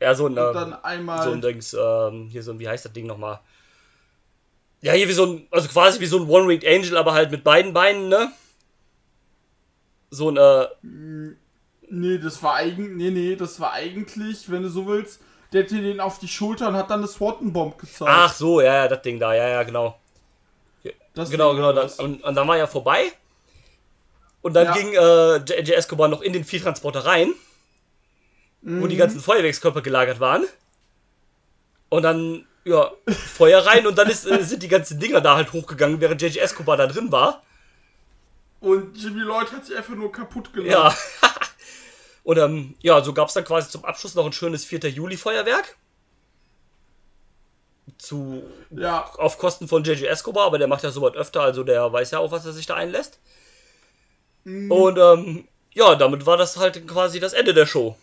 ja, 0.00 0.14
so 0.14 0.26
ein, 0.26 0.38
und 0.38 0.54
dann 0.54 0.72
ähm, 0.72 0.78
einmal. 0.82 1.24
so 1.24 1.32
ein 1.32 1.40
Dings, 1.40 1.74
ähm, 1.74 2.28
hier 2.30 2.42
so 2.42 2.52
ein, 2.52 2.58
wie 2.60 2.68
heißt 2.68 2.84
das 2.84 2.92
Ding 2.92 3.06
nochmal? 3.06 3.40
Ja, 4.80 4.92
hier 4.92 5.08
wie 5.08 5.12
so 5.12 5.26
ein, 5.26 5.48
also 5.50 5.68
quasi 5.68 5.98
wie 6.00 6.06
so 6.06 6.18
ein 6.18 6.28
One-Winged 6.28 6.64
Angel, 6.64 6.96
aber 6.96 7.14
halt 7.14 7.32
mit 7.32 7.42
beiden 7.42 7.72
Beinen, 7.72 8.08
ne? 8.08 8.30
So 10.10 10.30
ein, 10.30 10.36
äh, 10.36 10.66
Nee, 11.90 12.18
das 12.18 12.42
war 12.42 12.54
eigen, 12.56 12.96
nee, 12.96 13.10
nee, 13.10 13.34
das 13.34 13.58
war 13.60 13.72
eigentlich, 13.72 14.50
wenn 14.50 14.62
du 14.62 14.68
so 14.68 14.86
willst, 14.86 15.20
der 15.52 15.62
hätte 15.62 15.80
den 15.80 16.00
auf 16.00 16.18
die 16.18 16.28
Schulter 16.28 16.68
und 16.68 16.76
hat 16.76 16.90
dann 16.90 17.00
eine 17.00 17.08
Swanton 17.08 17.52
Bomb 17.52 17.78
gezeigt. 17.78 18.10
ach 18.12 18.32
so, 18.32 18.60
ja, 18.60 18.74
ja, 18.74 18.88
das 18.88 19.02
Ding 19.02 19.18
da, 19.18 19.34
ja, 19.34 19.48
ja, 19.48 19.62
genau. 19.62 19.98
Das 21.18 21.30
Genau, 21.30 21.54
genau. 21.54 21.72
Das, 21.72 21.98
und, 21.98 22.22
und 22.22 22.34
dann 22.34 22.48
war 22.48 22.56
ja 22.56 22.66
vorbei. 22.66 23.12
Und 24.40 24.54
dann 24.54 24.66
Ja. 24.66 24.72
ging 24.72 24.92
äh, 24.92 25.36
J.J. 25.36 25.70
Escobar 25.70 26.08
noch 26.08 26.22
in 26.22 26.32
den 26.32 26.44
Viehtransporter 26.44 27.04
rein, 27.04 27.34
wo 28.62 28.86
die 28.86 28.96
ganzen 28.96 29.20
Feuerwerkskörper 29.20 29.82
gelagert 29.82 30.20
waren. 30.20 30.44
Und 31.90 32.02
dann, 32.02 32.46
ja, 32.64 32.90
Feuer 33.36 33.64
rein 33.66 33.86
und 33.86 33.96
dann 33.96 34.08
ist, 34.08 34.26
äh, 34.26 34.42
sind 34.42 34.62
die 34.62 34.68
ganzen 34.68 34.98
Dinger 35.00 35.20
da 35.20 35.36
halt 35.36 35.52
hochgegangen, 35.52 36.00
während 36.00 36.20
J.J. 36.22 36.42
Escobar 36.42 36.76
da 36.76 36.86
drin 36.86 37.10
war. 37.12 37.42
Und 38.60 38.96
Jimmy 38.96 39.20
Lloyd 39.20 39.52
hat 39.52 39.66
sich 39.66 39.76
einfach 39.76 39.94
nur 39.94 40.10
kaputt 40.12 40.52
gelacht. 40.52 40.98
Ja. 41.22 41.28
und 42.24 42.38
ähm, 42.38 42.74
ja, 42.80 43.02
so 43.02 43.12
gab 43.12 43.28
es 43.28 43.34
dann 43.34 43.44
quasi 43.44 43.70
zum 43.70 43.84
Abschluss 43.84 44.14
noch 44.14 44.26
ein 44.26 44.32
schönes 44.32 44.64
4. 44.64 44.80
Juli-Feuerwerk. 44.90 45.76
Zu, 47.98 48.42
Ja, 48.70 49.10
auf 49.18 49.38
Kosten 49.38 49.66
von 49.68 49.82
J.J. 49.84 50.08
Escobar, 50.08 50.46
aber 50.46 50.58
der 50.58 50.68
macht 50.68 50.84
ja 50.84 50.90
sowas 50.90 51.14
öfter, 51.14 51.40
also 51.42 51.64
der 51.64 51.92
weiß 51.92 52.12
ja 52.12 52.20
auch, 52.20 52.30
was 52.30 52.46
er 52.46 52.52
sich 52.52 52.66
da 52.66 52.74
einlässt. 52.74 53.18
Und 54.44 54.98
ähm, 54.98 55.48
ja, 55.74 55.94
damit 55.96 56.24
war 56.24 56.36
das 56.36 56.56
halt 56.56 56.86
quasi 56.88 57.20
das 57.20 57.32
Ende 57.34 57.52
der 57.54 57.66
Show. 57.66 57.96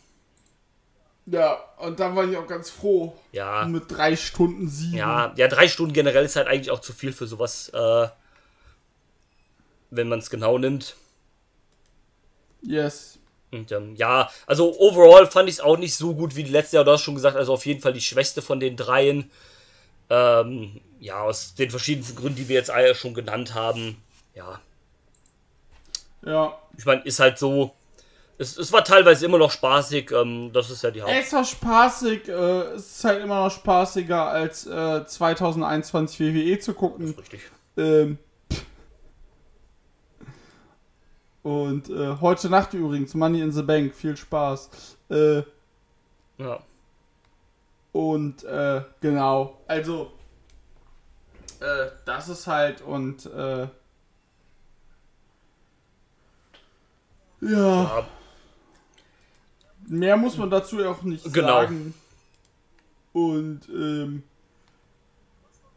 ja, 1.26 1.58
und 1.78 2.00
dann 2.00 2.16
war 2.16 2.24
ich 2.30 2.38
auch 2.38 2.46
ganz 2.48 2.70
froh. 2.70 3.16
Ja, 3.32 3.66
Mit 3.66 3.86
drei 3.90 4.16
Stunden 4.16 4.68
sieben. 4.68 4.98
ja, 4.98 5.34
ja, 5.38 5.48
drei 5.48 5.68
Stunden 5.68 5.94
generell 5.94 6.26
ist 6.26 6.36
halt 6.36 6.48
eigentlich 6.48 6.72
auch 6.72 6.82
zu 6.82 6.94
viel 6.94 7.14
für 7.14 7.26
sowas, 7.28 7.70
äh, 7.70 8.08
wenn 9.92 10.08
man 10.10 10.20
es 10.20 10.30
genau 10.30 10.58
nimmt. 10.58 10.96
Yes. 12.62 13.18
Und 13.52 13.72
ähm, 13.72 13.96
ja, 13.96 14.30
also 14.48 14.78
overall 14.80 15.28
fand 15.28 15.48
ich 15.50 15.56
es 15.56 15.62
auch 15.62 15.78
nicht 15.78 15.96
so 15.96 16.16
gut 16.16 16.36
wie 16.36 16.44
die 16.44 16.52
letzte 16.52 16.76
Jahr. 16.78 16.84
Du 16.86 16.92
hast 16.92 17.02
schon 17.02 17.16
gesagt, 17.16 17.38
also 17.38 17.54
auf 17.54 17.66
jeden 17.66 17.82
Fall 17.82 17.94
die 17.94 18.02
schwächste 18.02 18.42
von 18.42 18.60
den 18.60 18.76
dreien. 18.76 19.32
Ähm, 20.10 20.80
ja, 21.00 21.22
aus 21.22 21.56
den 21.56 21.70
verschiedensten 21.70 22.16
Gründen, 22.16 22.36
die 22.38 22.48
wir 22.48 22.56
jetzt 22.56 22.70
alle 22.72 22.96
schon 22.96 23.14
genannt 23.14 23.54
haben. 23.54 23.98
Ja, 24.34 24.60
Ja. 26.24 26.58
ich 26.78 26.86
meine, 26.86 27.02
ist 27.04 27.20
halt 27.20 27.38
so. 27.38 27.72
Es, 28.38 28.58
es 28.58 28.72
war 28.74 28.84
teilweise 28.84 29.26
immer 29.26 29.38
noch 29.38 29.52
spaßig. 29.52 30.12
Ähm, 30.12 30.52
das 30.52 30.70
ist 30.70 30.84
ja 30.84 30.92
die 30.92 31.02
Haupt. 31.02 31.12
Extra 31.12 31.44
spaßig, 31.46 32.28
äh, 32.28 32.32
es 32.74 32.98
ist 32.98 33.04
halt 33.06 33.24
immer 33.24 33.44
noch 33.46 33.52
spaßiger 33.52 34.28
als 34.28 34.66
äh, 34.68 35.06
2021 35.06 36.20
WWE 36.20 36.60
zu 36.60 36.74
gucken. 36.74 37.16
Richtig. 37.18 37.42
Ähm, 37.78 38.18
und 41.44 41.90
äh, 41.90 42.16
heute 42.22 42.50
Nacht 42.50 42.74
übrigens, 42.74 43.14
Money 43.14 43.42
in 43.42 43.52
the 43.52 43.62
Bank, 43.62 43.94
viel 43.96 44.18
Spaß. 44.18 44.70
Äh, 45.10 45.44
Ja. 46.38 46.60
Und 47.96 48.44
äh, 48.44 48.82
genau, 49.00 49.62
also 49.68 50.12
äh, 51.62 51.88
das 52.04 52.28
ist 52.28 52.46
halt 52.46 52.82
und 52.82 53.26
äh, 53.28 53.70
ja, 57.40 58.06
mehr 59.88 60.18
muss 60.18 60.36
man 60.36 60.50
dazu 60.50 60.82
ja 60.82 60.90
auch 60.92 61.04
nicht 61.04 61.34
Genau. 61.34 61.48
sagen. 61.48 61.94
Und 63.14 63.62
ähm, 63.70 64.24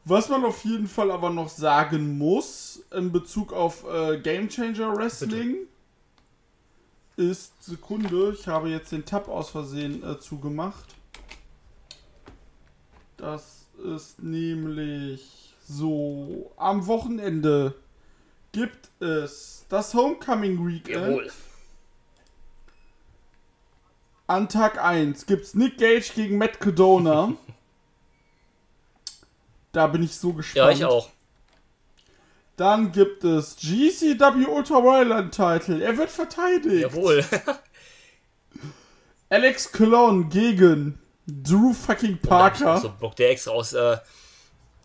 was 0.05 0.29
man 0.29 0.45
auf 0.45 0.65
jeden 0.65 0.89
Fall 0.89 1.13
aber 1.13 1.31
noch 1.31 1.49
sagen 1.49 2.19
muss 2.19 2.83
in 2.91 3.13
Bezug 3.13 3.53
auf 3.53 3.85
äh, 3.89 4.19
Game 4.19 4.49
Changer 4.49 4.97
Wrestling 4.97 5.69
ist 7.17 7.63
Sekunde, 7.63 8.33
ich 8.33 8.49
habe 8.49 8.71
jetzt 8.71 8.91
den 8.91 9.05
Tab 9.05 9.29
aus 9.29 9.51
Versehen 9.51 10.03
äh, 10.03 10.19
zugemacht. 10.19 10.98
Das 13.19 13.67
ist 13.85 14.23
nämlich 14.23 15.55
so 15.67 16.53
am 16.57 16.87
Wochenende 16.87 17.75
gibt 18.53 18.89
es 19.03 19.67
das 19.69 19.93
Homecoming 19.93 20.67
Weekend. 20.67 21.07
Jawohl. 21.07 21.31
An 24.29 24.49
Tag 24.49 24.83
1 24.83 25.27
gibt's 25.27 25.55
Nick 25.55 25.79
Gage 25.79 26.13
gegen 26.15 26.39
Matt 26.39 26.61
Cadona. 26.61 27.35
da 29.73 29.89
bin 29.89 30.05
ich 30.05 30.17
so 30.17 30.33
gespannt. 30.33 30.79
Ja, 30.79 30.81
ich 30.81 30.85
auch. 30.85 31.11
Dann 32.57 32.93
gibt 32.93 33.25
es 33.25 33.57
GCW 33.57 34.47
Ultra 34.47 34.79
Royal 34.79 35.29
Title. 35.31 35.83
Er 35.83 35.97
wird 35.97 36.11
verteidigt. 36.11 36.83
Jawohl. 36.83 37.25
Alex 39.29 39.73
Cologne 39.73 40.29
gegen 40.29 41.01
Drew 41.29 41.73
fucking 41.75 42.19
Parker. 42.19 42.79
so 42.79 42.91
Bock, 42.99 43.15
der 43.17 43.31
extra 43.31 43.51
aus, 43.53 43.73
äh, 43.75 43.99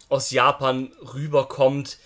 aus 0.09 0.29
Japan 0.31 0.91
rüberkommt. 1.13 1.97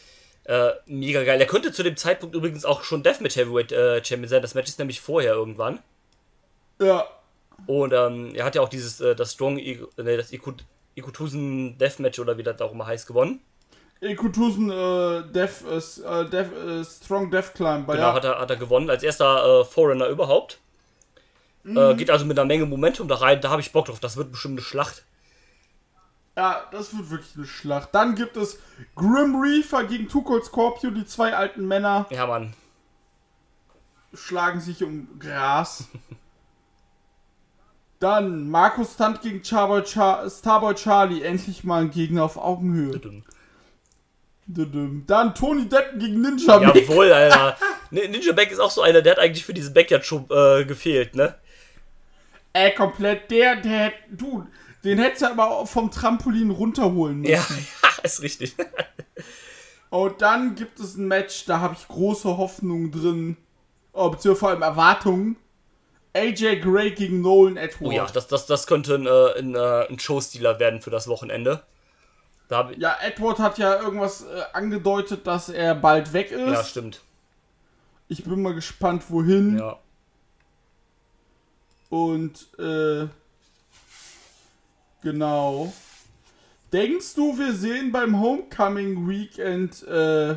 Äh, 0.44 0.70
mega 0.86 1.24
geil. 1.24 1.42
Er 1.42 1.48
könnte 1.48 1.72
zu 1.74 1.84
dem 1.84 1.98
Zeitpunkt 1.98 2.34
übrigens 2.36 2.64
auch 2.64 2.84
schon 2.84 3.04
Deathmatch 3.04 3.36
Heavyweight 3.36 3.72
äh, 3.74 4.04
Champion 4.06 4.30
sein. 4.30 4.42
Das 4.42 4.54
Match 4.54 4.70
ist 4.70 4.80
nämlich 4.80 5.02
vorher 5.02 5.34
irgendwann. 5.34 5.80
Ja, 6.82 7.06
Und 7.66 7.92
ähm, 7.94 8.34
er 8.36 8.46
hat 8.46 8.56
ja 8.56 8.62
auch 8.62 8.70
dieses, 8.70 9.02
äh, 9.02 9.16
das 9.16 9.34
Strong, 9.34 9.58
Ego- 9.58 9.90
nee, 9.98 10.16
das 10.16 10.32
Ikut- 10.32 10.64
Ikutusen 10.96 11.78
Deathmatch 11.80 12.20
oder 12.20 12.38
wie 12.38 12.44
das 12.44 12.62
auch 12.62 12.72
immer 12.72 12.86
heißt, 12.86 13.08
gewonnen. 13.08 13.42
Ekutusen 14.00 14.70
äh, 14.70 15.24
Death, 15.34 15.64
äh, 15.68 15.78
äh, 15.78 16.30
Death, 16.30 16.54
äh, 16.54 16.84
Strong 16.86 17.32
Death 17.32 17.56
Climber. 17.56 17.94
Genau, 17.96 18.08
ja. 18.10 18.14
hat, 18.14 18.24
er, 18.24 18.40
hat 18.40 18.50
er 18.52 18.56
gewonnen. 18.58 18.90
Als 18.92 19.02
erster 19.04 19.62
äh, 19.62 19.66
Forerunner 19.66 20.08
überhaupt. 21.68 21.94
Äh, 21.94 21.98
geht 21.98 22.10
also 22.10 22.26
mit 22.26 22.38
einer 22.38 22.48
Menge 22.48 22.66
Momentum 22.66 23.08
da 23.08 23.16
rein. 23.16 23.42
Da 23.42 23.50
habe 23.50 23.62
ich 23.62 23.72
Bock 23.72 23.86
drauf. 23.86 24.00
Das 24.00 24.18
wird 24.18 24.32
bestimmt 24.32 24.54
eine 24.60 24.62
Schlacht. 24.62 25.04
ja, 26.36 26.64
das 26.72 26.96
wird 26.98 27.10
wirklich 27.10 27.36
eine 27.36 27.46
Schlacht. 27.48 27.90
Dann 27.94 28.16
gibt 28.16 28.38
es 28.38 28.60
Grim 28.96 29.36
Reaper 29.42 29.84
gegen 29.86 30.08
Cold 30.08 30.46
Scorpio. 30.46 30.92
Die 30.92 31.06
zwei 31.06 31.34
alten 31.36 31.68
Männer 31.68 32.06
Ja, 32.10 32.26
Mann. 32.28 32.54
schlagen 34.14 34.60
sich 34.62 34.84
um 34.84 35.20
Gras. 35.20 35.86
Dann 38.00 38.48
Markus 38.50 38.94
Stunt 38.94 39.22
gegen 39.22 39.44
Starboy, 39.44 39.84
Char 39.84 40.30
Starboy 40.30 40.76
Charlie. 40.76 41.24
Endlich 41.24 41.64
mal 41.64 41.82
ein 41.82 41.90
Gegner 41.90 42.24
auf 42.26 42.38
Augenhöhe. 42.38 43.02
Dann 44.46 45.34
Tony 45.36 45.68
Deppen 45.68 46.00
gegen 46.00 46.22
Ninja 46.22 46.60
Mick. 46.60 46.88
Jawohl, 46.88 47.12
Alter. 47.12 47.58
Nin- 47.92 48.12
Ninja 48.12 48.34
Back 48.34 48.52
ist 48.52 48.60
auch 48.60 48.70
so 48.72 48.82
einer, 48.82 49.02
der 49.02 49.14
hat 49.14 49.20
eigentlich 49.20 49.44
für 49.46 49.54
diesen 49.54 49.74
Backyard 49.74 50.06
schon 50.06 50.26
äh, 50.30 50.64
gefehlt, 50.66 51.16
ne? 51.16 51.36
Ey, 52.58 52.74
komplett. 52.74 53.30
Der, 53.30 53.58
der, 53.58 53.92
du, 54.10 54.48
den 54.84 54.98
hättest 55.00 55.22
du 55.22 55.28
aber 55.28 55.52
auch 55.52 55.68
vom 55.68 55.92
Trampolin 55.92 56.52
runterholen 56.52 57.22
müssen. 57.22 57.68
Ja, 57.98 58.04
ist 58.04 58.22
richtig. 58.22 58.56
Und 59.90 60.22
dann 60.22 60.56
gibt 60.56 60.80
es 60.80 60.96
ein 60.98 61.08
Match, 61.08 61.46
da 61.46 61.60
habe 61.60 61.76
ich 61.80 61.88
große 61.88 62.38
Hoffnung 62.38 62.92
drin. 62.92 63.38
Oh, 63.94 64.10
beziehungsweise 64.10 64.40
vor 64.40 64.50
allem 64.50 64.62
Erwartungen. 64.62 65.38
AJ 66.14 66.62
Gray 66.62 66.92
gegen 66.92 67.22
Nolan 67.22 67.58
Edwards. 67.58 67.82
Oh 67.82 67.92
ja, 67.92 68.06
das, 68.06 68.28
das, 68.28 68.46
das 68.48 68.68
könnte 68.68 68.96
ein, 68.96 69.06
äh, 69.06 69.40
ein, 69.40 69.56
äh, 69.56 69.88
ein 69.90 70.00
Showstealer 70.00 70.60
werden 70.60 70.82
für 70.82 70.90
das 70.90 71.08
Wochenende. 71.08 71.64
Da 72.48 72.70
ich, 72.72 72.78
Ja, 72.78 72.98
Edward 73.02 73.40
hat 73.40 73.58
ja 73.58 73.82
irgendwas 73.82 74.24
äh, 74.24 74.42
angedeutet, 74.54 75.26
dass 75.28 75.50
er 75.50 75.76
bald 75.76 76.14
weg 76.14 76.32
ist. 76.32 76.40
ja, 76.40 76.64
stimmt. 76.64 77.02
Ich 78.08 78.24
bin 78.24 78.42
mal 78.42 78.54
gespannt, 78.56 79.04
wohin. 79.10 79.58
Ja. 79.58 79.80
Und 81.90 82.48
äh, 82.60 83.08
Genau. 85.02 85.72
Denkst 86.74 87.16
du, 87.16 87.38
wir 87.38 87.54
sehen 87.54 87.92
beim 87.92 88.20
Homecoming 88.20 89.08
Weekend 89.08 89.84
äh, 89.88 90.36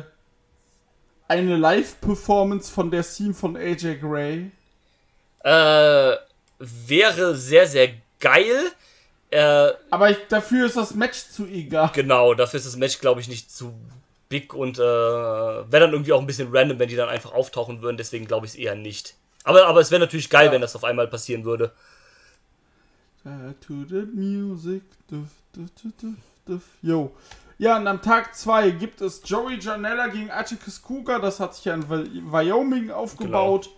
eine 1.27 1.57
Live-Performance 1.57 2.71
von 2.71 2.89
der 2.89 3.03
Theme 3.03 3.33
von 3.33 3.57
AJ 3.57 3.97
Gray? 3.99 4.51
Äh, 5.43 6.15
wäre 6.59 7.35
sehr, 7.35 7.67
sehr 7.67 7.89
geil. 8.19 8.71
Äh, 9.29 9.71
Aber 9.89 10.11
ich, 10.11 10.17
dafür 10.29 10.67
ist 10.67 10.77
das 10.77 10.93
Match 10.93 11.17
zu 11.17 11.45
egal. 11.47 11.89
genau, 11.93 12.33
dafür 12.33 12.57
ist 12.57 12.67
das 12.67 12.77
Match, 12.77 12.99
glaube 12.99 13.19
ich, 13.19 13.27
nicht 13.27 13.51
zu 13.51 13.73
big 14.29 14.53
und 14.53 14.77
äh, 14.77 14.81
wäre 14.81 15.67
dann 15.81 15.91
irgendwie 15.91 16.13
auch 16.13 16.21
ein 16.21 16.27
bisschen 16.27 16.49
random, 16.55 16.79
wenn 16.79 16.87
die 16.87 16.95
dann 16.95 17.09
einfach 17.09 17.33
auftauchen 17.33 17.81
würden. 17.81 17.97
Deswegen 17.97 18.25
glaube 18.25 18.45
ich 18.45 18.53
es 18.53 18.57
eher 18.57 18.75
nicht. 18.75 19.15
Aber, 19.43 19.65
aber 19.67 19.79
es 19.81 19.91
wäre 19.91 19.99
natürlich 20.01 20.29
geil, 20.29 20.47
Ja. 20.47 20.51
wenn 20.53 20.61
das 20.61 20.75
auf 20.75 20.83
einmal 20.83 21.07
passieren 21.07 21.43
würde. 21.45 21.71
To 23.23 23.83
the 23.87 24.03
music. 24.13 24.83
Duff, 25.09 25.27
duff, 25.53 25.69
duff, 26.01 26.13
duff. 26.45 26.63
Yo. 26.81 27.15
Ja, 27.57 27.77
und 27.77 27.85
am 27.85 28.01
Tag 28.01 28.35
2 28.35 28.71
gibt 28.71 29.01
es 29.01 29.21
Joey 29.23 29.59
Janella 29.59 30.07
gegen 30.07 30.31
Atticus 30.31 30.81
Cougar. 30.81 31.19
Das 31.19 31.39
hat 31.39 31.53
sich 31.55 31.65
ja 31.65 31.75
in 31.75 31.87
Wy- 31.89 32.23
Wyoming 32.31 32.89
aufgebaut. 32.89 33.69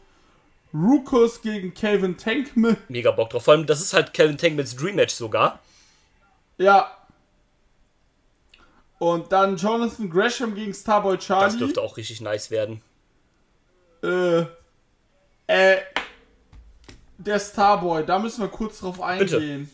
Rukus 0.74 1.42
gegen 1.42 1.74
Calvin 1.74 2.18
Tankman. 2.18 2.78
Mega 2.88 3.12
Bock 3.12 3.30
drauf. 3.30 3.44
Vor 3.44 3.54
allem, 3.56 3.66
das 3.66 3.82
ist 3.82 3.94
halt 3.94 4.14
Kevin 4.14 4.38
Tankmans 4.38 4.76
Dream 4.76 4.96
Match 4.96 5.14
sogar. 5.14 5.60
Ja. 6.58 6.90
Und 9.00 9.32
dann 9.34 9.58
Jonathan 9.58 10.10
Gresham 10.10 10.56
gegen 10.56 10.74
Starboy 10.74 11.18
Das 11.18 11.26
Charlie. 11.26 11.58
dürfte 11.58 11.82
auch 11.82 11.98
richtig 11.98 12.22
nice 12.22 12.50
werden. 12.52 12.82
Äh, 14.02 14.46
äh, 15.48 15.78
der 17.18 17.40
Starboy, 17.40 18.06
da 18.06 18.20
müssen 18.20 18.42
wir 18.42 18.50
kurz 18.50 18.80
drauf 18.80 18.96
Bitte. 18.96 19.38
eingehen. 19.38 19.70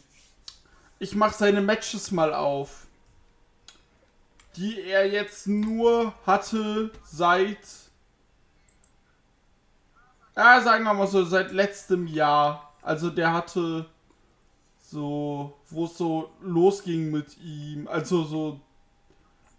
Ich 1.00 1.16
mach 1.16 1.34
seine 1.34 1.62
Matches 1.62 2.12
mal 2.12 2.34
auf. 2.34 2.88
Die 4.56 4.82
er 4.82 5.08
jetzt 5.10 5.48
nur 5.48 6.14
hatte 6.26 6.92
seit. 7.04 7.60
Ja, 10.36 10.62
sagen 10.62 10.84
wir 10.84 10.94
mal 10.94 11.08
so, 11.08 11.24
seit 11.24 11.52
letztem 11.52 12.08
Jahr. 12.08 12.74
Also 12.82 13.10
der 13.10 13.34
hatte 13.34 13.86
so, 14.80 15.58
wo 15.70 15.86
es 15.86 15.98
so 15.98 16.32
losging 16.42 17.12
mit 17.12 17.38
ihm. 17.40 17.88
Also 17.88 18.24
so 18.24 18.60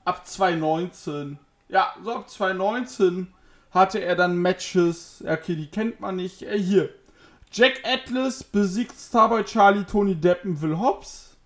ab 0.05 0.27
2019. 0.27 1.39
Ja, 1.69 1.95
so 2.03 2.17
ab 2.17 2.29
2019 2.29 3.33
hatte 3.71 4.01
er 4.01 4.16
dann 4.16 4.37
Matches. 4.37 5.23
Okay, 5.27 5.57
die 5.57 5.71
kennt 5.71 6.01
man 6.01 6.16
nicht. 6.16 6.43
Äh, 6.43 6.59
hier. 6.59 6.91
Jack 7.53 7.81
Atlas 7.85 8.45
besiegt 8.45 8.95
Starboy 8.97 9.45
Charlie, 9.45 9.85
Tony 9.85 10.14
Deppen, 10.14 10.61
Will 10.61 10.79
Hobbs. 10.79 11.37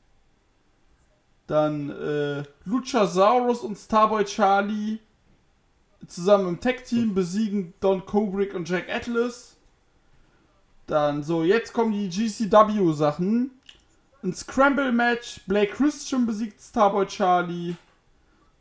Dann 1.47 1.91
äh, 1.91 2.45
Luchasaurus 2.65 3.61
und 3.61 3.77
Starboy 3.77 4.25
Charlie 4.25 4.99
zusammen 6.07 6.49
im 6.49 6.61
Tag-Team 6.61 7.15
besiegen 7.15 7.75
Don 7.81 8.05
Kubrick 8.05 8.55
und 8.55 8.69
Jack 8.69 8.89
Atlas. 8.91 9.57
Dann 10.87 11.23
so, 11.23 11.45
jetzt 11.45 11.73
kommen 11.73 11.93
die 11.93 12.11
GCW-Sachen. 12.11 13.51
Ein 14.23 14.35
Scramble-Match. 14.35 15.41
Blake 15.47 15.73
Christian 15.73 16.27
besiegt 16.27 16.61
Starboy 16.61 17.07
Charlie. 17.07 17.77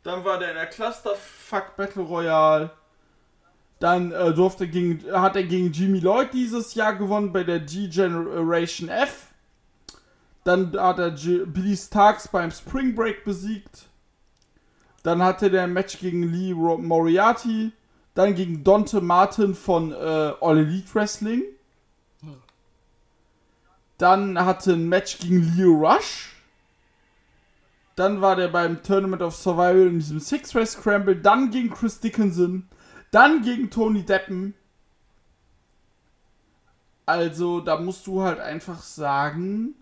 Dann 0.02 0.24
war 0.24 0.38
der 0.38 0.50
in 0.50 0.56
der 0.56 0.66
Clusterfuck 0.66 1.76
Battle 1.76 2.02
Royale. 2.02 2.70
Dann 3.80 4.12
äh, 4.12 4.32
durfte 4.32 4.68
gegen, 4.68 5.04
hat 5.12 5.36
er 5.36 5.44
gegen 5.44 5.72
Jimmy 5.72 5.98
Lloyd 5.98 6.32
dieses 6.32 6.74
Jahr 6.74 6.94
gewonnen 6.94 7.32
bei 7.32 7.44
der 7.44 7.60
G-Generation 7.60 8.88
F. 8.88 9.26
Dann 10.44 10.78
hat 10.78 10.98
er 10.98 11.10
G 11.10 11.44
Billy 11.46 11.76
Starks 11.76 12.28
beim 12.28 12.50
Spring 12.50 12.94
Break 12.94 13.24
besiegt. 13.24 13.88
Dann 15.02 15.22
hatte 15.22 15.50
der 15.50 15.66
Match 15.66 15.98
gegen 15.98 16.22
Lee 16.22 16.54
Moriarty. 16.54 17.72
Dann 18.14 18.34
gegen 18.34 18.62
Dante 18.62 19.00
Martin 19.00 19.54
von 19.54 19.92
äh, 19.92 20.32
All 20.40 20.58
Elite 20.58 20.94
Wrestling. 20.94 21.42
Dann 23.98 24.38
hatte 24.38 24.72
ein 24.72 24.88
Match 24.88 25.18
gegen 25.18 25.54
Leo 25.56 25.72
Rush. 25.72 26.34
Dann 27.96 28.20
war 28.20 28.36
der 28.36 28.48
beim 28.48 28.82
Tournament 28.82 29.22
of 29.22 29.36
Survival 29.36 29.86
in 29.86 29.98
diesem 29.98 30.20
Six-Way 30.20 30.66
Scramble. 30.66 31.16
Dann 31.16 31.50
gegen 31.50 31.70
Chris 31.70 32.00
Dickinson. 32.00 32.68
Dann 33.14 33.42
gegen 33.42 33.70
Tony 33.70 34.02
Deppen. 34.02 34.54
Also, 37.06 37.60
da 37.60 37.78
musst 37.78 38.04
du 38.08 38.22
halt 38.22 38.40
einfach 38.40 38.82
sagen, 38.82 39.76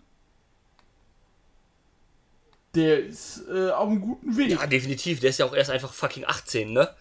der 2.75 3.05
ist 3.05 3.41
äh, 3.49 3.71
auf 3.71 3.89
einem 3.89 4.01
guten 4.01 4.37
Weg. 4.37 4.51
Ja, 4.51 4.67
definitiv. 4.67 5.19
Der 5.19 5.31
ist 5.31 5.39
ja 5.39 5.47
auch 5.47 5.55
erst 5.55 5.71
einfach 5.71 5.91
fucking 5.91 6.25
18, 6.25 6.73
ne? 6.73 6.93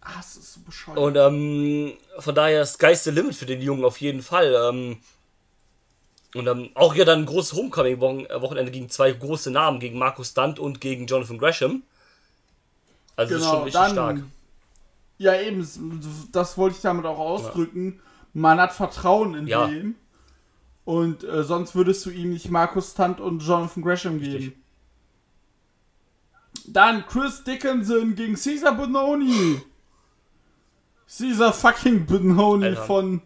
Ah, 0.00 0.18
es 0.18 0.36
ist 0.36 0.54
so 0.54 0.60
bescheuert. 0.62 0.98
Und 0.98 1.14
ähm, 1.14 1.92
von 2.18 2.34
daher 2.34 2.62
ist 2.62 2.74
Sky's 2.74 3.04
the 3.04 3.12
Limit 3.12 3.36
für 3.36 3.46
den 3.46 3.62
Jungen 3.62 3.84
auf 3.84 4.00
jeden 4.00 4.22
Fall. 4.22 4.52
Ähm, 4.68 4.98
und 6.34 6.48
ähm, 6.48 6.70
auch 6.74 6.96
ja 6.96 7.04
dann 7.04 7.20
ein 7.20 7.26
großes 7.26 7.52
Homecoming-Wochenende 7.52 8.72
gegen 8.72 8.90
zwei 8.90 9.12
große 9.12 9.52
Namen, 9.52 9.78
gegen 9.78 10.00
Markus 10.00 10.34
Dunt 10.34 10.58
und 10.58 10.80
gegen 10.80 11.06
Jonathan 11.06 11.38
Gresham. 11.38 11.84
Also 13.14 13.34
das 13.34 13.42
ist 13.42 13.48
schon 13.48 13.52
genau, 13.52 13.64
richtig 13.64 13.80
dann. 13.82 13.92
stark. 13.92 14.41
Ja, 15.22 15.40
eben, 15.40 15.66
das 16.32 16.58
wollte 16.58 16.76
ich 16.76 16.82
damit 16.82 17.04
auch 17.06 17.18
ausdrücken. 17.18 18.00
Man 18.32 18.60
hat 18.60 18.72
Vertrauen 18.72 19.34
in 19.34 19.46
Ja. 19.46 19.66
den. 19.66 19.94
Und 20.84 21.22
äh, 21.22 21.44
sonst 21.44 21.74
würdest 21.76 22.04
du 22.06 22.10
ihm 22.10 22.30
nicht 22.30 22.50
Markus 22.50 22.94
Tant 22.94 23.20
und 23.20 23.38
Jonathan 23.40 23.82
Gresham 23.84 24.18
geben. 24.18 24.32
Richtig. 24.34 24.56
Dann 26.66 27.06
Chris 27.06 27.44
Dickinson 27.44 28.14
gegen 28.16 28.34
Caesar 28.34 28.74
Bononi. 28.74 29.60
Caesar 31.06 31.52
fucking 31.52 32.04
Bononi 32.06 32.64
Alter. 32.66 32.82
von 32.82 33.22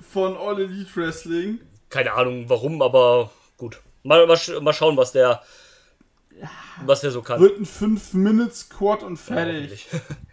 von 0.00 0.36
All 0.36 0.60
Elite 0.60 0.94
Wrestling. 0.94 1.60
Keine 1.90 2.12
Ahnung 2.12 2.44
warum, 2.48 2.80
aber 2.82 3.30
gut. 3.56 3.80
Mal, 4.04 4.26
mal, 4.26 4.38
mal 4.62 4.72
schauen, 4.72 4.96
was 4.96 5.10
der 5.12 5.42
was 6.84 7.00
der 7.00 7.10
so 7.10 7.20
kann. 7.22 7.40
Wird 7.40 7.58
ein 7.58 7.66
5 7.66 8.14
Minutes 8.14 8.68
Quad 8.68 9.02
und 9.02 9.18
Ja, 9.18 9.34
fertig. 9.34 9.86
hoffentlich. 9.92 10.18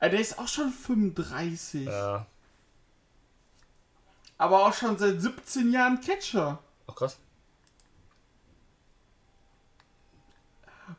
Äh, 0.00 0.10
der 0.10 0.20
ist 0.20 0.38
auch 0.38 0.48
schon 0.48 0.70
35. 0.70 1.86
ja. 1.86 2.26
Aber 4.38 4.66
auch 4.66 4.74
schon 4.74 4.98
seit 4.98 5.20
17 5.20 5.72
Jahren 5.72 6.00
Catcher. 6.00 6.58
Ach 6.86 6.94
krass. 6.94 7.18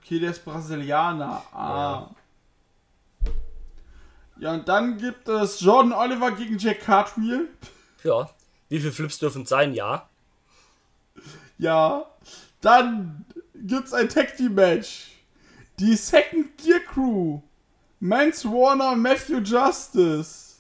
Okay, 0.01 0.19
der 0.19 0.31
ist 0.31 0.43
Brasilianer. 0.43 1.43
Ah. 1.53 2.09
Ja. 4.39 4.53
und 4.53 4.67
dann 4.67 4.97
gibt 4.97 5.27
es 5.27 5.61
Jordan 5.61 5.93
Oliver 5.93 6.31
gegen 6.31 6.57
Jack 6.57 6.81
Cartwheel. 6.81 7.47
Ja. 8.03 8.29
Wie 8.69 8.79
viele 8.79 8.91
Flips 8.91 9.19
dürfen 9.19 9.43
es 9.43 9.49
sein? 9.49 9.73
Ja. 9.73 10.09
Ja. 11.57 12.05
Dann 12.61 13.25
gibt's 13.53 13.93
ein 13.93 14.09
Tag 14.09 14.35
Team 14.35 14.55
Match. 14.55 15.11
Die 15.79 15.95
Second 15.95 16.57
Gear 16.57 16.79
Crew. 16.79 17.41
Mance 17.99 18.47
Warner 18.47 18.91
und 18.91 19.01
Matthew 19.01 19.39
Justice 19.39 20.55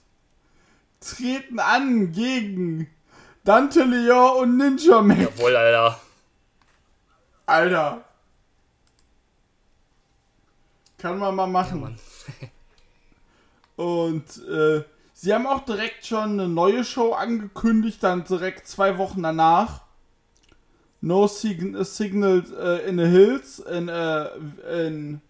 treten 0.99 1.59
an 1.59 2.11
gegen 2.11 2.89
Dante 3.43 3.83
Leon 3.83 4.39
und 4.39 4.57
Ninja 4.57 5.01
Mac. 5.01 5.19
Jawohl, 5.19 5.55
Alter. 5.55 5.99
Alter. 7.45 8.03
Kann 10.97 11.19
man 11.19 11.35
mal 11.35 11.47
machen. 11.47 11.81
Mann. 11.81 11.99
Und 13.77 14.43
äh, 14.47 14.83
sie 15.13 15.33
haben 15.33 15.45
auch 15.45 15.63
direkt 15.63 16.05
schon 16.05 16.31
eine 16.31 16.47
neue 16.47 16.83
Show 16.83 17.13
angekündigt, 17.13 18.01
dann 18.01 18.23
direkt 18.23 18.67
zwei 18.67 18.97
Wochen 18.97 19.21
danach. 19.21 19.81
No 20.99 21.27
Sign 21.27 21.77
Signal 21.83 22.43
äh, 22.59 22.89
in 22.89 22.97
the 22.97 23.05
Hills 23.05 23.59
in, 23.59 23.87
äh, 23.87 24.29
in 24.87 25.21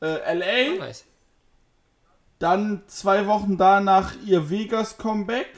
äh, 0.00 0.34
LA. 0.34 0.78
Nice. 0.86 1.04
Dann 2.38 2.82
zwei 2.86 3.26
Wochen 3.26 3.56
danach 3.56 4.14
ihr 4.24 4.50
Vegas 4.50 4.96
Comeback. 4.96 5.48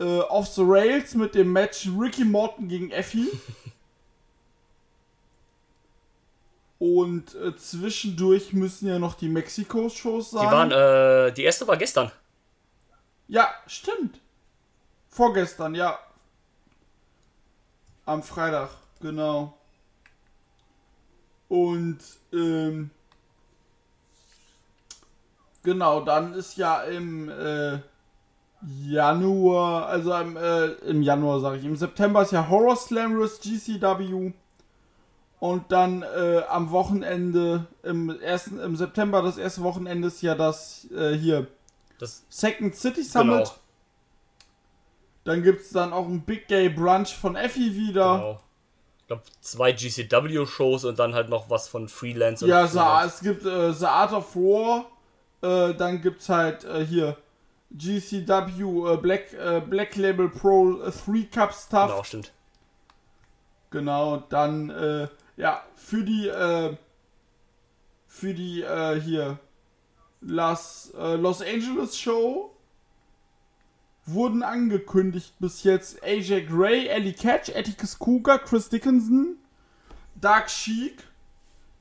Äh, 0.00 0.20
off 0.20 0.46
the 0.48 0.62
Rails 0.64 1.14
mit 1.14 1.34
dem 1.34 1.52
Match 1.52 1.88
Ricky 1.98 2.24
Morton 2.24 2.68
gegen 2.68 2.90
Effie. 2.90 3.28
Und 6.78 7.34
äh, 7.34 7.56
zwischendurch 7.56 8.52
müssen 8.52 8.86
ja 8.86 9.00
noch 9.00 9.14
die 9.14 9.28
Mexiko-Shows 9.28 10.30
sein. 10.30 10.46
Die 10.46 10.52
waren, 10.52 10.70
äh, 10.70 11.32
die 11.32 11.42
erste 11.42 11.66
war 11.66 11.76
gestern. 11.76 12.12
Ja, 13.26 13.52
stimmt. 13.66 14.20
Vorgestern, 15.08 15.74
ja. 15.74 15.98
Am 18.06 18.22
Freitag, 18.22 18.70
genau. 19.00 19.58
Und, 21.48 21.98
ähm, 22.32 22.90
genau, 25.68 26.00
dann 26.00 26.32
ist 26.32 26.56
ja 26.56 26.82
im, 26.82 27.28
äh, 27.28 27.78
Januar, 28.62 29.86
also 29.86 30.14
im, 30.14 30.36
äh, 30.36 30.66
im 30.88 31.02
Januar 31.02 31.40
sage 31.40 31.58
ich, 31.58 31.64
im 31.64 31.76
September 31.76 32.22
ist 32.22 32.32
ja 32.32 32.48
Horror 32.48 32.76
Slam 32.76 33.20
vs. 33.20 33.40
GCW. 33.40 34.32
Und 35.40 35.70
dann 35.70 36.02
äh, 36.02 36.42
am 36.48 36.72
Wochenende, 36.72 37.66
im, 37.84 38.10
ersten, 38.20 38.58
im 38.58 38.74
September, 38.76 39.22
das 39.22 39.38
erste 39.38 39.62
Wochenende 39.62 40.08
ist 40.08 40.20
ja 40.22 40.34
das 40.34 40.88
äh, 40.90 41.12
hier, 41.16 41.46
Das, 42.00 42.24
Second 42.28 42.74
City 42.74 43.04
Summit. 43.04 43.44
genau, 43.44 43.50
Dann 45.22 45.42
gibt 45.44 45.60
es 45.60 45.70
dann 45.70 45.92
auch 45.92 46.06
ein 46.08 46.22
Big 46.22 46.48
Gay 46.48 46.68
Brunch 46.68 47.14
von 47.14 47.36
Effi 47.36 47.76
wieder. 47.76 48.16
genau. 48.16 48.38
Ich 49.00 49.06
glaube, 49.06 49.22
zwei 49.40 49.72
GCW-Shows 49.72 50.84
und 50.84 50.98
dann 50.98 51.14
halt 51.14 51.28
noch 51.30 51.48
was 51.48 51.68
von 51.68 51.88
Freelance. 51.88 52.46
Ja, 52.46 52.66
Freelance. 52.66 53.14
es 53.14 53.20
gibt 53.22 53.46
äh, 53.46 53.72
The 53.72 53.86
Art 53.86 54.12
of 54.12 54.34
War. 54.34 54.86
Äh, 55.42 55.74
dann 55.74 56.00
gibt 56.02 56.20
es 56.20 56.28
halt 56.28 56.64
äh, 56.64 56.84
hier 56.84 57.16
GCW 57.70 58.92
äh, 58.92 58.96
Black, 58.96 59.32
äh, 59.34 59.60
Black 59.60 59.96
Label 59.96 60.28
Pro 60.28 60.80
äh, 60.82 60.90
3 60.90 61.28
Cup 61.32 61.52
Stuff. 61.52 61.90
Genau, 61.90 62.02
stimmt. 62.04 62.32
Genau, 63.70 64.16
dann, 64.28 64.70
äh, 64.70 65.08
ja, 65.36 65.62
für 65.74 66.02
die, 66.02 66.28
äh, 66.28 66.76
für 68.06 68.34
die, 68.34 68.62
äh, 68.62 69.00
hier, 69.00 69.38
Las, 70.20 70.92
äh, 70.98 71.14
Los 71.14 71.42
Angeles 71.42 71.96
Show 71.96 72.54
wurden 74.06 74.42
angekündigt 74.42 75.34
bis 75.38 75.62
jetzt 75.62 76.02
AJ 76.02 76.46
Gray, 76.46 76.86
Ellie 76.86 77.12
Catch, 77.12 77.54
Atticus 77.54 77.98
Cougar, 77.98 78.38
Chris 78.38 78.68
Dickinson, 78.68 79.36
Dark 80.16 80.50
Sheik, 80.50 81.04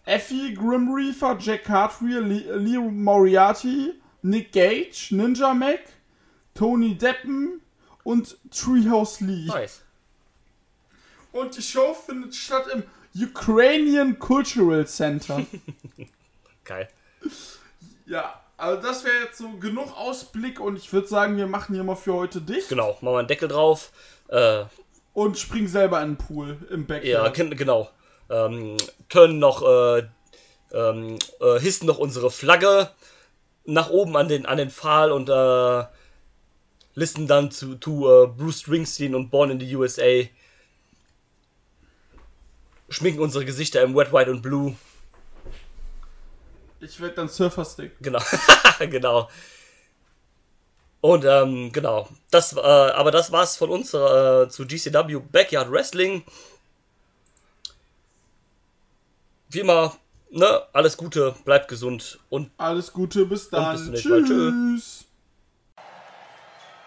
Effie, 0.07 0.53
Grim 0.53 0.91
Reaper, 0.93 1.37
Jack 1.39 1.65
Cartwheel, 1.65 2.21
Lee, 2.21 2.45
Lee 2.55 2.77
Moriarty, 2.77 3.93
Nick 4.21 4.51
Gage, 4.51 5.09
Ninja 5.11 5.53
Mac, 5.53 5.79
Tony 6.55 6.95
Deppen 6.95 7.61
und 8.03 8.37
Treehouse 8.51 9.19
Lee. 9.21 9.45
Nice. 9.45 9.81
Und 11.31 11.55
die 11.57 11.61
Show 11.61 11.93
findet 11.93 12.33
statt 12.35 12.65
im 12.73 12.83
Ukrainian 13.21 14.17
Cultural 14.17 14.87
Center. 14.87 15.45
Geil. 16.63 16.87
ja, 18.05 18.41
also 18.57 18.81
das 18.81 19.03
wäre 19.03 19.15
jetzt 19.25 19.37
so 19.37 19.49
genug 19.59 19.95
Ausblick 19.97 20.59
und 20.59 20.77
ich 20.77 20.91
würde 20.91 21.07
sagen, 21.07 21.37
wir 21.37 21.47
machen 21.47 21.75
hier 21.75 21.83
mal 21.83 21.95
für 21.95 22.13
heute 22.13 22.41
dicht 22.41 22.69
Genau, 22.69 22.91
machen 23.01 23.13
wir 23.13 23.19
einen 23.19 23.27
Deckel 23.27 23.47
drauf. 23.49 23.91
Äh, 24.29 24.63
und 25.13 25.37
springen 25.37 25.67
selber 25.67 26.01
in 26.01 26.11
den 26.11 26.17
Pool 26.17 26.57
im 26.69 26.81
ja, 26.81 26.85
Backyard. 26.87 27.33
gen- 27.35 27.55
genau. 27.57 27.89
Ähm, 28.29 28.77
können 29.09 29.39
noch, 29.39 29.61
äh, 29.63 30.03
ähm, 30.73 31.17
äh, 31.39 31.59
hissen 31.59 31.87
noch 31.87 31.97
unsere 31.97 32.29
Flagge 32.31 32.89
nach 33.65 33.89
oben 33.89 34.15
an 34.17 34.27
den, 34.27 34.45
an 34.45 34.57
den 34.57 34.69
Pfahl 34.69 35.11
und 35.11 35.29
äh, 35.29 35.85
listen 36.95 37.27
dann 37.27 37.51
zu, 37.51 37.75
zu 37.75 38.09
äh, 38.09 38.27
Bruce 38.27 38.61
Springsteen 38.61 39.13
und 39.13 39.29
Born 39.29 39.51
in 39.51 39.59
the 39.59 39.75
USA. 39.75 40.27
Schminken 42.89 43.21
unsere 43.21 43.45
Gesichter 43.45 43.81
im 43.83 43.95
Wet, 43.95 44.13
White 44.13 44.31
und 44.31 44.41
Blue. 44.41 44.75
Ich 46.79 46.99
werde 46.99 47.15
dann 47.15 47.29
Surferstick. 47.29 47.91
Genau, 47.99 48.21
genau. 48.79 49.29
Und 51.01 51.25
ähm, 51.25 51.71
genau, 51.71 52.07
das, 52.31 52.53
äh, 52.53 52.59
aber 52.59 53.11
das 53.11 53.31
war's 53.31 53.57
von 53.57 53.69
uns 53.69 53.93
äh, 53.93 54.49
zu 54.49 54.65
GCW 54.65 55.19
Backyard 55.31 55.71
Wrestling. 55.71 56.23
Wie 59.49 59.59
immer, 59.59 59.95
ne, 60.29 60.61
alles 60.73 60.97
Gute, 60.97 61.35
bleibt 61.45 61.67
gesund 61.67 62.19
und 62.29 62.51
Alles 62.57 62.91
Gute, 62.91 63.25
bis 63.25 63.49
dann. 63.49 63.73
bis 63.73 63.83
zum 63.83 63.91
nächsten 63.93 64.09
Mal. 64.09 64.23
Tschüss. 64.75 65.05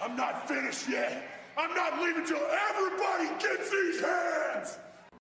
I'm 0.00 0.16
not 0.16 0.46
finished 0.48 0.88
yet. 0.88 1.22
I'm 1.56 1.74
not 1.74 2.00
leaving 2.02 2.24
till 2.24 2.36
everybody 2.38 3.28
gets 3.38 3.70
these 3.70 4.00
hands. 4.02 4.78